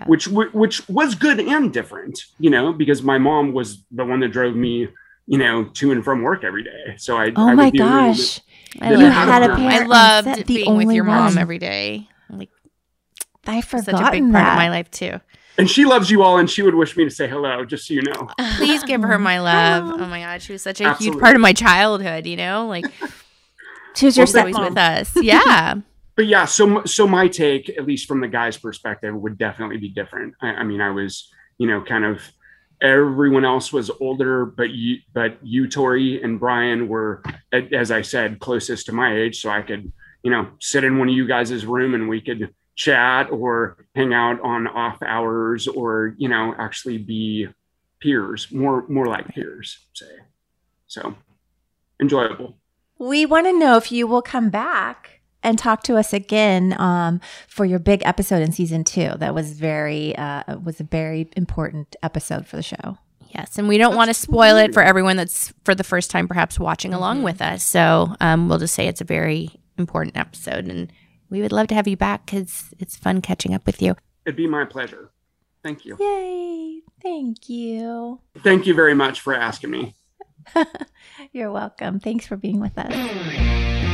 Which 0.06 0.26
which 0.28 0.88
was 0.88 1.14
good 1.14 1.38
and 1.40 1.72
different, 1.72 2.24
you 2.38 2.50
know, 2.50 2.72
because 2.72 3.02
my 3.02 3.18
mom 3.18 3.52
was 3.52 3.82
the 3.90 4.04
one 4.04 4.20
that 4.20 4.28
drove 4.32 4.54
me, 4.56 4.88
you 5.26 5.38
know, 5.38 5.64
to 5.64 5.92
and 5.92 6.04
from 6.04 6.22
work 6.22 6.42
every 6.44 6.62
day. 6.64 6.94
So 6.98 7.16
I 7.16 7.32
Oh 7.36 7.48
I 7.48 7.54
my 7.54 7.64
would 7.66 7.72
be 7.72 7.78
a 7.80 7.84
little 7.84 7.98
gosh. 8.08 8.34
bit- 8.38 8.42
I 8.82 8.90
that 8.90 8.98
loved- 8.98 9.12
had 9.14 9.28
had 9.28 9.42
a 9.42 9.46
parent. 9.54 9.58
parent 9.60 9.80
I 9.80 9.82
on 9.84 9.88
loved 9.88 10.24
set, 10.28 10.36
the 10.38 10.42
being 10.44 10.76
with 10.76 10.90
your 10.90 11.04
only 11.04 11.14
mom 11.16 11.24
one. 11.34 11.38
every 11.38 11.58
day. 11.58 12.08
Like 12.28 12.50
I 13.46 13.60
such 13.60 13.80
a 13.80 13.84
forgot 13.84 14.12
big 14.12 14.22
part 14.32 14.48
of 14.48 14.56
my 14.56 14.68
life 14.68 14.90
too. 14.90 15.20
And 15.56 15.70
she 15.70 15.84
loves 15.84 16.10
you 16.10 16.24
all, 16.24 16.38
and 16.38 16.50
she 16.50 16.62
would 16.62 16.74
wish 16.74 16.96
me 16.96 17.04
to 17.04 17.10
say 17.10 17.28
hello, 17.28 17.64
just 17.64 17.86
so 17.86 17.94
you 17.94 18.02
know. 18.02 18.28
Please 18.56 18.82
give 18.82 19.02
her 19.02 19.20
my 19.20 19.38
love. 19.38 19.84
Oh 20.00 20.06
my 20.06 20.20
god, 20.20 20.42
she 20.42 20.52
was 20.52 20.62
such 20.62 20.80
a 20.80 20.84
Absolutely. 20.86 21.14
huge 21.18 21.22
part 21.22 21.36
of 21.36 21.40
my 21.42 21.52
childhood, 21.52 22.26
you 22.26 22.36
know? 22.36 22.66
Like 22.66 22.86
She 23.94 24.06
was 24.06 24.16
your 24.16 24.24
was 24.24 24.34
always 24.34 24.56
stepmom. 24.56 24.68
with 24.70 24.78
us. 24.78 25.12
Yeah. 25.22 25.74
But 26.16 26.26
yeah, 26.26 26.44
so 26.44 26.84
so 26.84 27.08
my 27.08 27.28
take, 27.28 27.68
at 27.70 27.86
least 27.86 28.06
from 28.06 28.20
the 28.20 28.28
guy's 28.28 28.56
perspective, 28.56 29.14
would 29.14 29.36
definitely 29.36 29.78
be 29.78 29.88
different. 29.88 30.34
I, 30.40 30.48
I 30.48 30.62
mean, 30.62 30.80
I 30.80 30.90
was, 30.90 31.30
you 31.58 31.66
know, 31.66 31.82
kind 31.82 32.04
of 32.04 32.20
everyone 32.80 33.44
else 33.44 33.72
was 33.72 33.90
older, 34.00 34.44
but 34.44 34.70
you, 34.70 34.98
but 35.12 35.38
you, 35.42 35.68
Tori, 35.68 36.22
and 36.22 36.38
Brian 36.38 36.88
were, 36.88 37.22
as 37.52 37.90
I 37.90 38.02
said, 38.02 38.38
closest 38.38 38.86
to 38.86 38.92
my 38.92 39.16
age, 39.16 39.40
so 39.40 39.50
I 39.50 39.62
could, 39.62 39.92
you 40.22 40.30
know, 40.30 40.48
sit 40.60 40.84
in 40.84 40.98
one 40.98 41.08
of 41.08 41.14
you 41.14 41.26
guys' 41.26 41.64
room 41.66 41.94
and 41.94 42.08
we 42.08 42.20
could 42.20 42.54
chat 42.76 43.30
or 43.30 43.86
hang 43.94 44.12
out 44.12 44.40
on 44.40 44.66
off 44.66 45.02
hours, 45.02 45.66
or 45.66 46.14
you 46.16 46.28
know, 46.28 46.54
actually 46.58 46.98
be 46.98 47.48
peers, 48.00 48.52
more 48.52 48.86
more 48.88 49.06
like 49.06 49.28
peers, 49.28 49.78
say. 49.94 50.06
So 50.86 51.16
enjoyable. 52.00 52.56
We 52.98 53.26
want 53.26 53.46
to 53.46 53.58
know 53.58 53.76
if 53.76 53.90
you 53.90 54.06
will 54.06 54.22
come 54.22 54.50
back 54.50 55.22
and 55.44 55.58
talk 55.58 55.82
to 55.84 55.96
us 55.96 56.12
again 56.12 56.74
um, 56.80 57.20
for 57.46 57.64
your 57.64 57.78
big 57.78 58.02
episode 58.04 58.42
in 58.42 58.50
season 58.50 58.82
two. 58.82 59.12
That 59.18 59.34
was 59.34 59.52
very 59.52 60.16
uh, 60.16 60.58
was 60.58 60.80
a 60.80 60.84
very 60.84 61.28
important 61.36 61.94
episode 62.02 62.46
for 62.46 62.56
the 62.56 62.62
show. 62.62 62.98
Yes, 63.34 63.58
and 63.58 63.68
we 63.68 63.78
don't 63.78 63.96
want 63.96 64.08
to 64.08 64.14
spoil 64.14 64.56
it 64.56 64.72
for 64.72 64.82
everyone 64.82 65.16
that's 65.16 65.52
for 65.64 65.74
the 65.74 65.84
first 65.84 66.10
time 66.10 66.28
perhaps 66.28 66.58
watching 66.58 66.94
along 66.94 67.22
with 67.22 67.42
us. 67.42 67.64
So 67.64 68.14
um, 68.20 68.48
we'll 68.48 68.58
just 68.58 68.74
say 68.74 68.86
it's 68.86 69.00
a 69.00 69.04
very 69.04 69.50
important 69.76 70.16
episode, 70.16 70.68
and 70.68 70.92
we 71.30 71.42
would 71.42 71.52
love 71.52 71.66
to 71.68 71.74
have 71.74 71.88
you 71.88 71.96
back 71.96 72.26
because 72.26 72.72
it's 72.78 72.96
fun 72.96 73.20
catching 73.20 73.52
up 73.54 73.66
with 73.66 73.82
you. 73.82 73.96
It'd 74.24 74.36
be 74.36 74.46
my 74.46 74.64
pleasure. 74.64 75.10
Thank 75.62 75.84
you. 75.84 75.96
Yay! 75.98 76.82
Thank 77.02 77.48
you. 77.48 78.20
Thank 78.38 78.66
you 78.66 78.74
very 78.74 78.94
much 78.94 79.20
for 79.20 79.34
asking 79.34 79.70
me. 79.70 79.94
You're 81.32 81.50
welcome. 81.50 82.00
Thanks 82.00 82.26
for 82.26 82.36
being 82.36 82.60
with 82.60 82.78
us. 82.78 83.90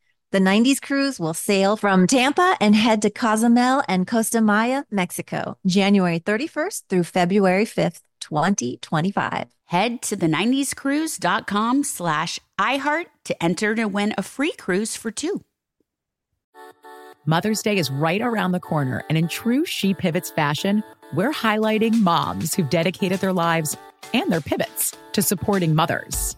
The 0.31 0.39
90s 0.39 0.81
cruise 0.81 1.19
will 1.19 1.33
sail 1.33 1.75
from 1.75 2.07
Tampa 2.07 2.55
and 2.61 2.73
head 2.73 3.01
to 3.01 3.09
Cozumel 3.09 3.83
and 3.89 4.07
Costa 4.07 4.39
Maya, 4.39 4.83
Mexico, 4.89 5.57
January 5.67 6.21
31st 6.21 6.83
through 6.87 7.03
February 7.03 7.65
5th, 7.65 7.99
2025. 8.21 9.47
Head 9.65 10.01
to 10.03 10.15
the 10.15 10.27
90scruise.com 10.27 11.83
slash 11.83 12.39
iHeart 12.57 13.07
to 13.25 13.43
enter 13.43 13.75
to 13.75 13.87
win 13.87 14.13
a 14.17 14.23
free 14.23 14.53
cruise 14.53 14.95
for 14.95 15.11
two. 15.11 15.43
Mother's 17.25 17.61
Day 17.61 17.75
is 17.75 17.91
right 17.91 18.21
around 18.21 18.53
the 18.53 18.61
corner, 18.61 19.03
and 19.09 19.17
in 19.17 19.27
true 19.27 19.65
She 19.65 19.93
Pivots 19.93 20.31
fashion, 20.31 20.81
we're 21.13 21.33
highlighting 21.33 22.01
moms 22.01 22.55
who've 22.55 22.69
dedicated 22.69 23.19
their 23.19 23.33
lives 23.33 23.75
and 24.13 24.31
their 24.31 24.39
pivots 24.39 24.95
to 25.11 25.21
supporting 25.21 25.75
mothers. 25.75 26.37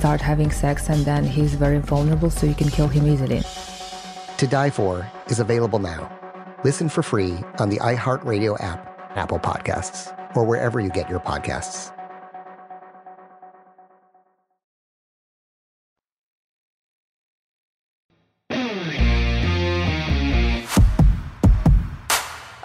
start 0.00 0.22
having 0.22 0.50
sex, 0.50 0.88
and 0.88 1.04
then 1.04 1.24
he's 1.24 1.54
very 1.54 1.78
vulnerable, 1.78 2.30
so 2.30 2.46
you 2.46 2.54
can 2.54 2.70
kill 2.70 2.88
him 2.88 3.06
easily. 3.06 3.42
To 4.38 4.46
Die 4.46 4.70
For 4.70 5.06
is 5.26 5.40
available 5.40 5.78
now. 5.78 6.10
Listen 6.64 6.88
for 6.88 7.02
free 7.02 7.36
on 7.58 7.68
the 7.68 7.76
iHeartRadio 7.76 8.56
app, 8.62 8.80
Apple 9.14 9.38
Podcasts, 9.38 10.16
or 10.34 10.44
wherever 10.44 10.80
you 10.80 10.88
get 10.88 11.10
your 11.10 11.20
podcasts. 11.20 11.92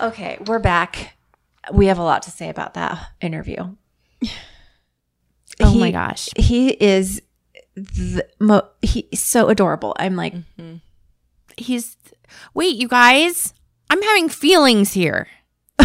Okay, 0.02 0.38
we're 0.46 0.60
back. 0.60 1.18
We 1.74 1.88
have 1.88 1.98
a 1.98 2.04
lot 2.04 2.22
to 2.24 2.32
say 2.32 2.48
about 2.48 2.76
that 2.76 2.98
interview. 3.20 3.76
Oh 5.62 5.74
my 5.74 5.90
gosh. 5.90 6.28
He 6.36 6.70
is 6.70 7.22
the 7.76 8.28
mo- 8.40 8.70
he's 8.82 9.22
so 9.22 9.50
adorable. 9.50 9.96
I'm 10.00 10.16
like 10.16 10.34
mm-hmm. 10.34 10.76
He's 11.58 11.98
wait, 12.54 12.76
you 12.76 12.88
guys. 12.88 13.54
I'm 13.90 14.02
having 14.02 14.30
feelings 14.30 14.94
here. 14.94 15.28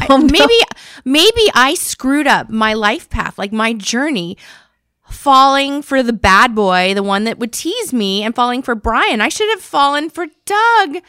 Oh, 0.09 0.16
I- 0.16 0.22
maybe 0.22 0.55
maybe 1.05 1.51
I 1.55 1.74
screwed 1.74 2.26
up 2.26 2.49
my 2.49 2.74
life 2.74 3.11
path, 3.11 3.38
like 3.38 3.53
my 3.53 3.72
journey, 3.72 4.36
falling 5.09 5.82
for 5.82 6.03
the 6.03 6.12
bad 6.12 6.55
boy, 6.55 6.95
the 6.95 7.03
one 7.03 7.24
that 7.24 7.38
would 7.38 7.53
tease 7.53 7.93
me, 7.93 8.22
and 8.22 8.34
falling 8.34 8.62
for 8.62 8.74
Brian. 8.74 9.20
I 9.20 9.28
should 9.28 9.51
have 9.51 9.61
fallen 9.61 10.11
for 10.11 10.26
Doug. 10.45 11.03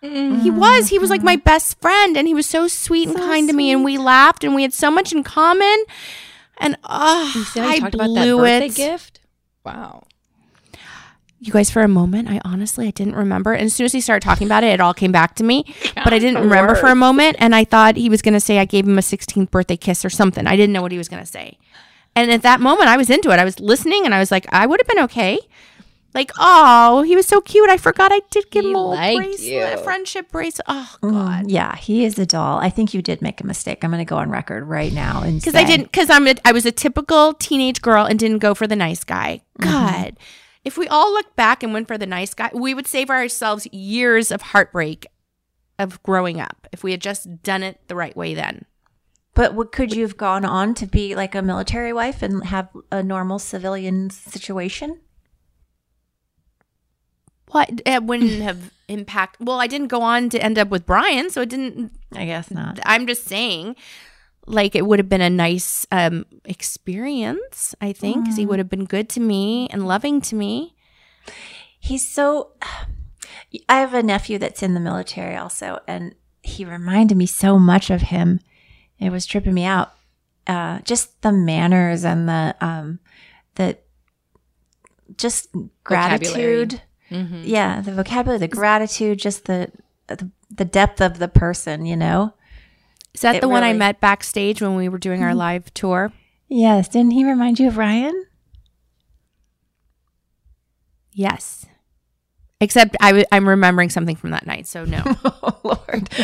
He 0.00 0.50
was. 0.50 0.88
He 0.88 0.98
was 0.98 1.10
like 1.10 1.22
my 1.22 1.36
mm-hmm. 1.36 1.44
best 1.44 1.80
friend, 1.80 2.16
and 2.16 2.28
he 2.28 2.34
was 2.34 2.46
so 2.46 2.68
sweet 2.68 3.08
and 3.08 3.16
kind 3.16 3.48
to 3.48 3.54
me, 3.54 3.72
and 3.72 3.84
we 3.84 3.98
laughed, 3.98 4.44
and 4.44 4.54
we 4.54 4.62
had 4.62 4.72
so 4.72 4.90
much 4.90 5.12
in 5.12 5.24
common. 5.24 5.84
And 6.58 6.76
said 6.84 7.64
I 7.64 7.78
talked 7.78 7.94
about 7.94 8.06
blew 8.06 8.36
that 8.42 8.60
birthday 8.60 8.66
it. 8.66 8.74
gift. 8.74 9.20
Wow. 9.64 10.04
You 11.40 11.52
guys, 11.52 11.70
for 11.70 11.82
a 11.82 11.88
moment, 11.88 12.28
I 12.28 12.40
honestly 12.44 12.88
I 12.88 12.90
didn't 12.90 13.14
remember. 13.14 13.52
And 13.52 13.66
as 13.66 13.74
soon 13.74 13.84
as 13.84 13.92
he 13.92 14.00
started 14.00 14.26
talking 14.26 14.46
about 14.46 14.64
it, 14.64 14.68
it 14.68 14.80
all 14.80 14.94
came 14.94 15.12
back 15.12 15.36
to 15.36 15.44
me. 15.44 15.64
but 15.94 16.12
I 16.12 16.18
didn't 16.18 16.34
the 16.34 16.48
remember 16.48 16.74
for 16.74 16.88
a 16.88 16.96
moment, 16.96 17.36
and 17.38 17.54
I 17.54 17.64
thought 17.64 17.96
he 17.96 18.10
was 18.10 18.22
going 18.22 18.34
to 18.34 18.40
say 18.40 18.58
I 18.58 18.64
gave 18.64 18.86
him 18.86 18.98
a 18.98 19.02
16th 19.02 19.50
birthday 19.50 19.76
kiss 19.76 20.04
or 20.04 20.10
something. 20.10 20.46
I 20.46 20.56
didn't 20.56 20.72
know 20.72 20.82
what 20.82 20.92
he 20.92 20.98
was 20.98 21.08
going 21.08 21.22
to 21.22 21.30
say. 21.30 21.58
And 22.16 22.32
at 22.32 22.42
that 22.42 22.60
moment, 22.60 22.88
I 22.88 22.96
was 22.96 23.08
into 23.08 23.30
it. 23.30 23.38
I 23.38 23.44
was 23.44 23.60
listening, 23.60 24.04
and 24.04 24.14
I 24.14 24.18
was 24.18 24.32
like, 24.32 24.46
I 24.52 24.66
would 24.66 24.80
have 24.80 24.88
been 24.88 25.04
okay. 25.04 25.38
Like, 26.14 26.32
oh, 26.38 27.02
he 27.02 27.14
was 27.14 27.26
so 27.26 27.40
cute. 27.40 27.68
I 27.70 27.76
forgot 27.76 28.10
I 28.12 28.20
did 28.30 28.50
give 28.50 28.64
him 28.64 28.74
a 28.74 28.88
little 28.88 29.16
bracelet, 29.16 29.40
you. 29.40 29.62
a 29.62 29.76
friendship 29.76 30.32
bracelet. 30.32 30.64
Oh, 30.66 30.96
God. 31.02 31.48
Yeah, 31.48 31.76
he 31.76 32.04
is 32.04 32.18
a 32.18 32.26
doll. 32.26 32.58
I 32.58 32.70
think 32.70 32.94
you 32.94 33.02
did 33.02 33.22
make 33.22 33.40
a 33.40 33.46
mistake. 33.46 33.84
I'm 33.84 33.90
going 33.90 34.04
to 34.04 34.08
go 34.08 34.16
on 34.16 34.30
record 34.30 34.64
right 34.64 34.92
now 34.92 35.22
and 35.22 35.38
because 35.38 35.54
I 35.54 35.64
didn't 35.64 35.84
because 35.84 36.08
I'm 36.08 36.26
a, 36.26 36.34
I 36.44 36.52
was 36.52 36.64
a 36.64 36.72
typical 36.72 37.34
teenage 37.34 37.82
girl 37.82 38.06
and 38.06 38.18
didn't 38.18 38.38
go 38.38 38.54
for 38.54 38.66
the 38.66 38.74
nice 38.74 39.04
guy. 39.04 39.42
Mm-hmm. 39.60 40.16
If 40.68 40.76
we 40.76 40.86
all 40.86 41.14
looked 41.14 41.34
back 41.34 41.62
and 41.62 41.72
went 41.72 41.88
for 41.88 41.96
the 41.96 42.04
nice 42.04 42.34
guy, 42.34 42.50
we 42.52 42.74
would 42.74 42.86
save 42.86 43.08
ourselves 43.08 43.66
years 43.72 44.30
of 44.30 44.42
heartbreak 44.42 45.06
of 45.78 46.02
growing 46.02 46.42
up 46.42 46.68
if 46.72 46.84
we 46.84 46.90
had 46.90 47.00
just 47.00 47.42
done 47.42 47.62
it 47.62 47.80
the 47.88 47.96
right 47.96 48.14
way 48.14 48.34
then. 48.34 48.66
But 49.32 49.54
what, 49.54 49.72
could 49.72 49.94
you 49.94 50.02
have 50.02 50.18
gone 50.18 50.44
on 50.44 50.74
to 50.74 50.86
be 50.86 51.14
like 51.14 51.34
a 51.34 51.40
military 51.40 51.94
wife 51.94 52.20
and 52.20 52.44
have 52.44 52.68
a 52.92 53.02
normal 53.02 53.38
civilian 53.38 54.10
situation? 54.10 55.00
What 57.50 57.80
it 57.86 58.02
wouldn't 58.02 58.42
have 58.42 58.70
impact. 58.88 59.38
Well, 59.40 59.60
I 59.60 59.68
didn't 59.68 59.88
go 59.88 60.02
on 60.02 60.28
to 60.28 60.38
end 60.38 60.58
up 60.58 60.68
with 60.68 60.84
Brian, 60.84 61.30
so 61.30 61.40
it 61.40 61.48
didn't. 61.48 61.92
I 62.12 62.26
guess 62.26 62.50
not. 62.50 62.78
I'm 62.84 63.06
just 63.06 63.24
saying, 63.24 63.74
like 64.48 64.74
it 64.74 64.86
would 64.86 64.98
have 64.98 65.08
been 65.08 65.20
a 65.20 65.30
nice 65.30 65.86
um 65.92 66.24
experience. 66.44 67.74
I 67.80 67.92
think 67.92 68.24
because 68.24 68.36
he 68.36 68.44
Mm. 68.44 68.48
would 68.48 68.58
have 68.58 68.70
been 68.70 68.84
good 68.86 69.08
to 69.10 69.20
me 69.20 69.68
and 69.70 69.86
loving 69.86 70.20
to 70.22 70.34
me. 70.34 70.74
He's 71.78 72.08
so. 72.08 72.52
I 73.68 73.80
have 73.80 73.94
a 73.94 74.02
nephew 74.02 74.38
that's 74.38 74.62
in 74.62 74.74
the 74.74 74.80
military 74.80 75.36
also, 75.36 75.80
and 75.86 76.14
he 76.42 76.64
reminded 76.64 77.16
me 77.16 77.26
so 77.26 77.58
much 77.58 77.90
of 77.90 78.02
him. 78.02 78.40
It 78.98 79.10
was 79.10 79.26
tripping 79.26 79.54
me 79.54 79.64
out. 79.64 79.92
Uh, 80.46 80.80
just 80.80 81.20
the 81.22 81.32
manners 81.32 82.04
and 82.04 82.28
the 82.28 82.54
um, 82.60 82.98
the 83.56 83.76
just 85.16 85.48
gratitude. 85.84 86.82
Mhm. 87.10 87.42
Yeah, 87.44 87.80
the 87.80 87.92
vocabulary, 87.94 88.38
the 88.38 88.48
gratitude, 88.48 89.18
just 89.18 89.44
the 89.46 89.70
the, 90.08 90.30
the 90.50 90.64
depth 90.64 91.00
of 91.00 91.18
the 91.18 91.28
person. 91.28 91.86
You 91.86 91.96
know. 91.96 92.34
Is 93.14 93.22
that 93.22 93.36
It 93.36 93.40
the 93.40 93.48
one 93.48 93.62
I 93.64 93.72
met 93.72 94.00
backstage 94.00 94.62
when 94.62 94.76
we 94.76 94.88
were 94.88 94.98
doing 94.98 95.22
our 95.24 95.32
Mhm. 95.32 95.36
live 95.36 95.74
tour? 95.74 96.12
Yes. 96.48 96.88
Didn't 96.88 97.10
he 97.12 97.24
remind 97.24 97.58
you 97.58 97.68
of 97.68 97.76
Ryan? 97.76 98.24
Yes. 101.12 101.66
Except 102.60 102.96
I 103.00 103.08
w- 103.10 103.24
I'm 103.30 103.48
remembering 103.48 103.88
something 103.88 104.16
from 104.16 104.30
that 104.30 104.46
night, 104.46 104.66
so 104.66 104.84
no. 104.84 105.02
oh 105.24 105.58
Lord. 105.62 106.08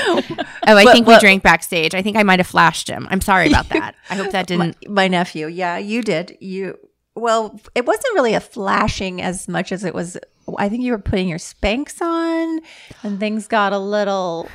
Oh, 0.66 0.76
I 0.78 0.84
What- 0.84 0.92
think 0.94 1.06
we 1.06 1.18
drank 1.18 1.42
backstage. 1.42 1.94
I 1.94 2.02
think 2.02 2.16
I 2.16 2.22
might 2.22 2.38
have 2.38 2.46
flashed 2.46 2.88
him. 2.88 3.06
I'm 3.10 3.20
sorry 3.20 3.48
about 3.48 3.68
that. 3.70 3.94
I 4.10 4.14
hope 4.16 4.32
that 4.32 4.46
didn't. 4.46 4.76
My, 4.88 5.02
my 5.02 5.08
nephew, 5.08 5.46
yeah, 5.46 5.76
you 5.78 6.02
did. 6.02 6.36
You 6.40 6.78
well, 7.14 7.60
it 7.74 7.84
wasn't 7.86 8.14
really 8.14 8.34
a 8.34 8.40
flashing 8.40 9.20
as 9.22 9.46
much 9.46 9.70
as 9.72 9.84
it 9.84 9.94
was. 9.94 10.16
I 10.58 10.68
think 10.68 10.82
you 10.82 10.92
were 10.92 10.98
putting 10.98 11.28
your 11.28 11.38
Spanx 11.38 12.00
on, 12.00 12.60
and 13.02 13.20
things 13.20 13.46
got 13.46 13.72
a 13.72 13.78
little. 13.78 14.48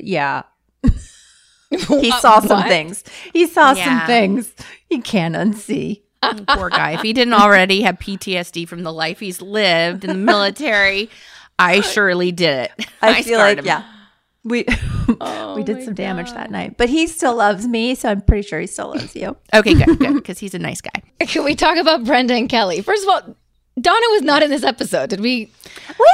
Yeah, 0.00 0.42
he 1.78 2.10
uh, 2.10 2.18
saw 2.20 2.40
some 2.40 2.58
What? 2.60 2.68
things. 2.68 3.04
He 3.32 3.46
saw 3.46 3.72
Yeah. 3.72 3.84
some 4.00 4.06
things 4.06 4.52
he 4.88 5.00
can't 5.00 5.34
unsee. 5.34 6.02
Oh, 6.24 6.36
poor 6.46 6.70
guy. 6.70 6.92
If 6.92 7.00
he 7.00 7.12
didn't 7.12 7.34
already 7.34 7.82
have 7.82 7.98
PTSD 7.98 8.68
from 8.68 8.84
the 8.84 8.92
life 8.92 9.18
he's 9.18 9.42
lived 9.42 10.04
in 10.04 10.10
the 10.10 10.14
military, 10.32 11.10
I 11.58 11.80
surely 11.80 12.30
did 12.30 12.70
it. 12.78 12.86
I, 13.02 13.14
feel 13.22 13.38
scarred 13.40 13.48
like 13.48 13.58
him. 13.58 13.64
yeah, 13.66 13.82
we 14.44 14.64
oh 15.20 15.56
we 15.56 15.64
did 15.64 15.82
some 15.82 15.94
damage 15.94 16.30
that 16.32 16.52
night, 16.52 16.76
but 16.78 16.88
he 16.88 17.08
still 17.08 17.34
loves 17.34 17.66
me, 17.66 17.96
so 17.96 18.08
I'm 18.08 18.20
pretty 18.20 18.46
sure 18.46 18.60
he 18.60 18.68
still 18.68 18.90
loves 18.90 19.16
you. 19.16 19.36
Okay, 19.52 19.74
good, 19.74 19.98
good, 19.98 20.14
because 20.14 20.38
he's 20.38 20.54
a 20.54 20.60
nice 20.60 20.80
guy. 20.80 21.02
Can 21.26 21.42
we 21.42 21.56
talk 21.56 21.76
about 21.76 22.04
Brenda 22.04 22.34
and 22.34 22.48
Kelly? 22.48 22.82
First 22.82 23.02
of 23.02 23.08
all, 23.08 23.36
Donna 23.80 24.06
was 24.10 24.22
not 24.22 24.44
in 24.44 24.50
this 24.50 24.62
episode. 24.62 25.10
Did 25.10 25.18
we? 25.20 25.50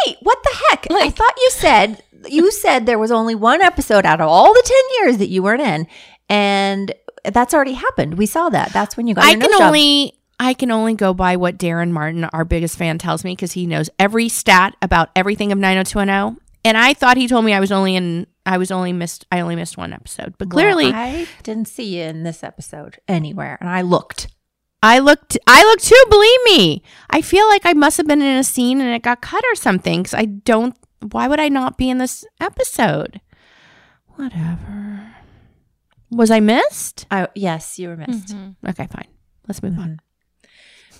Wait, 0.06 0.16
what 0.22 0.38
the 0.42 0.56
heck? 0.70 0.86
I 0.90 1.10
thought 1.10 1.34
you 1.36 1.50
said 1.50 2.02
you 2.26 2.50
said 2.50 2.86
there 2.86 2.98
was 2.98 3.10
only 3.10 3.34
one 3.34 3.62
episode 3.62 4.04
out 4.04 4.20
of 4.20 4.28
all 4.28 4.52
the 4.52 4.62
ten 4.64 5.04
years 5.06 5.18
that 5.18 5.28
you 5.28 5.42
weren't 5.42 5.62
in, 5.62 5.86
and 6.28 6.92
that's 7.24 7.54
already 7.54 7.74
happened. 7.74 8.14
We 8.18 8.26
saw 8.26 8.48
that. 8.48 8.72
That's 8.72 8.96
when 8.96 9.06
you 9.06 9.14
got. 9.14 9.24
I 9.24 9.32
your 9.32 9.40
can 9.40 9.50
job. 9.52 9.62
only 9.62 10.14
I 10.40 10.54
can 10.54 10.70
only 10.70 10.94
go 10.94 11.12
by 11.14 11.36
what 11.36 11.58
Darren 11.58 11.90
Martin, 11.90 12.24
our 12.24 12.44
biggest 12.44 12.78
fan, 12.78 12.98
tells 12.98 13.24
me 13.24 13.32
because 13.32 13.52
he 13.52 13.66
knows 13.66 13.90
every 13.98 14.28
stat 14.28 14.76
about 14.80 15.10
everything 15.16 15.52
of 15.52 15.58
90210. 15.58 16.40
And 16.64 16.76
I 16.76 16.94
thought 16.94 17.16
he 17.16 17.28
told 17.28 17.44
me 17.44 17.52
I 17.52 17.60
was 17.60 17.72
only 17.72 17.96
in 17.96 18.26
I 18.44 18.58
was 18.58 18.70
only 18.70 18.92
missed 18.92 19.26
I 19.30 19.40
only 19.40 19.56
missed 19.56 19.76
one 19.76 19.92
episode. 19.92 20.34
But 20.38 20.50
clearly 20.50 20.86
Well, 20.86 20.94
I 20.94 21.28
didn't 21.42 21.68
see 21.68 21.96
you 21.98 22.04
in 22.04 22.22
this 22.22 22.42
episode 22.44 22.98
anywhere, 23.08 23.58
and 23.60 23.68
I 23.68 23.82
looked. 23.82 24.28
I 24.82 25.00
looked 25.00 25.36
I 25.46 25.64
looked 25.64 25.84
too, 25.84 26.04
believe 26.08 26.40
me. 26.44 26.82
I 27.10 27.20
feel 27.20 27.46
like 27.48 27.64
I 27.64 27.72
must 27.72 27.96
have 27.96 28.06
been 28.06 28.22
in 28.22 28.36
a 28.36 28.44
scene 28.44 28.80
and 28.80 28.94
it 28.94 29.02
got 29.02 29.20
cut 29.20 29.42
or 29.50 29.54
something 29.56 30.04
cuz 30.04 30.14
I 30.14 30.24
don't 30.24 30.76
why 31.00 31.28
would 31.28 31.40
I 31.40 31.48
not 31.48 31.76
be 31.76 31.90
in 31.90 31.98
this 31.98 32.24
episode? 32.40 33.20
Whatever. 34.16 35.14
Was 36.10 36.30
I 36.30 36.40
missed? 36.40 37.06
I 37.10 37.28
yes, 37.34 37.78
you 37.78 37.88
were 37.88 37.96
missed. 37.96 38.34
Okay, 38.66 38.86
fine. 38.86 39.08
Let's 39.46 39.62
move 39.62 39.78
on. 39.78 40.00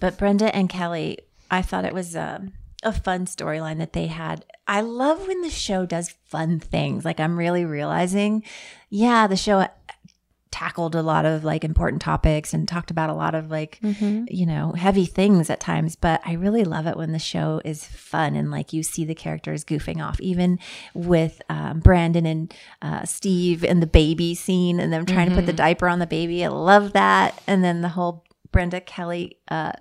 But 0.01 0.19
Brenda 0.19 0.55
and 0.55 0.69
Kelly, 0.69 1.19
I 1.51 1.63
thought 1.63 1.85
it 1.85 1.95
was 1.95 2.15
um, 2.15 2.53
a 2.83 2.93
fun 2.93 3.27
storyline 3.27 3.79
that 3.79 3.93
they 3.93 4.07
had. 4.07 4.45
I 4.67 4.83
love 4.83 5.27
when 5.27 5.43
the 5.43 5.51
show 5.51 5.87
does 5.87 6.15
fun 6.27 6.61
things. 6.61 7.05
Like 7.05 7.19
I'm 7.19 7.39
really 7.39 7.65
realizing, 7.65 8.45
yeah, 8.91 9.27
the 9.27 9.37
show 9.37 9.67
tackled 10.59 10.95
a 10.97 11.03
lot 11.03 11.25
of 11.25 11.45
like 11.45 11.63
important 11.63 12.03
topics 12.03 12.53
and 12.53 12.67
talked 12.67 12.91
about 12.91 13.09
a 13.11 13.15
lot 13.15 13.35
of 13.35 13.49
like 13.49 13.79
Mhm. 13.81 14.27
you 14.29 14.45
know 14.45 14.73
heavy 14.73 15.05
things 15.07 15.51
at 15.51 15.61
times 15.61 15.95
but 15.95 16.21
i 16.27 16.33
really 16.33 16.65
love 16.65 16.87
it 16.89 16.97
when 16.97 17.13
the 17.13 17.19
show 17.21 17.61
is 17.65 17.85
fun 17.85 18.35
and 18.35 18.51
like 18.51 18.73
you 18.73 18.83
see 18.83 19.05
the 19.05 19.15
characters 19.15 19.65
goofing 19.65 20.05
off 20.05 20.21
even 20.21 20.59
with 20.95 21.41
um, 21.49 21.79
brandon 21.79 22.27
and 22.27 22.53
uh, 22.83 23.05
steve 23.05 23.65
and 23.65 23.81
the 23.81 23.87
baby 23.87 24.35
scene 24.35 24.81
and 24.81 24.93
them 24.93 25.07
trying 25.07 25.29
to 25.29 25.35
put 25.37 25.47
the 25.47 25.53
Mhm. 25.53 25.57
diaper 25.65 25.87
on 25.89 26.01
the 26.01 26.09
baby 26.09 26.45
i 26.45 26.49
love 26.49 26.93
that 26.93 27.41
and 27.47 27.63
then 27.63 27.81
the 27.83 27.91
whole 27.91 28.25
brenda 28.51 28.81
kelly 28.81 29.39
uh, 29.53 29.73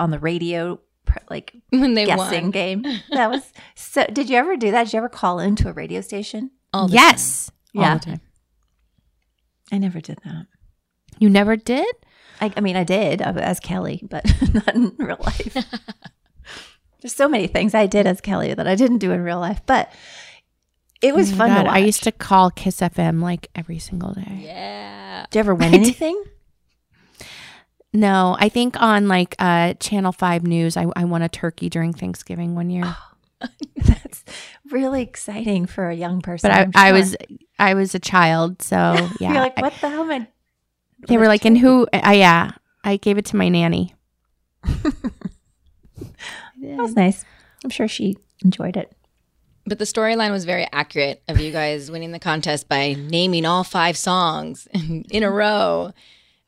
on 0.00 0.10
the 0.10 0.18
radio 0.18 0.80
like 1.28 1.54
When 1.70 1.94
they 1.94 2.06
guessing 2.06 2.44
won. 2.46 2.50
game 2.50 2.84
that 3.12 3.30
was 3.30 3.52
so 3.76 4.04
did 4.12 4.28
you 4.28 4.36
ever 4.36 4.56
do 4.56 4.72
that 4.72 4.84
did 4.84 4.92
you 4.92 4.98
ever 4.98 5.08
call 5.08 5.38
into 5.38 5.68
a 5.68 5.72
radio 5.72 6.00
station 6.00 6.50
All 6.72 6.90
yes. 6.90 7.50
yeah 7.72 7.92
All 7.92 7.98
the 8.00 8.04
time. 8.06 8.20
I 9.72 9.78
never 9.78 10.00
did 10.00 10.18
that 10.24 10.46
You 11.18 11.28
never 11.28 11.56
did? 11.56 11.86
I, 12.40 12.52
I 12.56 12.60
mean, 12.60 12.76
I 12.76 12.84
did 12.84 13.20
uh, 13.20 13.34
as 13.36 13.60
Kelly, 13.60 14.00
but 14.08 14.24
not 14.54 14.74
in 14.74 14.94
real 14.98 15.18
life. 15.20 15.54
There's 17.02 17.14
so 17.14 17.28
many 17.28 17.46
things 17.46 17.74
I 17.74 17.86
did 17.86 18.06
as 18.06 18.20
Kelly 18.22 18.54
that 18.54 18.66
I 18.66 18.74
didn't 18.74 18.98
do 18.98 19.12
in 19.12 19.20
real 19.22 19.38
life, 19.40 19.60
but 19.66 19.92
it 21.02 21.14
was 21.14 21.32
Oh 21.32 21.36
fun 21.36 21.48
God. 21.50 21.66
I 21.66 21.78
used 21.78 22.02
to 22.04 22.12
call 22.12 22.50
Kiss 22.50 22.80
FM 22.80 23.22
like 23.22 23.48
every 23.54 23.78
single 23.78 24.12
day. 24.14 24.40
Yeah. 24.42 25.26
Did 25.30 25.38
you 25.38 25.40
ever 25.40 25.54
win 25.54 25.74
anything? 25.82 26.22
No, 27.92 28.36
I 28.38 28.48
think 28.48 28.80
on 28.80 29.08
like 29.08 29.34
uh, 29.38 29.74
Channel 29.74 30.12
Five 30.12 30.44
News, 30.44 30.76
I, 30.76 30.86
I 30.96 31.04
won 31.04 31.22
a 31.22 31.28
turkey 31.28 31.68
during 31.68 31.92
Thanksgiving 31.92 32.54
one 32.54 32.70
year. 32.70 32.96
That's 33.76 34.24
really 34.70 35.02
exciting 35.02 35.66
for 35.66 35.88
a 35.88 35.94
young 35.94 36.20
person. 36.20 36.50
but 36.50 36.56
I, 36.56 36.62
I'm 36.62 36.70
I 36.74 36.92
was 36.92 37.16
I 37.58 37.74
was 37.74 37.94
a 37.94 37.98
child, 37.98 38.62
so 38.62 38.76
yeah. 39.20 39.32
You're 39.32 39.40
like, 39.40 39.60
what 39.60 39.72
the 39.80 39.88
hell 39.88 40.02
am 40.02 40.10
I? 40.10 40.26
they 41.08 41.16
were 41.16 41.28
like, 41.28 41.44
and 41.44 41.56
who? 41.56 41.86
I 41.92 42.14
yeah, 42.14 42.52
I 42.84 42.96
gave 42.96 43.18
it 43.18 43.24
to 43.26 43.36
my 43.36 43.48
nanny. 43.48 43.94
That 46.62 46.76
was 46.76 46.94
nice. 46.94 47.24
I'm 47.64 47.70
sure 47.70 47.88
she 47.88 48.16
enjoyed 48.44 48.76
it. 48.76 48.92
But 49.66 49.78
the 49.78 49.84
storyline 49.84 50.30
was 50.30 50.44
very 50.44 50.66
accurate 50.72 51.22
of 51.28 51.40
you 51.40 51.52
guys 51.52 51.90
winning 51.90 52.12
the 52.12 52.18
contest 52.18 52.68
by 52.68 52.94
naming 52.98 53.46
all 53.46 53.64
five 53.64 53.96
songs 53.96 54.68
in, 54.72 55.04
in 55.10 55.22
a 55.22 55.30
row, 55.30 55.92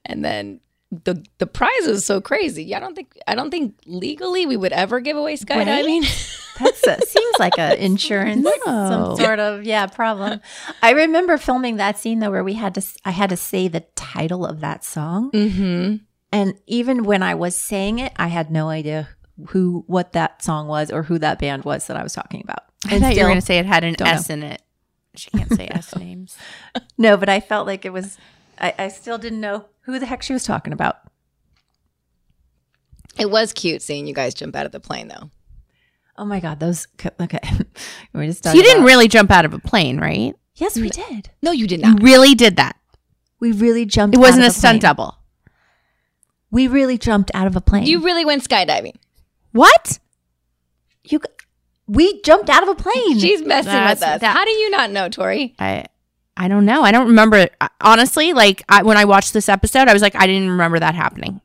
and 0.05 0.25
then 0.25 0.61
the 0.93 1.25
the 1.39 1.47
prize 1.47 1.87
was 1.87 2.05
so 2.05 2.21
crazy. 2.21 2.75
I 2.75 2.81
don't 2.81 2.95
think 2.95 3.19
I 3.27 3.35
don't 3.35 3.51
think 3.51 3.75
legally 3.87 4.45
we 4.45 4.57
would 4.57 4.73
ever 4.73 5.01
give 5.01 5.17
away 5.17 5.37
skydiving. 5.37 6.03
That's 6.61 6.87
a, 6.87 7.01
seems 7.07 7.39
like 7.39 7.59
an 7.59 7.73
insurance, 7.79 8.45
No. 8.45 8.65
some 8.67 9.17
sort 9.17 9.39
of 9.39 9.65
yeah 9.65 9.87
problem. 9.87 10.41
I 10.83 10.91
remember 10.91 11.39
filming 11.39 11.77
that 11.77 11.99
scene 11.99 12.19
though, 12.19 12.31
where 12.31 12.45
we 12.45 12.55
had 12.55 12.75
to 12.75 12.83
I 13.07 13.11
had 13.11 13.31
to 13.31 13.37
say 13.37 13.69
the 13.69 13.81
title 13.97 14.45
of 14.45 14.61
that 14.61 14.85
song, 14.85 15.31
mm-hmm. 15.33 15.97
and 16.31 16.55
even 16.67 17.05
when 17.05 17.23
I 17.23 17.35
was 17.35 17.57
saying 17.57 17.99
it, 17.99 18.13
I 18.17 18.29
had 18.29 18.51
no 18.51 18.69
idea 18.69 19.09
who 19.49 19.85
what 19.87 20.13
that 20.13 20.45
song 20.45 20.69
was 20.69 20.91
or 20.91 21.05
who 21.05 21.19
that 21.19 21.39
band 21.39 21.65
was 21.65 21.87
that 21.87 21.97
I 21.97 22.03
was 22.03 22.13
talking 22.13 22.43
about. 22.45 22.65
I 22.87 23.01
thought 23.01 23.15
you 23.15 23.23
were 23.23 23.29
going 23.29 23.41
to 23.41 23.47
say 23.47 23.59
it 23.59 23.67
had 23.67 23.83
an 23.83 23.95
don't 23.95 24.07
know. 24.07 24.13
S 24.13 24.29
in 24.29 24.43
it. 24.43 24.61
She 25.15 25.31
can't 25.31 25.53
say 25.53 25.69
S 25.71 25.97
names. 25.97 26.37
No, 26.99 27.17
but 27.17 27.29
I 27.29 27.41
felt 27.41 27.67
like 27.67 27.85
it 27.85 27.93
was. 27.93 28.19
I, 28.59 28.75
I 28.79 28.89
still 28.89 29.19
didn't 29.19 29.41
know 29.41 29.67
who 29.83 29.99
the 29.99 30.07
heck 30.07 30.23
she 30.23 30.33
was 30.33 30.45
talking 30.45 30.73
about. 30.73 30.97
It 33.19 33.31
was 33.31 33.53
cute 33.53 33.83
seeing 33.83 34.07
you 34.07 34.15
guys 34.15 34.35
jump 34.35 34.57
out 34.57 34.67
of 34.67 34.73
the 34.73 34.81
plane, 34.81 35.09
though. 35.09 35.31
Oh 36.17 36.25
my 36.25 36.41
god, 36.41 36.61
those 36.61 36.87
okay. 37.21 37.39
we 38.15 38.27
just 38.27 38.45
So 38.45 38.53
you 38.53 38.63
didn't 38.63 38.85
really 38.85 39.09
jump 39.09 39.31
out 39.31 39.45
of 39.45 39.55
a 39.55 39.59
plane, 39.59 39.99
right? 39.99 40.35
Yes, 40.57 40.79
we 40.79 40.91
did. 40.91 41.31
No, 41.43 41.51
you 41.53 41.67
did 41.67 41.81
You 41.81 41.95
not. 41.95 42.03
really 42.03 42.35
did 42.35 42.57
that. 42.57 42.77
We 43.41 43.53
really 43.53 43.87
jumped. 43.87 44.15
It 44.15 44.19
wasn't 44.21 44.43
out 44.43 44.47
a 44.47 44.49
of 44.49 44.55
stunt 44.55 44.73
plane. 44.75 44.81
double. 44.81 45.19
We 46.51 46.69
really 46.69 46.99
jumped 46.99 47.31
out 47.35 47.47
of 47.47 47.57
a 47.57 47.61
plane. 47.63 47.87
You 47.87 48.01
really 48.01 48.25
went 48.25 48.45
skydiving. 48.47 48.95
What? 49.53 49.99
You. 51.05 51.21
We 51.89 52.21
jumped 52.23 52.49
out 52.49 52.63
of 52.63 52.69
a 52.69 52.75
plane. 52.75 53.19
She's 53.19 53.43
messing 53.43 53.73
That's- 53.73 54.01
with 54.01 54.09
us. 54.09 54.21
that- 54.21 54.37
How 54.37 54.45
do 54.45 54.51
you 54.51 54.71
not 54.71 54.91
know, 54.91 55.09
Tori? 55.09 55.55
I 55.59 55.87
I 56.37 56.49
don't 56.49 56.65
know. 56.65 56.83
I 56.83 56.93
don't 56.93 57.09
remember. 57.09 57.49
I- 57.61 57.69
Honestly, 57.81 58.33
like 58.33 58.63
I, 58.69 58.83
when 58.83 58.97
I 58.97 59.05
watched 59.05 59.33
this 59.33 59.49
episode, 59.49 59.89
I 59.89 59.93
was 59.93 60.03
like, 60.03 60.15
I 60.17 60.27
didn't 60.27 60.51
remember 60.51 60.79
that 60.79 60.95
happening. 60.95 61.41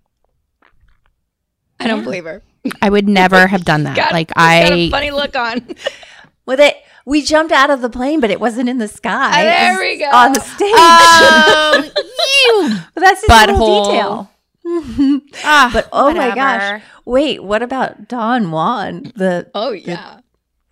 I 1.79 1.87
don't 1.87 2.03
believe 2.03 2.23
her. 2.25 2.41
I 2.81 2.89
would 2.89 3.07
never 3.07 3.47
have 3.47 3.63
done 3.65 3.83
that. 3.83 3.95
God, 3.95 4.11
like 4.11 4.29
she's 4.29 4.33
got 4.35 4.71
a 4.73 4.87
I, 4.87 4.89
funny 4.89 5.11
look 5.11 5.35
on. 5.35 5.75
With 6.45 6.59
it, 6.59 6.77
we 7.05 7.21
jumped 7.21 7.51
out 7.51 7.69
of 7.69 7.81
the 7.81 7.89
plane, 7.89 8.19
but 8.19 8.29
it 8.31 8.39
wasn't 8.39 8.69
in 8.69 8.77
the 8.77 8.87
sky. 8.87 9.11
Ah, 9.31 9.41
there 9.41 9.79
we 9.79 9.97
go. 9.97 10.05
On 10.09 10.31
the 10.33 10.39
stage. 10.39 10.71
oh, 10.73 11.91
you 12.71 12.77
but 12.93 13.01
that's 13.01 13.25
just 13.27 13.49
a 13.49 13.51
little 13.53 13.83
detail. 13.85 14.31
Ah, 15.45 15.69
but 15.71 15.87
oh 15.93 16.13
my 16.13 16.35
gosh! 16.35 16.81
Wait, 17.05 17.41
what 17.41 17.63
about 17.63 18.09
Don 18.09 18.51
Juan, 18.51 19.03
the 19.15 19.49
Oh 19.55 19.71
yeah. 19.71 20.19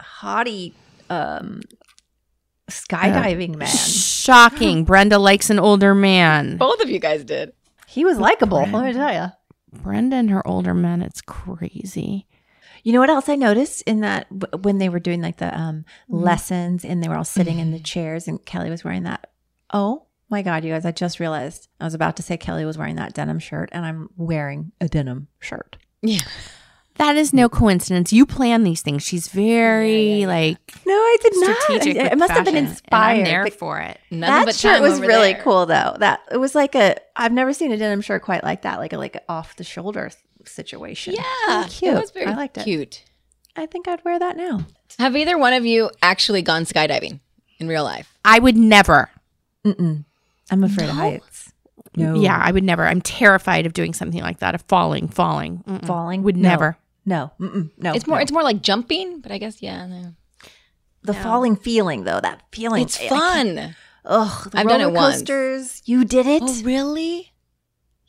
haughty 0.01 0.73
um, 1.09 1.61
skydiving 2.69 3.55
man? 3.55 3.67
shocking. 3.67 4.83
Brenda 4.85 5.17
likes 5.19 5.49
an 5.49 5.59
older 5.59 5.93
man. 5.95 6.57
Both 6.57 6.81
of 6.81 6.89
you 6.89 6.99
guys 6.99 7.23
did. 7.23 7.53
He 7.87 8.03
was 8.05 8.17
likable. 8.17 8.59
Let 8.65 8.85
me 8.85 8.93
tell 8.93 9.13
you. 9.13 9.27
Brenda 9.81 10.15
and 10.17 10.29
her 10.29 10.45
older 10.47 10.73
man. 10.73 11.01
It's 11.01 11.21
crazy. 11.21 12.27
You 12.83 12.93
know 12.93 12.99
what 12.99 13.09
else 13.09 13.29
I 13.29 13.35
noticed 13.35 13.81
in 13.83 14.01
that 14.01 14.27
w- 14.37 14.61
when 14.63 14.77
they 14.77 14.89
were 14.89 14.99
doing 14.99 15.21
like 15.21 15.37
the 15.37 15.55
um, 15.57 15.85
Mm-hmm. 16.09 16.23
lessons 16.23 16.85
and 16.85 17.03
they 17.03 17.07
were 17.09 17.15
all 17.15 17.23
sitting 17.23 17.59
in 17.59 17.71
the 17.71 17.79
chairs 17.79 18.27
and 18.27 18.43
Kelly 18.45 18.69
was 18.69 18.83
wearing 18.83 19.03
that. 19.03 19.31
Oh 19.73 20.05
my 20.29 20.41
God, 20.43 20.63
you 20.63 20.71
guys! 20.71 20.85
I 20.85 20.91
just 20.91 21.19
realized 21.19 21.67
I 21.79 21.83
was 21.85 21.93
about 21.95 22.15
to 22.17 22.23
say 22.23 22.37
Kelly 22.37 22.63
was 22.65 22.77
wearing 22.77 22.95
that 22.97 23.13
denim 23.13 23.39
shirt 23.39 23.69
and 23.71 23.85
I'm 23.85 24.09
wearing 24.17 24.71
a 24.79 24.87
denim 24.87 25.27
shirt. 25.39 25.77
Yeah. 26.01 26.21
That 26.97 27.17
is 27.17 27.33
no 27.33 27.49
coincidence. 27.49 28.13
You 28.13 28.25
plan 28.25 28.63
these 28.63 28.81
things. 28.81 29.03
She's 29.03 29.27
very 29.27 30.25
like 30.25 30.57
No, 30.85 30.93
I 30.93 31.17
did 31.21 31.33
strategic. 31.35 31.97
not. 31.97 32.05
It 32.05 32.11
with 32.11 32.11
I 32.13 32.15
must 32.15 32.31
have 32.31 32.45
been 32.45 32.53
fashion, 32.53 32.57
and 32.57 32.67
inspired. 32.67 33.17
I'm 33.19 33.23
there 33.25 33.43
but 33.43 33.53
for 33.53 33.79
it. 33.81 33.99
Nothing 34.11 34.19
that 34.35 34.45
but 34.45 34.55
shirt 34.55 34.81
was 34.81 34.99
really 35.01 35.33
there. 35.33 35.41
cool 35.43 35.65
though. 35.65 35.95
That 35.99 36.21
it 36.31 36.37
was 36.37 36.55
like 36.55 36.73
a 36.75 36.95
I've 37.15 37.33
never 37.33 37.51
seen 37.53 37.71
a 37.71 37.77
denim 37.77 38.01
shirt 38.01 38.21
quite 38.21 38.43
like 38.43 38.61
that, 38.61 38.79
like 38.79 38.93
a 38.93 38.97
like 38.97 39.21
off 39.27 39.55
the 39.57 39.63
shoulder 39.65 40.09
situation. 40.45 41.15
Yeah, 41.15 41.57
Really 41.57 41.69
cute. 41.69 41.93
It 41.95 41.99
was 41.99 42.11
very 42.11 42.27
I 42.27 42.35
liked 42.35 42.57
it. 42.59 42.63
cute. 42.63 43.03
I 43.57 43.65
think 43.65 43.87
I'd 43.87 44.03
wear 44.05 44.17
that 44.19 44.37
now. 44.37 44.65
Have 44.99 45.15
either 45.17 45.37
one 45.37 45.53
of 45.53 45.65
you 45.65 45.89
actually 46.01 46.41
gone 46.41 46.63
skydiving 46.63 47.19
in 47.59 47.67
real 47.67 47.83
life? 47.83 48.17
I 48.23 48.39
would 48.39 48.55
never. 48.55 49.09
Mm-mm. 49.65 50.05
I'm 50.51 50.63
afraid 50.63 50.89
of 50.89 50.95
heights. 50.95 51.51
No. 51.97 52.15
Yeah, 52.15 52.39
I 52.41 52.51
would 52.51 52.63
never. 52.63 52.85
I'm 52.85 53.01
terrified 53.01 53.65
of 53.65 53.73
doing 53.73 53.93
something 53.93 54.21
like 54.21 54.39
that. 54.39 54.53
Of 54.55 54.61
falling, 54.63 55.07
falling, 55.07 55.63
Mm-mm. 55.67 55.85
Falling? 55.87 56.23
Would 56.23 56.35
No. 56.37 56.49
never. 56.49 56.77
No. 57.05 57.31
No. 57.39 57.93
it's 57.93 58.07
more. 58.07 58.17
no. 58.17 58.21
It's 58.21 58.31
more 58.31 58.43
like 58.43 58.61
jumping, 58.61 59.21
but 59.21 59.31
I 59.31 59.37
guess 59.37 59.61
yeah. 59.61 59.85
No. 59.85 60.13
the 61.03 61.13
falling 61.13 61.55
feeling 61.55 62.03
though. 62.03 62.19
That 62.19 62.41
feeling. 62.51 62.83
It's 62.83 62.99
I- 62.99 63.05
I 63.05 63.09
fun. 63.09 63.75
Ugh. 64.05 64.51
The 64.51 64.59
I've 64.59 64.67
done 64.67 64.81
it 64.81 64.85
roller 64.85 64.95
once. 64.95 65.15
coasters. 65.17 65.81
You 65.85 66.05
did 66.05 66.25
it. 66.27 66.41
Oh, 66.45 66.61
really? 66.63 67.31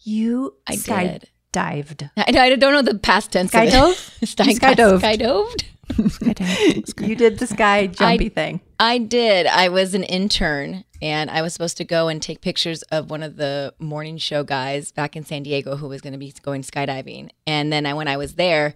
You 0.03 0.55
I 0.67 0.77
sky 0.77 1.07
did. 1.07 1.31
dived. 1.53 2.09
I, 2.17 2.25
I 2.29 2.55
don't 2.57 2.73
know 2.73 2.83
the 2.83 2.99
past 2.99 3.33
tense. 3.33 3.55
of 3.55 3.63
it. 3.63 3.73
Skydove? 3.73 4.27
Sky, 4.27 4.45
You 4.45 4.55
skydoved. 4.59 5.01
skydoved. 5.01 5.65
You 7.09 7.15
did 7.15 7.39
the 7.39 7.47
sky 7.47 7.87
jumpy 7.87 8.29
thing. 8.29 8.61
I 8.81 8.99
did. 8.99 9.47
I 9.47 9.69
was 9.69 9.95
an 9.95 10.03
intern 10.03 10.85
and 11.01 11.31
I 11.31 11.43
was 11.43 11.53
supposed 11.53 11.77
to 11.79 11.85
go 11.85 12.09
and 12.09 12.21
take 12.21 12.41
pictures 12.41 12.83
of 12.85 13.09
one 13.11 13.23
of 13.23 13.37
the 13.37 13.73
morning 13.79 14.19
show 14.19 14.43
guys 14.43 14.91
back 14.93 15.15
in 15.17 15.25
San 15.25 15.45
Diego 15.45 15.77
who 15.77 15.89
was 15.89 16.01
going 16.01 16.13
to 16.13 16.19
be 16.19 16.33
going 16.43 16.63
skydiving. 16.63 17.31
And 17.47 17.73
then 17.73 17.87
I, 17.87 17.95
when 17.95 18.09
I 18.09 18.17
was 18.17 18.35
there, 18.35 18.75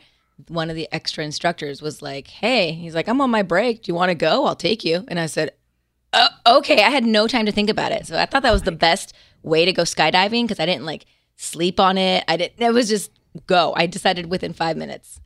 one 0.48 0.70
of 0.70 0.76
the 0.76 0.88
extra 0.92 1.24
instructors 1.24 1.80
was 1.82 2.02
like, 2.02 2.28
Hey, 2.28 2.72
he's 2.72 2.94
like, 2.94 3.08
I'm 3.08 3.20
on 3.20 3.30
my 3.30 3.42
break. 3.42 3.82
Do 3.82 3.90
you 3.90 3.94
want 3.94 4.10
to 4.10 4.14
go? 4.14 4.46
I'll 4.46 4.56
take 4.56 4.84
you. 4.84 5.04
And 5.08 5.18
I 5.20 5.26
said, 5.26 5.52
uh, 6.12 6.28
Okay. 6.46 6.82
I 6.82 6.90
had 6.90 7.04
no 7.04 7.26
time 7.26 7.46
to 7.46 7.52
think 7.52 7.70
about 7.70 7.92
it. 7.92 8.06
So 8.06 8.18
I 8.18 8.26
thought 8.26 8.42
that 8.42 8.52
was 8.52 8.62
the 8.62 8.72
best 8.72 9.14
way 9.42 9.64
to 9.64 9.72
go 9.72 9.82
skydiving 9.82 10.44
because 10.44 10.60
I 10.60 10.66
didn't 10.66 10.84
like 10.86 11.06
sleep 11.36 11.78
on 11.80 11.96
it. 11.98 12.24
I 12.28 12.36
didn't, 12.36 12.60
it 12.60 12.72
was 12.72 12.88
just 12.88 13.10
go. 13.46 13.72
I 13.76 13.86
decided 13.86 14.26
within 14.30 14.52
five 14.52 14.76
minutes. 14.76 15.20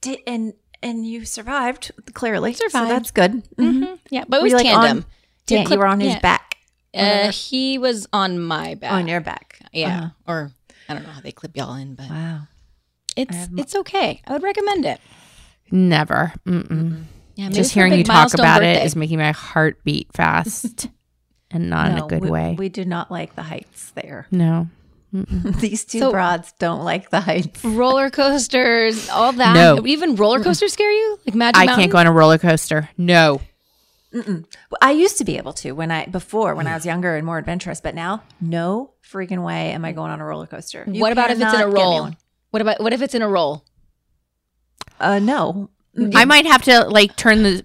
Did 0.00 0.18
and 0.26 0.54
and 0.82 1.06
you 1.06 1.24
survived 1.26 1.90
clearly. 2.14 2.54
So 2.54 2.66
Survived. 2.68 2.90
that's 2.90 3.10
good. 3.10 3.32
Mhm. 3.56 3.82
Mm-hmm. 3.82 3.94
Yeah, 4.10 4.24
but 4.28 4.38
it 4.38 4.40
Were 4.40 4.44
was 4.44 4.52
like, 4.54 4.64
tandem. 4.64 4.96
on- 4.98 5.04
yeah, 5.48 5.64
clip- 5.64 5.76
you 5.76 5.78
were 5.80 5.86
on 5.86 6.00
his 6.00 6.12
yeah. 6.14 6.20
back. 6.20 6.56
Uh, 6.94 7.30
he 7.32 7.76
was 7.78 8.06
on 8.12 8.40
my 8.40 8.74
back. 8.74 8.92
On 8.92 9.06
your 9.06 9.20
back. 9.20 9.58
Yeah. 9.72 9.96
Uh-huh. 9.98 10.08
Or 10.26 10.52
I 10.88 10.94
don't 10.94 11.02
know 11.04 11.10
how 11.10 11.20
they 11.20 11.32
clip 11.32 11.56
y'all 11.56 11.74
in, 11.74 11.94
but 11.94 12.08
Wow. 12.10 12.40
It's 13.16 13.48
it's 13.56 13.74
okay. 13.74 14.22
I 14.26 14.32
would 14.32 14.42
recommend 14.42 14.84
it. 14.84 15.00
Never. 15.70 16.32
Mm-mm. 16.46 17.04
Yeah, 17.36 17.48
Just 17.48 17.72
hearing 17.72 17.94
you 17.94 18.04
talk 18.04 18.34
about 18.34 18.62
it 18.62 18.74
birthday. 18.74 18.84
is 18.84 18.96
making 18.96 19.18
my 19.18 19.32
heart 19.32 19.82
beat 19.84 20.08
fast, 20.12 20.88
and 21.50 21.70
not 21.70 21.90
in 21.90 21.98
a 21.98 22.06
good 22.06 22.22
we, 22.22 22.30
way. 22.30 22.54
We 22.58 22.68
do 22.68 22.84
not 22.84 23.10
like 23.10 23.34
the 23.34 23.42
heights 23.42 23.90
there. 23.92 24.26
no. 24.30 24.68
These 25.12 25.86
two 25.86 25.98
So- 25.98 26.12
broads 26.12 26.52
don't 26.60 26.84
like 26.84 27.10
the 27.10 27.20
heights. 27.20 27.64
Roller 27.64 28.10
coasters, 28.10 29.08
all 29.08 29.32
that. 29.32 29.54
No. 29.54 29.84
Even 29.84 30.14
roller 30.14 30.40
coasters 30.40 30.72
scare 30.72 30.92
you? 30.92 31.18
Like 31.26 31.34
Magic 31.34 31.60
I 31.60 31.66
Mountain? 31.66 31.82
can't 31.82 31.92
go 31.92 31.98
on 31.98 32.06
a 32.06 32.12
roller 32.12 32.38
coaster. 32.38 32.88
No. 32.96 33.40
Mm-mm. 34.14 34.44
Well, 34.70 34.78
I 34.80 34.92
used 34.92 35.18
to 35.18 35.24
be 35.24 35.36
able 35.36 35.52
to 35.54 35.72
when 35.72 35.90
I 35.90 36.06
before 36.06 36.54
when 36.54 36.66
I 36.66 36.70
mm. 36.70 36.74
was 36.74 36.86
younger 36.86 37.16
and 37.16 37.24
more 37.24 37.38
adventurous, 37.38 37.80
but 37.80 37.94
now 37.94 38.22
no 38.40 38.92
freaking 39.08 39.44
way 39.44 39.70
am 39.72 39.84
I 39.84 39.92
going 39.92 40.10
on 40.10 40.20
a 40.20 40.24
roller 40.24 40.46
coaster. 40.46 40.84
You 40.86 41.00
what 41.00 41.12
about 41.12 41.30
if 41.30 41.40
it's 41.40 41.54
in 41.54 41.60
a 41.60 41.68
roll? 41.68 42.10
One. 42.50 42.58
What 42.58 42.62
about 42.62 42.82
what 42.82 42.92
if 42.92 43.02
it's 43.02 43.14
in 43.14 43.22
a 43.22 43.28
roll? 43.28 43.64
Uh, 44.98 45.18
no. 45.18 45.70
I 46.14 46.24
might 46.24 46.46
have 46.46 46.62
to 46.62 46.84
like 46.84 47.16
turn 47.16 47.42
the 47.42 47.64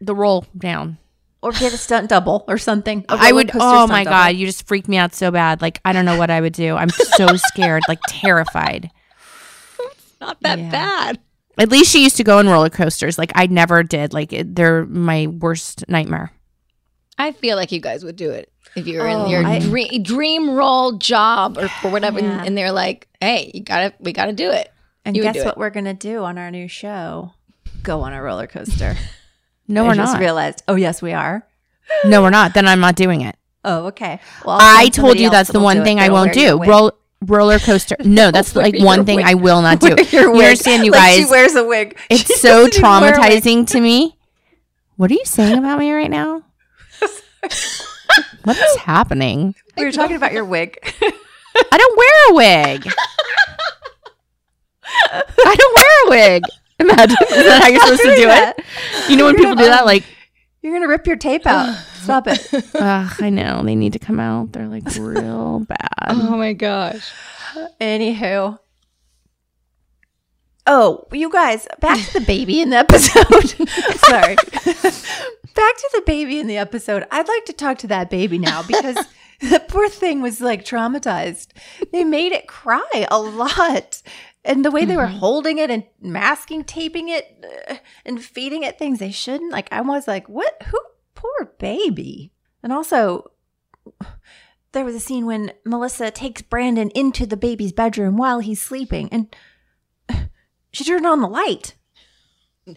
the 0.00 0.14
roll 0.14 0.46
down. 0.56 0.98
Or 1.40 1.52
get 1.52 1.72
a 1.72 1.76
stunt 1.76 2.08
double 2.08 2.44
or 2.48 2.58
something. 2.58 3.04
A 3.08 3.12
I 3.12 3.30
roller 3.30 3.34
would. 3.34 3.50
Oh 3.54 3.58
stunt 3.58 3.90
my 3.90 4.04
double. 4.04 4.16
god! 4.16 4.36
You 4.36 4.46
just 4.46 4.66
freaked 4.66 4.88
me 4.88 4.96
out 4.96 5.14
so 5.14 5.30
bad. 5.30 5.62
Like 5.62 5.80
I 5.84 5.92
don't 5.92 6.04
know 6.04 6.18
what 6.18 6.30
I 6.30 6.40
would 6.40 6.52
do. 6.52 6.74
I'm 6.74 6.90
so 6.90 7.36
scared, 7.36 7.82
like 7.88 8.00
terrified. 8.08 8.90
It's 9.80 10.14
Not 10.20 10.40
that 10.42 10.70
bad. 10.70 11.20
At 11.58 11.70
least 11.70 11.90
she 11.92 12.02
used 12.02 12.16
to 12.16 12.24
go 12.24 12.38
on 12.38 12.48
roller 12.48 12.70
coasters. 12.70 13.18
Like 13.18 13.32
I 13.34 13.46
never 13.46 13.82
did. 13.82 14.12
Like 14.12 14.32
it, 14.32 14.54
they're 14.54 14.84
my 14.86 15.26
worst 15.28 15.84
nightmare. 15.88 16.32
I 17.18 17.32
feel 17.32 17.56
like 17.56 17.72
you 17.72 17.80
guys 17.80 18.04
would 18.04 18.16
do 18.16 18.30
it 18.30 18.52
if 18.76 18.86
you're 18.86 19.08
Oh, 19.08 19.24
in 19.24 19.30
your 19.30 19.44
I- 19.46 19.58
dream, 19.58 20.02
dream 20.02 20.50
role 20.50 20.92
job 20.92 21.58
or 21.58 21.68
for 21.68 21.90
whatever, 21.90 22.20
Yeah. 22.20 22.42
and 22.44 22.56
they're 22.56 22.72
like, 22.72 23.08
"Hey, 23.20 23.50
you 23.54 23.62
gotta, 23.62 23.92
we 24.00 24.12
gotta 24.12 24.32
do 24.32 24.50
it." 24.50 24.70
And 25.04 25.16
You 25.16 25.22
guess 25.22 25.36
what 25.36 25.46
it. 25.54 25.56
we're 25.58 25.70
gonna 25.70 25.94
do 25.94 26.22
on 26.24 26.36
our 26.38 26.50
new 26.50 26.68
show? 26.68 27.32
Go 27.82 28.02
on 28.02 28.12
a 28.12 28.22
roller 28.22 28.46
coaster. 28.46 28.96
No, 29.70 29.84
I 29.84 29.88
we're 29.88 29.94
just 29.96 30.14
not. 30.14 30.20
realized. 30.20 30.62
Oh 30.66 30.76
yes, 30.76 31.02
we 31.02 31.12
are. 31.12 31.46
No, 32.02 32.22
we're 32.22 32.30
not. 32.30 32.54
Then 32.54 32.66
I'm 32.66 32.80
not 32.80 32.96
doing 32.96 33.20
it. 33.20 33.36
Oh, 33.66 33.88
okay. 33.88 34.18
Well, 34.42 34.56
I'll 34.58 34.78
I 34.78 34.88
told 34.88 35.18
you 35.20 35.28
that's 35.28 35.50
the 35.52 35.60
one 35.60 35.84
thing 35.84 35.98
I 35.98 36.04
that'll 36.04 36.14
won't 36.16 36.32
do. 36.32 36.62
Roll 36.64 36.92
roller 37.26 37.58
coaster. 37.58 37.94
No, 38.02 38.30
that's 38.30 38.56
like 38.56 38.78
one 38.78 39.04
thing 39.04 39.16
wig. 39.16 39.26
I 39.26 39.34
will 39.34 39.60
not 39.60 39.78
do. 39.82 39.94
Your 40.10 40.34
You 40.34 40.40
understand, 40.42 40.86
you 40.86 40.92
Like 40.92 41.00
guys? 41.02 41.16
she 41.18 41.24
wears 41.26 41.54
a 41.54 41.64
wig. 41.64 41.98
She 42.10 42.16
It's 42.16 42.40
so 42.40 42.66
doesn't 42.66 42.78
even 42.78 42.82
wear 42.90 43.14
a 43.14 43.20
wig. 43.20 43.42
traumatizing 43.42 43.66
to 43.72 43.80
me. 43.82 44.16
What 44.96 45.10
are 45.10 45.14
you 45.14 45.24
saying 45.26 45.58
about 45.58 45.78
me 45.78 45.92
right 45.92 46.10
now? 46.10 46.44
what 48.44 48.56
is 48.56 48.76
happening? 48.76 49.54
We 49.76 49.84
were 49.84 49.92
talking 49.92 50.16
about 50.16 50.32
your 50.32 50.44
wig. 50.44 50.76
I 51.02 51.76
don't 51.76 51.96
wear 51.96 52.30
a 52.30 52.34
wig. 52.34 52.92
I 54.84 55.54
don't 55.56 55.76
wear 55.76 56.06
a 56.06 56.10
wig. 56.34 56.42
Imagine 56.80 57.16
is 57.30 57.44
that 57.44 57.62
how 57.62 57.68
you're 57.68 57.80
supposed 57.80 58.02
to 58.02 58.16
do 58.16 58.26
that. 58.26 58.58
it? 58.58 58.64
You 59.10 59.16
know 59.16 59.24
when 59.24 59.34
You're 59.34 59.42
people 59.42 59.56
do 59.56 59.62
gonna- 59.64 59.76
that, 59.76 59.84
like, 59.86 60.04
You're 60.62 60.72
gonna 60.74 60.88
rip 60.88 61.06
your 61.06 61.16
tape 61.16 61.46
out. 61.46 61.72
Stop 62.02 62.26
it. 62.26 62.48
ugh, 62.74 63.12
I 63.20 63.30
know 63.30 63.62
they 63.64 63.74
need 63.76 63.92
to 63.92 63.98
come 64.00 64.18
out. 64.20 64.52
They're 64.52 64.66
like 64.68 64.84
real 64.96 65.60
bad. 65.68 66.08
Oh 66.08 66.36
my 66.36 66.52
gosh! 66.52 67.10
Anywho. 67.80 68.58
Oh, 70.66 71.06
you 71.12 71.30
guys, 71.30 71.66
back 71.80 71.98
to 72.08 72.12
the 72.14 72.20
baby 72.26 72.60
in 72.60 72.70
the 72.70 72.76
episode. 72.76 73.48
Sorry. 74.00 74.36
Back 75.58 75.76
to 75.76 75.90
the 75.94 76.02
baby 76.02 76.38
in 76.38 76.46
the 76.46 76.56
episode. 76.56 77.04
I'd 77.10 77.26
like 77.26 77.44
to 77.46 77.52
talk 77.52 77.78
to 77.78 77.88
that 77.88 78.10
baby 78.10 78.38
now 78.38 78.62
because 78.62 78.96
the 79.40 79.62
poor 79.66 79.88
thing 79.88 80.22
was 80.22 80.40
like 80.40 80.64
traumatized. 80.64 81.48
They 81.90 82.04
made 82.04 82.32
it 82.32 82.46
cry 82.46 83.06
a 83.10 83.20
lot. 83.20 84.00
And 84.44 84.64
the 84.64 84.70
way 84.70 84.84
they 84.84 84.96
were 84.96 85.06
holding 85.06 85.58
it 85.58 85.68
and 85.68 85.84
masking, 86.00 86.62
taping 86.62 87.08
it, 87.08 87.44
uh, 87.68 87.76
and 88.06 88.22
feeding 88.22 88.62
it 88.62 88.78
things 88.78 89.00
they 89.00 89.10
shouldn't. 89.10 89.52
Like, 89.52 89.68
I 89.72 89.80
was 89.80 90.06
like, 90.06 90.28
what? 90.28 90.62
Who? 90.68 90.78
Poor 91.14 91.52
baby. 91.58 92.32
And 92.62 92.72
also, 92.72 93.32
there 94.72 94.84
was 94.84 94.94
a 94.94 95.00
scene 95.00 95.26
when 95.26 95.52
Melissa 95.66 96.12
takes 96.12 96.40
Brandon 96.40 96.90
into 96.90 97.26
the 97.26 97.36
baby's 97.36 97.72
bedroom 97.72 98.16
while 98.16 98.38
he's 98.38 98.62
sleeping 98.62 99.08
and 99.10 99.34
she 100.72 100.84
turned 100.84 101.06
on 101.06 101.20
the 101.20 101.28
light. 101.28 101.74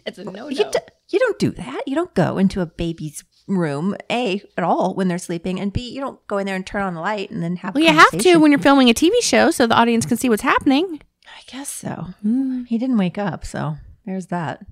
It's 0.04 0.18
a 0.18 0.24
no 0.24 0.48
no. 0.48 0.72
You 1.12 1.18
don't 1.18 1.38
do 1.38 1.50
that. 1.50 1.82
You 1.86 1.94
don't 1.94 2.14
go 2.14 2.38
into 2.38 2.60
a 2.60 2.66
baby's 2.66 3.24
room, 3.46 3.96
A, 4.10 4.42
at 4.56 4.64
all 4.64 4.94
when 4.94 5.08
they're 5.08 5.18
sleeping, 5.18 5.60
and 5.60 5.72
B, 5.72 5.90
you 5.90 6.00
don't 6.00 6.24
go 6.26 6.38
in 6.38 6.46
there 6.46 6.56
and 6.56 6.66
turn 6.66 6.82
on 6.82 6.94
the 6.94 7.00
light 7.00 7.30
and 7.30 7.42
then 7.42 7.56
have 7.56 7.74
Well, 7.74 7.84
you 7.84 7.92
have 7.92 8.18
to 8.18 8.36
when 8.36 8.52
you're 8.52 8.60
filming 8.60 8.88
a 8.88 8.94
TV 8.94 9.12
show, 9.20 9.50
so 9.50 9.66
the 9.66 9.74
audience 9.74 10.06
can 10.06 10.16
see 10.16 10.28
what's 10.28 10.42
happening. 10.42 11.00
I 11.26 11.42
guess 11.46 11.68
so. 11.68 12.08
He 12.22 12.78
didn't 12.78 12.98
wake 12.98 13.18
up, 13.18 13.44
so 13.44 13.76
there's 14.04 14.26
that. 14.26 14.64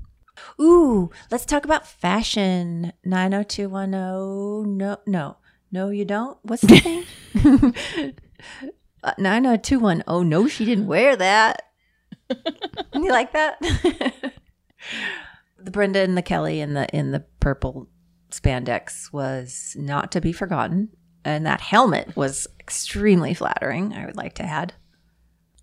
Ooh, 0.61 1.11
let's 1.31 1.45
talk 1.45 1.65
about 1.65 1.87
fashion. 1.87 2.93
90210. 3.05 4.77
No, 4.77 4.99
no, 5.07 5.37
no, 5.71 5.91
you 5.91 6.05
don't. 6.05 6.39
What's 6.43 6.63
the 6.63 6.79
thing? 6.79 7.05
uh, 9.03 9.13
90210. 9.19 10.05
Oh, 10.07 10.23
no, 10.23 10.49
she 10.49 10.65
didn't 10.65 10.87
wear 10.87 11.17
that. 11.17 11.63
you 12.95 13.11
like 13.11 13.33
that? 13.33 13.61
The 15.63 15.71
Brenda 15.71 16.01
and 16.01 16.17
the 16.17 16.23
Kelly 16.23 16.61
in 16.61 16.75
the 16.75 16.89
in 16.97 17.13
the 17.13 17.25
purple 17.41 17.89
spandex 18.31 19.13
was 19.13 19.75
not 19.79 20.13
to 20.13 20.21
be 20.21 20.33
forgotten, 20.33 20.91
and 21.25 21.45
that 21.47 21.61
helmet 21.61 22.17
was 22.17 22.47
extremely 22.59 23.35
flattering. 23.35 23.93
I 23.93 24.07
would 24.07 24.17
like 24.17 24.35
to 24.35 24.43
add. 24.43 24.75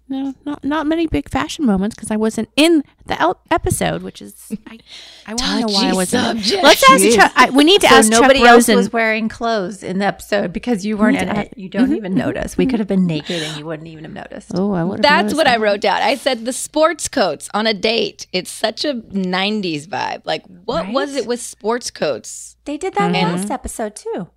No, 0.10 0.34
not 0.45 0.64
not 0.64 0.88
many 0.88 1.05
big 1.05 1.30
fashion 1.30 1.66
moments 1.66 1.95
because 1.95 2.12
I 2.12 2.16
wasn't 2.16 2.47
in 2.55 2.84
the 3.08 3.20
el- 3.22 3.41
episode, 3.51 4.03
which 4.03 4.22
is 4.22 4.51
I, 4.66 4.80
I 5.26 5.34
want 5.34 5.39
to 5.41 5.60
know 5.60 5.68
why 5.68 5.80
I 5.80 5.84
Touchy 5.88 5.95
wasn't. 5.95 6.24
subject. 6.39 6.64
Let's 6.64 6.89
ask 6.89 7.03
Jeez. 7.03 7.16
Chuck. 7.16 7.32
I, 7.36 7.49
we 7.49 7.64
need 7.66 7.82
to 7.82 7.88
so 7.89 7.95
ask 7.95 8.10
nobody 8.12 8.39
Chuck 8.39 8.47
else 8.47 8.55
Rosin. 8.70 8.76
was 8.78 8.93
wearing 8.93 9.28
clothes 9.28 9.84
in 9.84 9.99
the 9.99 10.05
episode 10.05 10.53
because 10.53 10.86
you 10.86 10.95
weren't 10.95 11.22
in 11.22 11.28
it. 11.28 11.53
You 11.58 11.68
don't 11.68 11.89
Mhm. 11.89 11.97
even 11.97 12.16
notice. 12.16 12.58
We 12.58 12.66
could 12.68 12.80
have 12.80 12.88
been 12.88 13.05
naked 13.05 13.41
and 13.43 13.58
you 13.58 13.66
wouldn't 13.66 13.88
even 13.89 14.05
have 14.05 14.14
noticed. 14.14 14.51
oh, 14.55 14.72
I 14.72 14.84
would. 14.86 15.01
That's 15.01 15.34
what 15.34 15.45
I 15.47 15.58
wrote 15.58 15.82
down. 15.82 16.01
I 16.01 16.16
said 16.16 16.45
the 16.45 16.53
sports 16.53 17.10
coats 17.10 17.49
on 17.53 17.68
a 17.68 17.74
date. 17.74 18.28
It's 18.32 18.49
such 18.51 18.86
a 18.86 18.93
'90s 18.93 19.88
vibe. 19.88 20.22
Like, 20.26 20.45
what 20.66 20.89
was 20.91 21.16
it 21.16 21.26
with 21.28 21.41
sports 21.41 21.91
coats? 21.91 22.55
They 22.64 22.78
did 22.78 22.95
that 22.95 23.12
Mhm. 23.14 23.24
last 23.24 23.51
episode 23.51 23.95
too, 23.95 24.30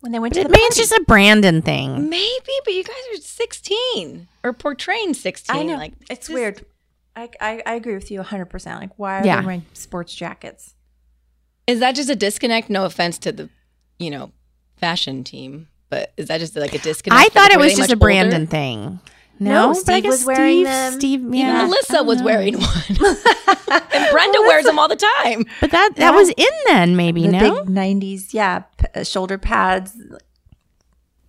when 0.00 0.12
they 0.12 0.18
went 0.18 0.34
But 0.34 0.40
to 0.42 0.46
it 0.46 0.48
the 0.48 0.56
means 0.56 0.74
party. 0.76 0.80
just 0.80 0.92
a 0.92 1.04
Brandon 1.06 1.62
thing. 1.62 2.08
Maybe, 2.08 2.52
but 2.64 2.74
you 2.74 2.84
guys 2.84 2.96
are 3.14 3.20
16 3.20 4.28
or 4.44 4.52
portraying 4.52 5.14
16. 5.14 5.56
I 5.56 5.62
know 5.62 5.76
Like, 5.76 5.94
it's 6.10 6.26
just- 6.26 6.34
weird. 6.34 6.64
I, 7.14 7.30
I 7.40 7.62
I 7.64 7.74
agree 7.76 7.94
with 7.94 8.10
you 8.10 8.18
100. 8.18 8.44
percent 8.46 8.78
Like, 8.80 8.90
why 8.98 9.20
are 9.20 9.24
Yeah. 9.26 9.40
they 9.40 9.46
wearing 9.46 9.64
sports 9.72 10.14
jackets? 10.14 10.74
Is 11.66 11.80
that 11.80 11.94
just 11.94 12.10
a 12.10 12.14
disconnect? 12.16 12.68
No 12.70 12.84
offense 12.84 13.16
to 13.20 13.32
the, 13.32 13.48
you 13.98 14.10
know, 14.10 14.32
fashion 14.76 15.24
team, 15.24 15.68
but 15.88 16.12
is 16.18 16.28
that 16.28 16.38
just 16.40 16.54
like 16.56 16.74
a 16.74 16.78
disconnect? 16.78 17.18
I 17.24 17.28
thought 17.30 17.50
it 17.52 17.58
was 17.58 17.74
just 17.74 17.90
a 17.90 17.96
Brandon 17.96 18.42
older? 18.42 18.50
thing. 18.50 19.00
No, 19.38 19.50
No, 19.50 19.68
but 19.68 19.76
I 19.76 19.80
Steve 19.80 20.02
guess 20.04 20.12
was 20.12 20.24
wearing 20.26 20.56
Steve, 20.56 20.66
them. 20.66 20.92
Steve, 21.00 21.20
Even 21.20 21.32
yeah, 21.34 21.62
I 21.62 21.64
Melissa 21.64 22.02
was 22.04 22.18
know. 22.20 22.24
wearing 22.26 22.58
one. 22.60 22.70
and 23.46 24.10
Brenda 24.10 24.40
wears 24.42 24.64
them 24.64 24.78
all 24.78 24.88
the 24.88 24.96
time. 24.96 25.44
But 25.60 25.70
that 25.70 25.96
that 25.96 26.14
was 26.14 26.30
in 26.30 26.46
then, 26.66 26.96
maybe 26.96 27.22
the 27.22 27.32
no. 27.32 27.64
big 27.64 27.68
'90s, 27.68 28.32
yeah, 28.32 28.60
p- 28.60 28.86
uh, 28.94 29.04
shoulder 29.04 29.38
pads. 29.38 29.96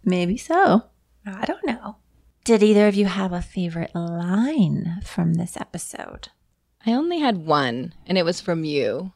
Maybe 0.04 0.38
so. 0.38 0.84
I 1.26 1.46
don't 1.46 1.66
know. 1.66 1.98
Did 2.46 2.64
either 2.64 2.88
of 2.88 2.96
you 2.96 3.08
have 3.08 3.34
a 3.34 3.42
favorite 3.42 3.94
line 3.94 5.02
from 5.04 5.34
this 5.34 5.58
episode? 5.58 6.30
I 6.86 6.94
only 6.94 7.20
had 7.20 7.46
one, 7.46 7.94
and 8.06 8.18
it 8.18 8.24
was 8.24 8.40
from 8.40 8.64
you. 8.64 9.12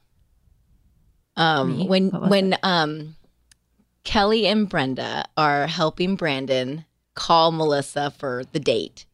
Um, 1.37 1.77
Me? 1.77 1.87
when 1.87 2.09
What 2.09 2.21
was 2.23 2.29
when 2.29 2.57
um, 2.61 3.15
Kelly 4.03 4.45
and 4.47 4.67
Brenda 4.67 5.25
are 5.37 5.67
helping 5.67 6.15
Brandon 6.17 6.83
call 7.15 7.53
Melissa 7.53 8.11
for 8.11 8.43
the 8.51 8.59
date, 8.59 9.05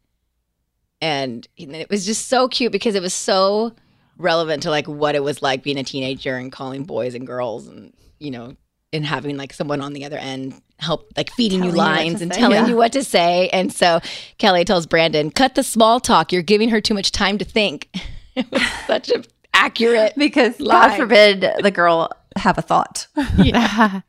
and 1.02 1.48
it 1.58 1.90
was 1.90 2.06
just 2.06 2.28
so 2.28 2.48
cute 2.48 2.72
because 2.72 2.96
it 2.96 3.02
was 3.02 3.14
so 3.14 3.74
relevant 4.18 4.64
to 4.64 4.70
like 4.70 4.88
what 4.88 5.16
it 5.16 5.24
was 5.24 5.42
like 5.42 5.64
being 5.64 5.78
a 5.78 5.84
teenager 5.84 6.36
and 6.36 6.52
calling 6.52 6.84
boys 6.84 7.16
and 7.16 7.28
girls, 7.28 7.68
and 7.68 7.94
you 8.20 8.32
know, 8.32 8.56
and 8.94 9.06
having 9.06 9.38
like 9.38 9.54
someone 9.54 9.82
on 9.82 9.94
the 9.94 10.06
other 10.06 10.18
end 10.18 10.62
help 10.80 11.12
like 11.18 11.32
feeding 11.32 11.64
you 11.64 11.72
Telling 11.72 11.76
you 11.76 11.96
lines 11.96 12.18
to 12.20 12.24
and 12.24 12.34
say, 12.34 12.40
telling 12.40 12.58
yeah. 12.58 12.68
you 12.68 12.76
what 12.76 12.94
to 12.94 13.04
say. 13.04 13.50
And 13.50 13.74
so 13.74 14.00
Kelly 14.38 14.66
tells 14.66 14.86
Brandon, 14.86 15.32
"Cut 15.32 15.56
the 15.56 15.64
small 15.64 16.00
talk. 16.00 16.32
You're 16.32 16.42
giving 16.42 16.70
her 16.70 16.82
too 16.82 16.94
much 16.94 17.12
time 17.12 17.38
to 17.38 17.46
think." 17.46 17.90
it 18.36 18.50
was 18.52 18.62
such 18.88 19.10
a 19.10 19.24
accurate 19.54 20.14
Because 20.16 20.58
God 20.58 20.96
forbid 20.96 21.46
the 21.62 21.72
girl 21.72 22.12
have 22.36 22.58
a 22.58 22.62
thought. 22.62 23.08
Yeah. 23.38 24.02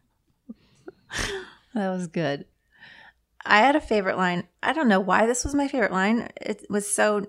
That 1.74 1.90
was 1.90 2.06
good. 2.06 2.44
I 3.48 3.58
had 3.60 3.74
a 3.76 3.80
favorite 3.80 4.18
line. 4.18 4.46
I 4.62 4.72
don't 4.74 4.88
know 4.88 5.00
why 5.00 5.26
this 5.26 5.42
was 5.42 5.54
my 5.54 5.68
favorite 5.68 5.90
line. 5.90 6.28
It 6.36 6.66
was 6.68 6.92
so 6.92 7.26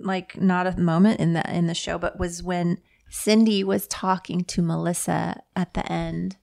like 0.00 0.38
not 0.40 0.66
a 0.66 0.78
moment 0.78 1.20
in 1.20 1.32
the 1.34 1.54
in 1.54 1.68
the 1.68 1.74
show, 1.74 1.98
but 1.98 2.18
was 2.18 2.42
when 2.42 2.78
Cindy 3.08 3.62
was 3.62 3.86
talking 3.86 4.42
to 4.44 4.60
Melissa 4.60 5.40
at 5.54 5.72
the 5.74 5.90
end 5.90 6.36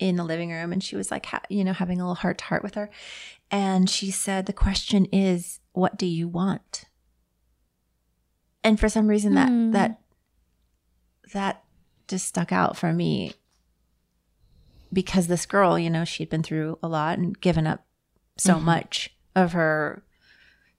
in 0.00 0.16
the 0.16 0.24
living 0.24 0.50
room, 0.50 0.72
and 0.72 0.82
she 0.82 0.96
was 0.96 1.10
like, 1.10 1.26
ha- 1.26 1.42
you 1.48 1.62
know, 1.62 1.72
having 1.72 2.00
a 2.00 2.04
little 2.04 2.16
heart 2.16 2.38
to 2.38 2.44
heart 2.46 2.64
with 2.64 2.74
her, 2.74 2.90
and 3.50 3.88
she 3.88 4.10
said, 4.10 4.46
"The 4.46 4.52
question 4.52 5.04
is, 5.12 5.60
what 5.72 5.96
do 5.96 6.06
you 6.06 6.26
want?" 6.26 6.86
And 8.64 8.78
for 8.80 8.88
some 8.88 9.06
reason, 9.06 9.34
that 9.36 9.48
Hmm. 9.48 9.70
that 9.70 10.00
that 11.32 11.62
just 12.08 12.26
stuck 12.26 12.50
out 12.50 12.76
for 12.76 12.92
me 12.92 13.34
because 14.92 15.28
this 15.28 15.46
girl, 15.46 15.78
you 15.78 15.88
know, 15.88 16.04
she'd 16.04 16.28
been 16.28 16.42
through 16.42 16.76
a 16.82 16.88
lot 16.88 17.18
and 17.18 17.40
given 17.40 17.68
up 17.68 17.86
so 18.40 18.54
Mhm. 18.54 18.62
much 18.62 19.10
of 19.36 19.52
her 19.52 20.02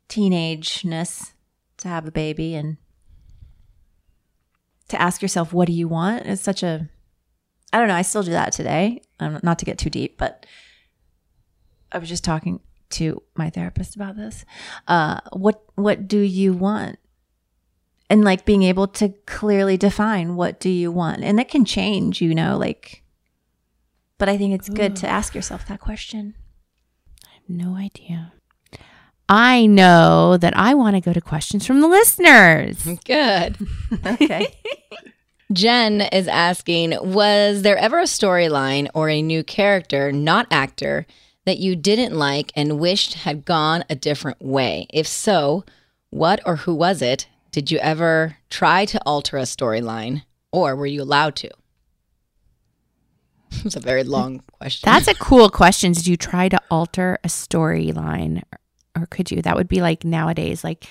teenageness 0.09 1.33
to 1.77 1.87
have 1.87 2.07
a 2.07 2.11
baby 2.11 2.55
and 2.55 2.77
to 4.89 5.01
ask 5.01 5.21
yourself, 5.21 5.53
what 5.53 5.67
do 5.67 5.73
you 5.73 5.87
want? 5.87 6.25
Is 6.25 6.41
such 6.41 6.63
a, 6.63 6.89
I 7.71 7.79
don't 7.79 7.87
know. 7.87 7.95
I 7.95 8.01
still 8.01 8.23
do 8.23 8.31
that 8.31 8.51
today. 8.51 9.01
Um, 9.19 9.39
not 9.43 9.59
to 9.59 9.65
get 9.65 9.77
too 9.77 9.89
deep, 9.89 10.17
but 10.17 10.45
I 11.91 11.97
was 11.97 12.09
just 12.09 12.23
talking 12.23 12.59
to 12.91 13.21
my 13.35 13.49
therapist 13.49 13.95
about 13.95 14.17
this. 14.17 14.43
Uh, 14.87 15.21
what 15.31 15.63
What 15.75 16.07
do 16.07 16.19
you 16.19 16.53
want? 16.53 16.97
And 18.09 18.25
like 18.25 18.43
being 18.43 18.63
able 18.63 18.87
to 18.87 19.09
clearly 19.25 19.77
define 19.77 20.35
what 20.35 20.59
do 20.59 20.69
you 20.69 20.91
want, 20.91 21.23
and 21.23 21.39
that 21.39 21.47
can 21.47 21.63
change, 21.63 22.21
you 22.21 22.35
know, 22.35 22.57
like. 22.57 23.03
But 24.17 24.27
I 24.27 24.37
think 24.37 24.53
it's 24.53 24.67
good 24.69 24.97
to 24.97 25.07
ask 25.07 25.33
yourself 25.33 25.65
that 25.67 25.79
question. 25.79 26.35
No 27.51 27.75
idea. 27.75 28.31
I 29.27 29.65
know 29.65 30.37
that 30.37 30.55
I 30.55 30.73
want 30.73 30.95
to 30.95 31.01
go 31.01 31.11
to 31.11 31.19
questions 31.19 31.65
from 31.65 31.81
the 31.81 31.87
listeners. 31.87 32.87
Good. 33.05 33.57
Okay. 34.05 34.47
Jen 35.53 35.99
is 35.99 36.29
asking 36.29 36.97
Was 37.01 37.61
there 37.61 37.77
ever 37.77 37.99
a 37.99 38.03
storyline 38.03 38.87
or 38.93 39.09
a 39.09 39.21
new 39.21 39.43
character, 39.43 40.13
not 40.13 40.47
actor, 40.49 41.05
that 41.45 41.57
you 41.57 41.75
didn't 41.75 42.17
like 42.17 42.53
and 42.55 42.79
wished 42.79 43.15
had 43.15 43.43
gone 43.43 43.83
a 43.89 43.95
different 43.95 44.41
way? 44.41 44.87
If 44.89 45.05
so, 45.05 45.65
what 46.09 46.39
or 46.45 46.57
who 46.57 46.73
was 46.73 47.01
it? 47.01 47.27
Did 47.51 47.69
you 47.69 47.79
ever 47.79 48.37
try 48.49 48.85
to 48.85 49.01
alter 49.05 49.37
a 49.37 49.41
storyline 49.41 50.23
or 50.53 50.73
were 50.77 50.85
you 50.85 51.01
allowed 51.01 51.35
to? 51.37 51.49
It's 53.65 53.75
a 53.75 53.81
very 53.81 54.03
long 54.03 54.41
question. 54.53 54.89
That's 54.89 55.07
a 55.07 55.13
cool 55.13 55.49
question. 55.49 55.91
Did 55.91 56.07
you 56.07 56.17
try 56.17 56.49
to 56.49 56.59
alter 56.71 57.19
a 57.23 57.27
storyline 57.27 58.41
or 58.95 59.05
could 59.07 59.31
you? 59.31 59.41
That 59.41 59.55
would 59.55 59.67
be 59.67 59.81
like 59.81 60.03
nowadays, 60.03 60.63
like 60.63 60.85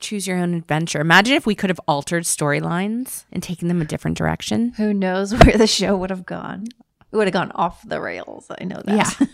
choose 0.00 0.26
your 0.26 0.36
own 0.38 0.54
adventure. 0.54 1.00
Imagine 1.00 1.34
if 1.34 1.46
we 1.46 1.54
could 1.54 1.70
have 1.70 1.80
altered 1.88 2.24
storylines 2.24 3.24
and 3.32 3.42
taken 3.42 3.68
them 3.68 3.80
a 3.80 3.86
different 3.86 4.16
direction. 4.16 4.72
Who 4.76 4.92
knows 4.92 5.32
where 5.44 5.56
the 5.56 5.66
show 5.66 5.96
would 5.96 6.10
have 6.10 6.26
gone? 6.26 6.66
It 7.12 7.16
would 7.16 7.26
have 7.26 7.34
gone 7.34 7.52
off 7.52 7.86
the 7.88 8.00
rails. 8.00 8.46
I 8.60 8.64
know 8.64 8.82
that. 8.84 9.18
Yeah. 9.20 9.26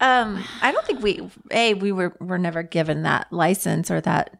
um, 0.00 0.44
I 0.60 0.70
don't 0.72 0.86
think 0.86 1.02
we 1.02 1.28
a 1.50 1.74
we 1.74 1.92
were 1.92 2.16
were 2.20 2.38
never 2.38 2.62
given 2.62 3.02
that 3.02 3.32
license 3.32 3.90
or 3.90 4.00
that 4.02 4.38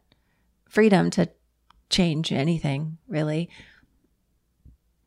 freedom 0.69 1.11
to 1.11 1.29
change 1.89 2.33
anything 2.33 2.99
really. 3.09 3.49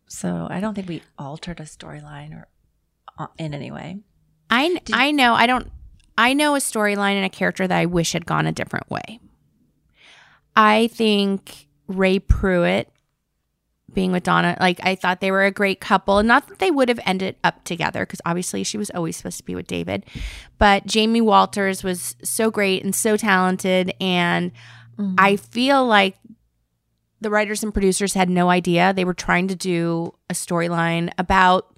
So 0.09 0.47
I 0.49 0.59
don't 0.59 0.73
think 0.73 0.89
we 0.89 1.03
altered 1.17 1.59
a 1.59 1.63
storyline 1.63 2.35
or 2.35 2.47
uh, 3.17 3.27
in 3.37 3.53
any 3.53 3.71
way. 3.71 3.99
I 4.49 4.81
I 4.91 5.11
know 5.11 5.35
I 5.35 5.45
don't 5.45 5.71
I 6.17 6.33
know 6.33 6.55
a 6.55 6.59
storyline 6.59 7.13
and 7.13 7.25
a 7.25 7.29
character 7.29 7.67
that 7.67 7.77
I 7.77 7.85
wish 7.85 8.11
had 8.13 8.25
gone 8.25 8.47
a 8.47 8.51
different 8.51 8.89
way. 8.89 9.19
I 10.55 10.87
think 10.87 11.67
Ray 11.87 12.19
Pruit 12.19 12.87
being 13.93 14.11
with 14.11 14.23
Donna, 14.23 14.57
like 14.59 14.79
I 14.83 14.95
thought 14.95 15.21
they 15.21 15.31
were 15.31 15.45
a 15.45 15.51
great 15.51 15.79
couple. 15.79 16.21
Not 16.23 16.47
that 16.47 16.59
they 16.59 16.71
would 16.71 16.89
have 16.89 16.99
ended 17.05 17.35
up 17.43 17.63
together 17.63 18.05
because 18.05 18.21
obviously 18.25 18.63
she 18.63 18.77
was 18.77 18.89
always 18.91 19.15
supposed 19.15 19.37
to 19.37 19.43
be 19.43 19.55
with 19.55 19.67
David, 19.67 20.05
but 20.57 20.85
Jamie 20.87 21.21
Walters 21.21 21.83
was 21.83 22.15
so 22.23 22.49
great 22.49 22.83
and 22.83 22.95
so 22.95 23.15
talented, 23.15 23.93
and 24.01 24.51
I 25.17 25.37
feel 25.37 25.85
like 25.85 26.17
the 27.21 27.29
writers 27.29 27.63
and 27.63 27.73
producers 27.73 28.13
had 28.13 28.29
no 28.29 28.49
idea 28.49 28.93
they 28.93 29.05
were 29.05 29.13
trying 29.13 29.47
to 29.47 29.55
do 29.55 30.13
a 30.29 30.33
storyline 30.33 31.11
about 31.17 31.75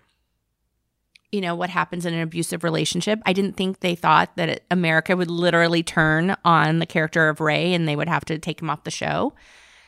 you 1.32 1.42
know 1.42 1.56
what 1.56 1.70
happens 1.70 2.06
in 2.06 2.14
an 2.14 2.22
abusive 2.22 2.64
relationship 2.64 3.20
i 3.26 3.34
didn't 3.34 3.54
think 3.58 3.80
they 3.80 3.96
thought 3.96 4.36
that 4.36 4.50
it, 4.50 4.64
america 4.70 5.16
would 5.16 5.32
literally 5.32 5.84
turn 5.84 6.36
on 6.46 6.80
the 6.80 6.86
character 6.86 7.30
of 7.30 7.39
ray 7.39 7.74
and 7.74 7.88
they 7.88 7.96
would 7.96 8.10
have 8.10 8.26
to 8.26 8.38
take 8.38 8.62
him 8.62 8.70
off 8.70 8.84
the 8.84 8.92
show 8.92 9.34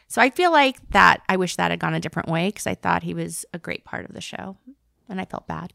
so 0.08 0.22
i 0.22 0.30
feel 0.30 0.51
like 0.51 0.78
that 0.91 1.22
i 1.30 1.36
wish 1.36 1.56
that 1.56 1.72
had 1.72 1.80
gone 1.80 1.93
a 1.93 1.99
different 1.99 2.30
way 2.30 2.47
because 2.47 2.68
i 2.68 2.76
thought 2.76 3.04
he 3.04 3.14
was 3.14 3.45
a 3.54 3.60
great 3.60 3.84
part 3.84 4.06
of 4.06 4.14
the 4.14 4.22
show 4.22 4.58
and 5.10 5.20
i 5.20 5.26
felt 5.26 5.47
bad 5.47 5.74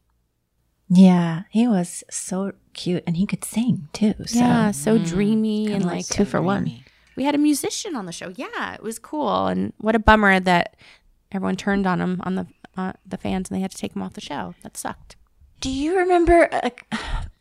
Yeah, 0.91 1.43
he 1.51 1.67
was 1.67 2.03
so 2.09 2.53
cute 2.73 3.03
and 3.05 3.15
he 3.15 3.27
could 3.27 3.45
sing 3.45 3.89
too. 3.93 4.15
So. 4.25 4.39
yeah 4.39 4.71
so 4.71 4.97
mm, 4.97 5.07
dreamy 5.07 5.65
Kinda 5.65 5.75
and 5.75 5.85
like 5.85 5.97
like 5.97 6.05
two 6.07 6.25
for 6.25 6.41
one. 6.41 6.81
We 7.19 7.25
had 7.25 7.35
a 7.35 7.37
musician 7.37 7.97
on 7.97 8.05
the 8.05 8.13
show 8.13 8.31
yeah 8.37 8.73
it 8.73 8.81
was 8.81 8.97
cool 8.97 9.47
and 9.47 9.73
what 9.77 9.93
a 9.93 9.99
bummer 9.99 10.39
that 10.39 10.77
everyone 11.33 11.57
turned 11.57 11.85
on 11.85 11.99
him 11.99 12.21
on 12.23 12.35
the 12.35 12.47
uh, 12.77 12.93
the 13.05 13.17
fans 13.17 13.49
and 13.49 13.57
they 13.57 13.61
had 13.61 13.71
to 13.71 13.77
take 13.77 13.93
him 13.93 14.01
off 14.01 14.13
the 14.13 14.21
show 14.21 14.55
that 14.63 14.77
sucked 14.77 15.17
Do 15.59 15.69
you 15.69 15.97
remember? 15.97 16.49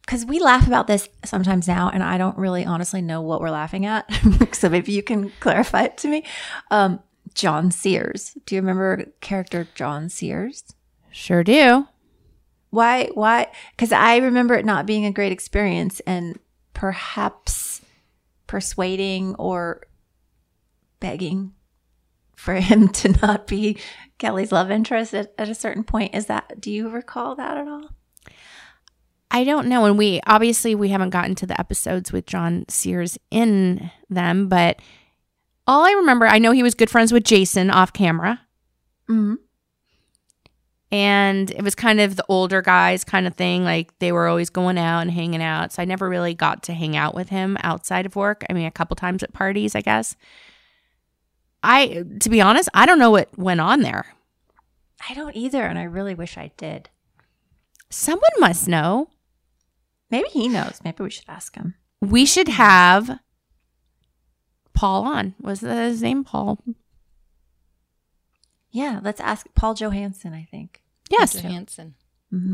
Because 0.00 0.24
we 0.26 0.40
laugh 0.40 0.66
about 0.66 0.88
this 0.88 1.08
sometimes 1.24 1.68
now, 1.68 1.88
and 1.90 2.02
I 2.02 2.18
don't 2.18 2.36
really 2.36 2.64
honestly 2.64 3.00
know 3.00 3.22
what 3.22 3.40
we're 3.40 3.50
laughing 3.50 3.86
at. 3.86 4.10
so 4.52 4.68
maybe 4.68 4.90
you 4.90 5.02
can 5.04 5.30
clarify 5.38 5.82
it 5.84 5.96
to 5.98 6.08
me. 6.08 6.24
Um, 6.72 6.98
John 7.34 7.70
Sears. 7.70 8.36
Do 8.46 8.56
you 8.56 8.60
remember 8.60 9.04
character 9.20 9.68
John 9.76 10.08
Sears? 10.08 10.64
Sure 11.12 11.44
do. 11.44 11.86
Why? 12.70 13.10
Why? 13.14 13.46
Because 13.70 13.92
I 13.92 14.16
remember 14.16 14.54
it 14.54 14.64
not 14.64 14.86
being 14.86 15.06
a 15.06 15.12
great 15.12 15.30
experience, 15.30 16.00
and 16.00 16.40
perhaps 16.74 17.80
persuading 18.48 19.36
or 19.36 19.82
begging 20.98 21.52
for 22.34 22.54
him 22.54 22.88
to 23.00 23.10
not 23.22 23.46
be 23.46 23.78
Kelly's 24.18 24.50
love 24.50 24.72
interest 24.72 25.14
at, 25.14 25.32
at 25.38 25.48
a 25.48 25.54
certain 25.54 25.84
point. 25.84 26.16
Is 26.16 26.26
that? 26.26 26.60
Do 26.60 26.72
you 26.72 26.88
recall 26.88 27.36
that 27.36 27.56
at 27.56 27.68
all? 27.68 27.90
I 29.30 29.44
don't 29.44 29.68
know. 29.68 29.84
And 29.84 29.96
we 29.96 30.20
obviously 30.26 30.74
we 30.74 30.88
haven't 30.88 31.10
gotten 31.10 31.34
to 31.36 31.46
the 31.46 31.58
episodes 31.60 32.12
with 32.12 32.26
John 32.26 32.64
Sears 32.68 33.18
in 33.30 33.90
them, 34.10 34.48
but 34.48 34.80
all 35.66 35.84
I 35.84 35.92
remember, 35.92 36.26
I 36.26 36.38
know 36.38 36.52
he 36.52 36.62
was 36.62 36.74
good 36.74 36.90
friends 36.90 37.12
with 37.12 37.24
Jason 37.24 37.70
off 37.70 37.92
camera. 37.92 38.40
Mm-hmm. 39.08 39.34
And 40.90 41.50
it 41.50 41.62
was 41.62 41.74
kind 41.74 42.00
of 42.00 42.16
the 42.16 42.24
older 42.28 42.62
guys 42.62 43.04
kind 43.04 43.26
of 43.26 43.34
thing. 43.34 43.62
Like 43.62 43.98
they 43.98 44.10
were 44.10 44.26
always 44.26 44.48
going 44.48 44.78
out 44.78 45.00
and 45.00 45.10
hanging 45.10 45.42
out. 45.42 45.72
So 45.72 45.82
I 45.82 45.84
never 45.84 46.08
really 46.08 46.34
got 46.34 46.62
to 46.64 46.72
hang 46.72 46.96
out 46.96 47.14
with 47.14 47.28
him 47.28 47.58
outside 47.62 48.06
of 48.06 48.16
work. 48.16 48.44
I 48.48 48.54
mean, 48.54 48.66
a 48.66 48.70
couple 48.70 48.96
times 48.96 49.22
at 49.22 49.32
parties, 49.32 49.74
I 49.74 49.82
guess. 49.82 50.16
I, 51.62 52.04
to 52.20 52.30
be 52.30 52.40
honest, 52.40 52.68
I 52.72 52.86
don't 52.86 52.98
know 52.98 53.10
what 53.10 53.36
went 53.36 53.60
on 53.60 53.80
there. 53.80 54.06
I 55.08 55.14
don't 55.14 55.36
either, 55.36 55.62
and 55.64 55.78
I 55.78 55.84
really 55.84 56.14
wish 56.14 56.38
I 56.38 56.52
did. 56.56 56.88
Someone 57.90 58.30
must 58.38 58.68
know. 58.68 59.10
Maybe 60.10 60.28
he 60.28 60.48
knows. 60.48 60.80
Maybe 60.84 61.02
we 61.02 61.10
should 61.10 61.28
ask 61.28 61.54
him. 61.54 61.74
We 62.00 62.24
should 62.24 62.48
have 62.48 63.18
Paul 64.72 65.04
on. 65.04 65.34
Was 65.40 65.60
that 65.60 65.88
his 65.88 66.02
name, 66.02 66.24
Paul? 66.24 66.58
Yeah, 68.70 69.00
let's 69.02 69.20
ask 69.20 69.46
Paul 69.54 69.74
Johansson, 69.74 70.34
I 70.34 70.46
think. 70.50 70.82
Yes. 71.10 71.34
Johansson. 71.40 71.94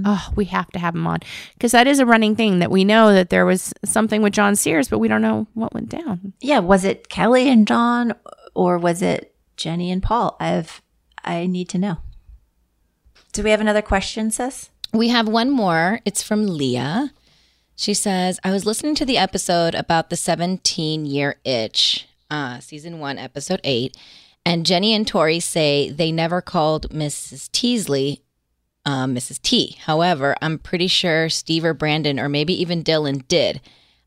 Oh, 0.04 0.30
we 0.36 0.44
have 0.46 0.70
to 0.70 0.78
have 0.78 0.94
him 0.94 1.04
on 1.08 1.18
because 1.54 1.72
that 1.72 1.88
is 1.88 1.98
a 1.98 2.06
running 2.06 2.36
thing 2.36 2.60
that 2.60 2.70
we 2.70 2.84
know 2.84 3.12
that 3.12 3.30
there 3.30 3.44
was 3.44 3.74
something 3.84 4.22
with 4.22 4.32
John 4.32 4.54
Sears, 4.54 4.88
but 4.88 5.00
we 5.00 5.08
don't 5.08 5.20
know 5.20 5.48
what 5.54 5.74
went 5.74 5.88
down. 5.88 6.32
Yeah, 6.40 6.60
was 6.60 6.84
it 6.84 7.08
Kelly 7.08 7.48
and 7.48 7.66
John 7.66 8.14
or 8.54 8.78
was 8.78 9.02
it 9.02 9.34
Jennie 9.56 9.90
and 9.90 10.00
Paul? 10.00 10.36
I've 10.38 10.80
I 11.24 11.46
need 11.46 11.68
to 11.70 11.78
know. 11.78 11.98
Do 13.32 13.42
we 13.42 13.50
have 13.50 13.60
another 13.60 13.82
question, 13.82 14.30
sis? 14.30 14.70
We 14.92 15.08
have 15.08 15.26
one 15.26 15.50
more. 15.50 15.98
It's 16.04 16.22
from 16.22 16.46
Leah. 16.46 17.12
She 17.74 17.94
says, 17.94 18.38
I 18.44 18.52
was 18.52 18.64
listening 18.64 18.94
to 18.96 19.04
the 19.04 19.18
episode 19.18 19.74
about 19.74 20.08
the 20.08 20.16
17 20.16 21.04
year 21.04 21.40
itch, 21.44 22.06
uh, 22.30 22.60
season 22.60 23.00
one, 23.00 23.18
episode 23.18 23.60
eight, 23.64 23.96
and 24.44 24.66
Jennie 24.66 24.94
and 24.94 25.06
Tori 25.06 25.40
say 25.40 25.90
they 25.90 26.12
never 26.12 26.40
called 26.40 26.90
Mrs. 26.90 27.50
Teasley 27.52 28.24
um, 28.84 29.14
Mrs. 29.14 29.40
T. 29.40 29.76
However, 29.80 30.36
I'm 30.42 30.58
pretty 30.58 30.88
sure 30.88 31.28
Steve 31.28 31.64
or 31.64 31.74
Brandon 31.74 32.20
or 32.20 32.28
maybe 32.28 32.60
even 32.60 32.84
Dylan 32.84 33.26
did. 33.28 33.60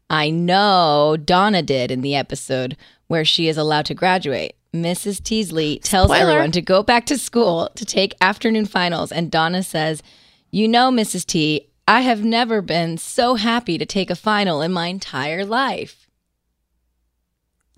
I 0.10 0.30
know 0.30 1.18
Donna 1.20 1.62
did 1.62 1.92
in 1.92 2.02
the 2.02 2.16
episode 2.16 2.78
where 3.08 3.26
she 3.26 3.48
is 3.48 3.58
allowed 3.58 3.86
to 3.88 3.94
graduate. 3.94 4.56
Mrs. 4.74 5.24
Teasley 5.24 5.80
tells 5.80 6.10
Spoiler. 6.10 6.32
everyone 6.32 6.52
to 6.52 6.62
go 6.62 6.84
back 6.84 7.06
to 7.08 7.18
school 7.18 7.70
to 7.76 7.86
take 7.86 8.16
afternoon 8.22 8.66
finals, 8.66 9.12
and 9.12 9.32
Donna 9.32 9.64
says, 9.64 10.04
You 10.52 10.68
know, 10.68 10.92
Mrs. 10.92 11.26
T, 11.26 11.70
I 11.88 12.02
have 12.02 12.24
never 12.24 12.62
been 12.62 12.98
so 12.98 13.36
happy 13.36 13.78
to 13.78 13.86
take 13.86 14.10
a 14.10 14.16
final 14.16 14.62
in 14.62 14.72
my 14.72 14.88
entire 14.88 15.46
life. 15.46 16.08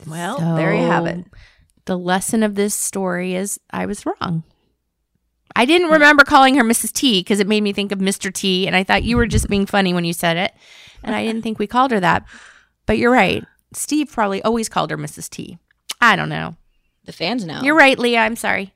Well, 0.05 0.39
there 0.55 0.73
you 0.73 0.85
have 0.85 1.05
it. 1.05 1.25
The 1.89 1.97
lesson 1.97 2.43
of 2.43 2.53
this 2.53 2.75
story 2.75 3.33
is 3.33 3.59
I 3.71 3.87
was 3.87 4.05
wrong. 4.05 4.43
I 5.55 5.65
didn't 5.65 5.89
remember 5.89 6.23
calling 6.23 6.53
her 6.53 6.63
Mrs. 6.63 6.93
T 6.93 7.21
because 7.21 7.39
it 7.39 7.47
made 7.47 7.63
me 7.63 7.73
think 7.73 7.91
of 7.91 7.97
Mr. 7.97 8.31
T, 8.31 8.67
and 8.67 8.75
I 8.75 8.83
thought 8.83 9.01
you 9.01 9.17
were 9.17 9.25
just 9.25 9.49
being 9.49 9.65
funny 9.65 9.91
when 9.91 10.05
you 10.05 10.13
said 10.13 10.37
it, 10.37 10.53
and 11.03 11.15
I 11.15 11.25
didn't 11.25 11.41
think 11.41 11.57
we 11.57 11.65
called 11.65 11.89
her 11.89 11.99
that. 11.99 12.25
But 12.85 12.99
you're 12.99 13.11
right. 13.11 13.43
Steve 13.73 14.11
probably 14.11 14.39
always 14.43 14.69
called 14.69 14.91
her 14.91 14.99
Mrs. 14.99 15.31
T. 15.31 15.57
I 15.99 16.15
don't 16.15 16.29
know. 16.29 16.57
The 17.05 17.11
fans 17.11 17.43
know. 17.43 17.61
You're 17.63 17.73
right, 17.73 17.97
Leah. 17.97 18.19
I'm 18.19 18.35
sorry. 18.35 18.71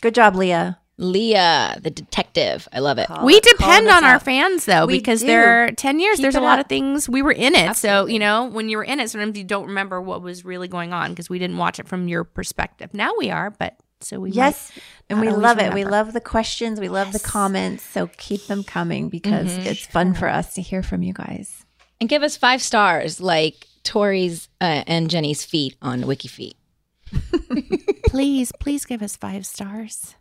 Good 0.00 0.14
job, 0.14 0.36
Leah. 0.36 0.78
Leah, 0.98 1.78
the 1.82 1.90
detective. 1.90 2.66
I 2.72 2.78
love 2.80 2.98
it. 2.98 3.08
we 3.22 3.38
depend 3.40 3.88
on 3.88 4.02
our 4.04 4.18
fans 4.18 4.64
though 4.64 4.86
We 4.86 4.98
because 4.98 5.20
do. 5.20 5.26
they're 5.26 5.70
10 5.72 6.00
years 6.00 6.16
Keep 6.16 6.22
there's 6.22 6.34
a 6.36 6.40
lot 6.40 6.58
up. 6.58 6.64
of 6.66 6.68
things 6.68 7.08
we 7.08 7.20
were 7.22 7.32
in 7.32 7.54
it 7.54 7.76
so 7.76 8.06
you 8.06 8.18
know 8.18 8.46
when 8.46 8.68
you 8.70 8.76
were 8.78 8.84
in 8.84 8.98
it 9.00 9.10
sometimes 9.10 9.36
you 9.36 9.44
don't 9.44 9.66
remember 9.66 10.00
what 10.00 10.22
was 10.22 10.44
really 10.44 10.68
going 10.68 10.92
on 10.94 11.10
because 11.12 11.28
we 11.28 11.38
didn't 11.38 11.58
watch 11.58 11.78
it 11.78 11.86
from 11.86 12.08
your 12.08 12.24
perspective 12.24 12.94
now 12.94 13.12
we 13.18 13.30
are 13.30 13.50
but 13.50 13.76
so 14.00 14.20
we 14.20 14.30
yes, 14.30 14.72
might 14.74 14.82
and 15.08 15.20
we 15.20 15.28
always 15.28 15.42
love 15.42 15.58
it. 15.58 15.72
We 15.72 15.84
love 15.86 16.12
the 16.12 16.20
questions. 16.20 16.78
We 16.78 16.90
love 16.90 17.12
the 17.14 17.18
comments. 17.18 17.82
So 17.82 18.10
keep 18.18 18.46
them 18.46 18.62
coming 18.62 19.08
because 19.08 19.56
Mhm. 19.56 19.64
it's 19.64 19.86
fun 19.86 20.12
for 20.12 20.28
us 20.28 20.52
to 20.54 20.60
hear 20.62 20.82
from 20.82 21.02
you 21.02 21.14
guys. 21.14 21.64
And 21.98 22.06
give 22.08 22.22
us 22.22 22.36
five 22.36 22.60
stars 22.60 23.22
like 23.22 23.66
Tori's 23.84 24.50
uh, 24.60 24.84
and 24.86 25.08
Jennie's 25.08 25.46
feet 25.46 25.76
on 25.80 26.02
WikiFeet. 26.02 26.52
please 28.06 28.52
please 28.60 28.84
give 28.84 29.02
us 29.02 29.16
five 29.16 29.46
stars 29.46 30.14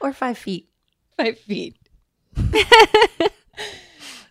Or 0.00 0.12
five 0.12 0.38
feet. 0.38 0.68
Five 1.16 1.38
feet. 1.38 1.76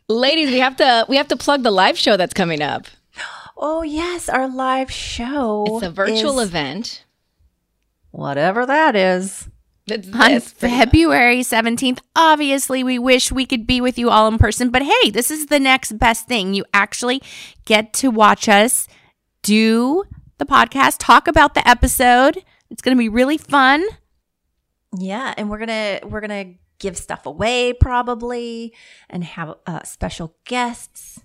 Ladies, 0.09 0.51
we 0.51 0.59
have 0.59 0.77
to 0.77 1.05
we 1.09 1.17
have 1.17 1.27
to 1.27 1.37
plug 1.37 1.63
the 1.63 1.71
live 1.71 1.97
show 1.97 2.17
that's 2.17 2.33
coming 2.33 2.61
up. 2.61 2.87
Oh 3.59 3.81
yes, 3.81 4.29
our 4.29 4.47
live 4.47 4.91
show. 4.91 5.65
It's 5.67 5.87
a 5.87 5.89
virtual 5.89 6.39
is 6.39 6.49
event. 6.49 7.05
Whatever 8.11 8.67
that 8.67 8.95
is. 8.95 9.49
It's 9.87 10.07
on 10.13 10.31
this, 10.31 10.53
pretty. 10.53 10.75
February 10.75 11.39
17th. 11.39 11.99
Obviously, 12.15 12.83
we 12.83 12.99
wish 12.99 13.31
we 13.31 13.47
could 13.47 13.65
be 13.65 13.81
with 13.81 13.97
you 13.97 14.11
all 14.11 14.27
in 14.27 14.37
person, 14.37 14.69
but 14.69 14.83
hey, 14.83 15.09
this 15.09 15.31
is 15.31 15.47
the 15.47 15.59
next 15.59 15.97
best 15.97 16.27
thing. 16.27 16.53
You 16.53 16.65
actually 16.71 17.21
get 17.65 17.93
to 17.93 18.11
watch 18.11 18.47
us 18.47 18.87
do 19.41 20.03
the 20.37 20.45
podcast, 20.45 20.97
talk 20.99 21.27
about 21.27 21.53
the 21.53 21.67
episode. 21.67 22.43
It's 22.69 22.81
going 22.81 22.95
to 22.95 22.99
be 22.99 23.09
really 23.09 23.37
fun. 23.37 23.83
Yeah, 24.99 25.33
and 25.37 25.49
we're 25.49 25.59
gonna 25.59 25.99
we're 26.03 26.21
gonna 26.21 26.53
give 26.79 26.97
stuff 26.97 27.25
away 27.25 27.73
probably, 27.73 28.73
and 29.09 29.23
have 29.23 29.55
uh, 29.65 29.83
special 29.83 30.35
guests. 30.45 31.19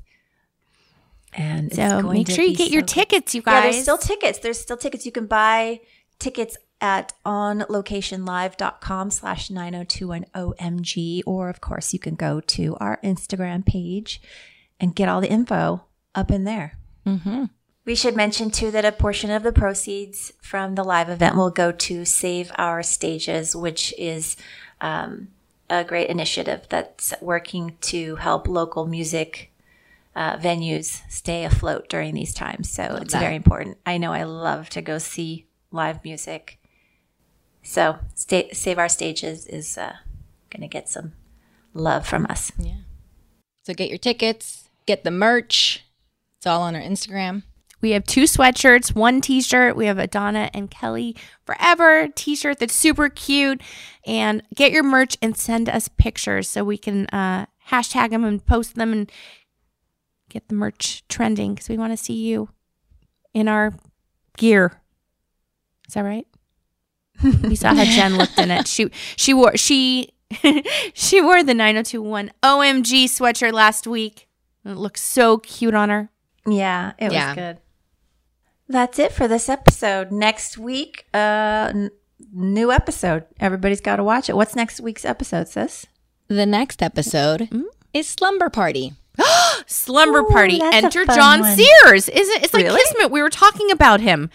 And 1.34 1.68
it's 1.68 1.76
So 1.76 2.02
going 2.02 2.18
make 2.18 2.30
sure 2.30 2.44
you 2.44 2.54
get 2.54 2.70
your 2.70 2.82
so 2.82 2.86
good. 2.86 2.88
tickets, 2.88 3.34
you 3.34 3.42
Yeah, 3.46 3.52
guys. 3.62 3.72
there's 3.74 3.82
still 3.82 3.98
tickets. 3.98 4.38
There's 4.40 4.60
still 4.60 4.76
tickets. 4.76 5.06
You 5.06 5.12
can 5.12 5.26
buy 5.26 5.80
tickets 6.18 6.56
at 6.80 7.12
onlocationlive.com 7.24 9.10
slash 9.10 9.48
9021OMG. 9.48 11.22
Or, 11.26 11.48
of 11.48 11.60
course, 11.60 11.92
you 11.92 11.98
can 11.98 12.16
go 12.16 12.40
to 12.40 12.76
our 12.76 12.98
Instagram 13.02 13.64
page 13.64 14.20
and 14.78 14.94
get 14.94 15.08
all 15.08 15.20
the 15.22 15.30
info 15.30 15.84
up 16.14 16.30
in 16.30 16.44
there. 16.44 16.76
Mm-hmm. 17.06 17.44
We 17.84 17.94
should 17.96 18.14
mention 18.14 18.50
too 18.50 18.70
that 18.70 18.84
a 18.84 18.92
portion 18.92 19.30
of 19.30 19.42
the 19.42 19.52
proceeds 19.52 20.32
from 20.40 20.76
the 20.76 20.84
live 20.84 21.08
event 21.08 21.36
will 21.36 21.50
go 21.50 21.72
to 21.72 22.04
Save 22.04 22.52
Our 22.56 22.82
Stages, 22.82 23.56
which 23.56 23.92
is 23.98 24.36
um, 24.80 25.28
a 25.68 25.82
great 25.82 26.08
initiative 26.08 26.66
that's 26.68 27.12
working 27.20 27.76
to 27.80 28.16
help 28.16 28.46
local 28.46 28.86
music 28.86 29.50
uh, 30.14 30.36
venues 30.36 31.00
stay 31.10 31.44
afloat 31.44 31.88
during 31.88 32.14
these 32.14 32.34
times. 32.34 32.70
So 32.70 32.98
it's 33.00 33.14
that. 33.14 33.20
very 33.20 33.34
important. 33.34 33.78
I 33.84 33.98
know 33.98 34.12
I 34.12 34.22
love 34.24 34.68
to 34.70 34.82
go 34.82 34.98
see 34.98 35.46
live 35.72 36.04
music. 36.04 36.60
So 37.62 37.98
stay, 38.14 38.50
Save 38.52 38.78
Our 38.78 38.88
Stages 38.88 39.46
is 39.46 39.76
uh, 39.76 39.96
going 40.50 40.62
to 40.62 40.68
get 40.68 40.88
some 40.88 41.14
love 41.74 42.06
from 42.06 42.26
us. 42.28 42.52
Yeah. 42.58 42.82
So 43.64 43.74
get 43.74 43.88
your 43.88 43.98
tickets, 43.98 44.68
get 44.86 45.02
the 45.02 45.10
merch. 45.10 45.84
It's 46.36 46.46
all 46.46 46.62
on 46.62 46.76
our 46.76 46.82
Instagram. 46.82 47.44
We 47.82 47.90
have 47.90 48.04
two 48.04 48.22
sweatshirts, 48.24 48.94
one 48.94 49.20
t 49.20 49.42
shirt. 49.42 49.76
We 49.76 49.86
have 49.86 49.98
a 49.98 50.06
Donna 50.06 50.50
and 50.54 50.70
Kelly 50.70 51.16
Forever 51.44 52.08
t 52.14 52.34
shirt 52.36 52.58
that's 52.60 52.74
super 52.74 53.08
cute. 53.08 53.60
And 54.06 54.42
get 54.54 54.72
your 54.72 54.82
merch 54.84 55.16
and 55.20 55.36
send 55.36 55.68
us 55.68 55.88
pictures 55.88 56.48
so 56.48 56.64
we 56.64 56.78
can 56.78 57.06
uh, 57.08 57.46
hashtag 57.68 58.10
them 58.10 58.24
and 58.24 58.44
post 58.44 58.76
them 58.76 58.92
and 58.92 59.10
get 60.30 60.48
the 60.48 60.54
merch 60.54 61.02
trending 61.08 61.54
because 61.54 61.68
we 61.68 61.76
want 61.76 61.92
to 61.92 61.96
see 61.96 62.14
you 62.14 62.48
in 63.34 63.48
our 63.48 63.74
gear. 64.38 64.80
Is 65.88 65.94
that 65.94 66.02
right? 66.02 66.26
we 67.42 67.54
saw 67.54 67.74
how 67.74 67.84
Jen 67.84 68.16
looked 68.16 68.38
in 68.38 68.50
it. 68.50 68.66
She 68.66 68.90
she 69.16 69.34
wore 69.34 69.56
she 69.56 70.10
she 70.94 71.20
wore 71.20 71.42
the 71.42 71.52
9021 71.54 72.30
OMG 72.42 73.04
sweatshirt 73.04 73.52
last 73.52 73.86
week. 73.86 74.28
It 74.64 74.76
looks 74.76 75.02
so 75.02 75.38
cute 75.38 75.74
on 75.74 75.90
her. 75.90 76.08
Yeah, 76.46 76.92
it 76.98 77.12
Yeah. 77.12 77.28
was 77.28 77.34
good. 77.36 77.58
That's 78.68 78.98
it 78.98 79.12
for 79.12 79.28
this 79.28 79.48
episode. 79.48 80.10
Next 80.12 80.56
week, 80.58 81.06
uh, 81.12 81.70
n- 81.74 81.90
new 82.32 82.70
episode. 82.72 83.24
Everybody's 83.40 83.80
got 83.80 83.96
to 83.96 84.04
watch 84.04 84.28
it. 84.28 84.36
What's 84.36 84.56
next 84.56 84.80
week's 84.80 85.04
episode, 85.04 85.48
sis? 85.48 85.86
The 86.28 86.46
next 86.46 86.82
episode 86.82 87.48
is 87.92 88.08
Slumber 88.08 88.48
Party. 88.48 88.94
Slumber 89.66 90.22
Party. 90.24 90.60
Enter 90.62 91.04
John 91.04 91.40
one. 91.40 91.56
Sears. 91.56 92.08
Isn't 92.08 92.42
it's 92.42 92.54
like 92.54 92.64
Really? 92.64 92.80
Kismet? 92.82 93.10
We 93.10 93.20
were 93.20 93.28
talking 93.30 93.70
about 93.70 94.00
him. 94.00 94.30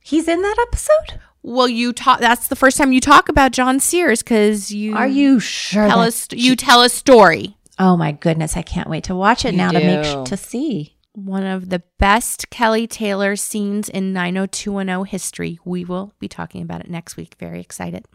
He's 0.00 0.28
in 0.28 0.40
that 0.40 0.56
episode. 0.68 1.20
Well, 1.42 1.68
you 1.68 1.92
talk. 1.92 2.20
That's 2.20 2.48
the 2.48 2.56
first 2.56 2.78
time 2.78 2.92
you 2.92 3.00
talk 3.00 3.28
about 3.28 3.52
John 3.52 3.78
Sears 3.80 4.22
because 4.22 4.72
you 4.72 4.96
Are 4.96 5.06
you 5.06 5.38
sure? 5.40 5.86
tell 5.86 6.00
us 6.00 6.28
you 6.32 6.56
tell 6.56 6.82
a 6.82 6.88
story. 6.88 7.56
Oh 7.78 7.96
my 7.96 8.12
goodness, 8.12 8.56
I 8.56 8.62
can't 8.62 8.88
wait 8.88 9.04
to 9.04 9.14
watch 9.14 9.44
it 9.44 9.52
You 9.52 9.58
now 9.58 9.70
to 9.70 9.78
make 9.78 10.02
do. 10.02 10.24
sh- 10.24 10.28
to 10.30 10.36
see. 10.36 10.96
One 11.24 11.44
of 11.44 11.68
the 11.68 11.82
best 11.98 12.48
Kelly 12.48 12.86
Taylor 12.86 13.34
scenes 13.34 13.88
in 13.88 14.12
90210 14.12 15.04
history. 15.04 15.58
We 15.64 15.84
will 15.84 16.12
be 16.20 16.28
talking 16.28 16.62
about 16.62 16.80
it 16.80 16.88
next 16.88 17.16
week. 17.16 17.34
Very 17.40 17.60
excited. 17.60 18.06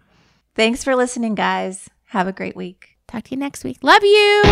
Thanks 0.55 0.85
for 0.85 0.95
listening, 0.95 1.35
guys. 1.35 1.89
Have 2.05 2.29
a 2.29 2.31
great 2.31 2.55
week. 2.55 2.97
Talk 3.09 3.25
to 3.25 3.31
you 3.31 3.37
next 3.37 3.65
week. 3.65 3.79
Love 3.81 4.05
you. 4.05 4.43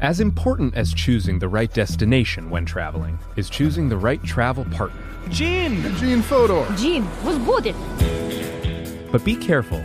As 0.00 0.20
important 0.20 0.74
as 0.76 0.94
choosing 0.94 1.38
the 1.38 1.48
right 1.48 1.72
destination 1.74 2.48
when 2.48 2.64
traveling 2.64 3.18
is 3.36 3.50
choosing 3.50 3.90
the 3.90 3.98
right 3.98 4.22
travel 4.24 4.64
partner. 4.64 5.02
Gene! 5.28 5.82
Gene 5.96 6.22
Fodor! 6.22 6.66
Gene, 6.74 7.06
was 7.22 7.36
good. 7.36 7.74
But 9.12 9.24
be 9.24 9.36
careful, 9.36 9.84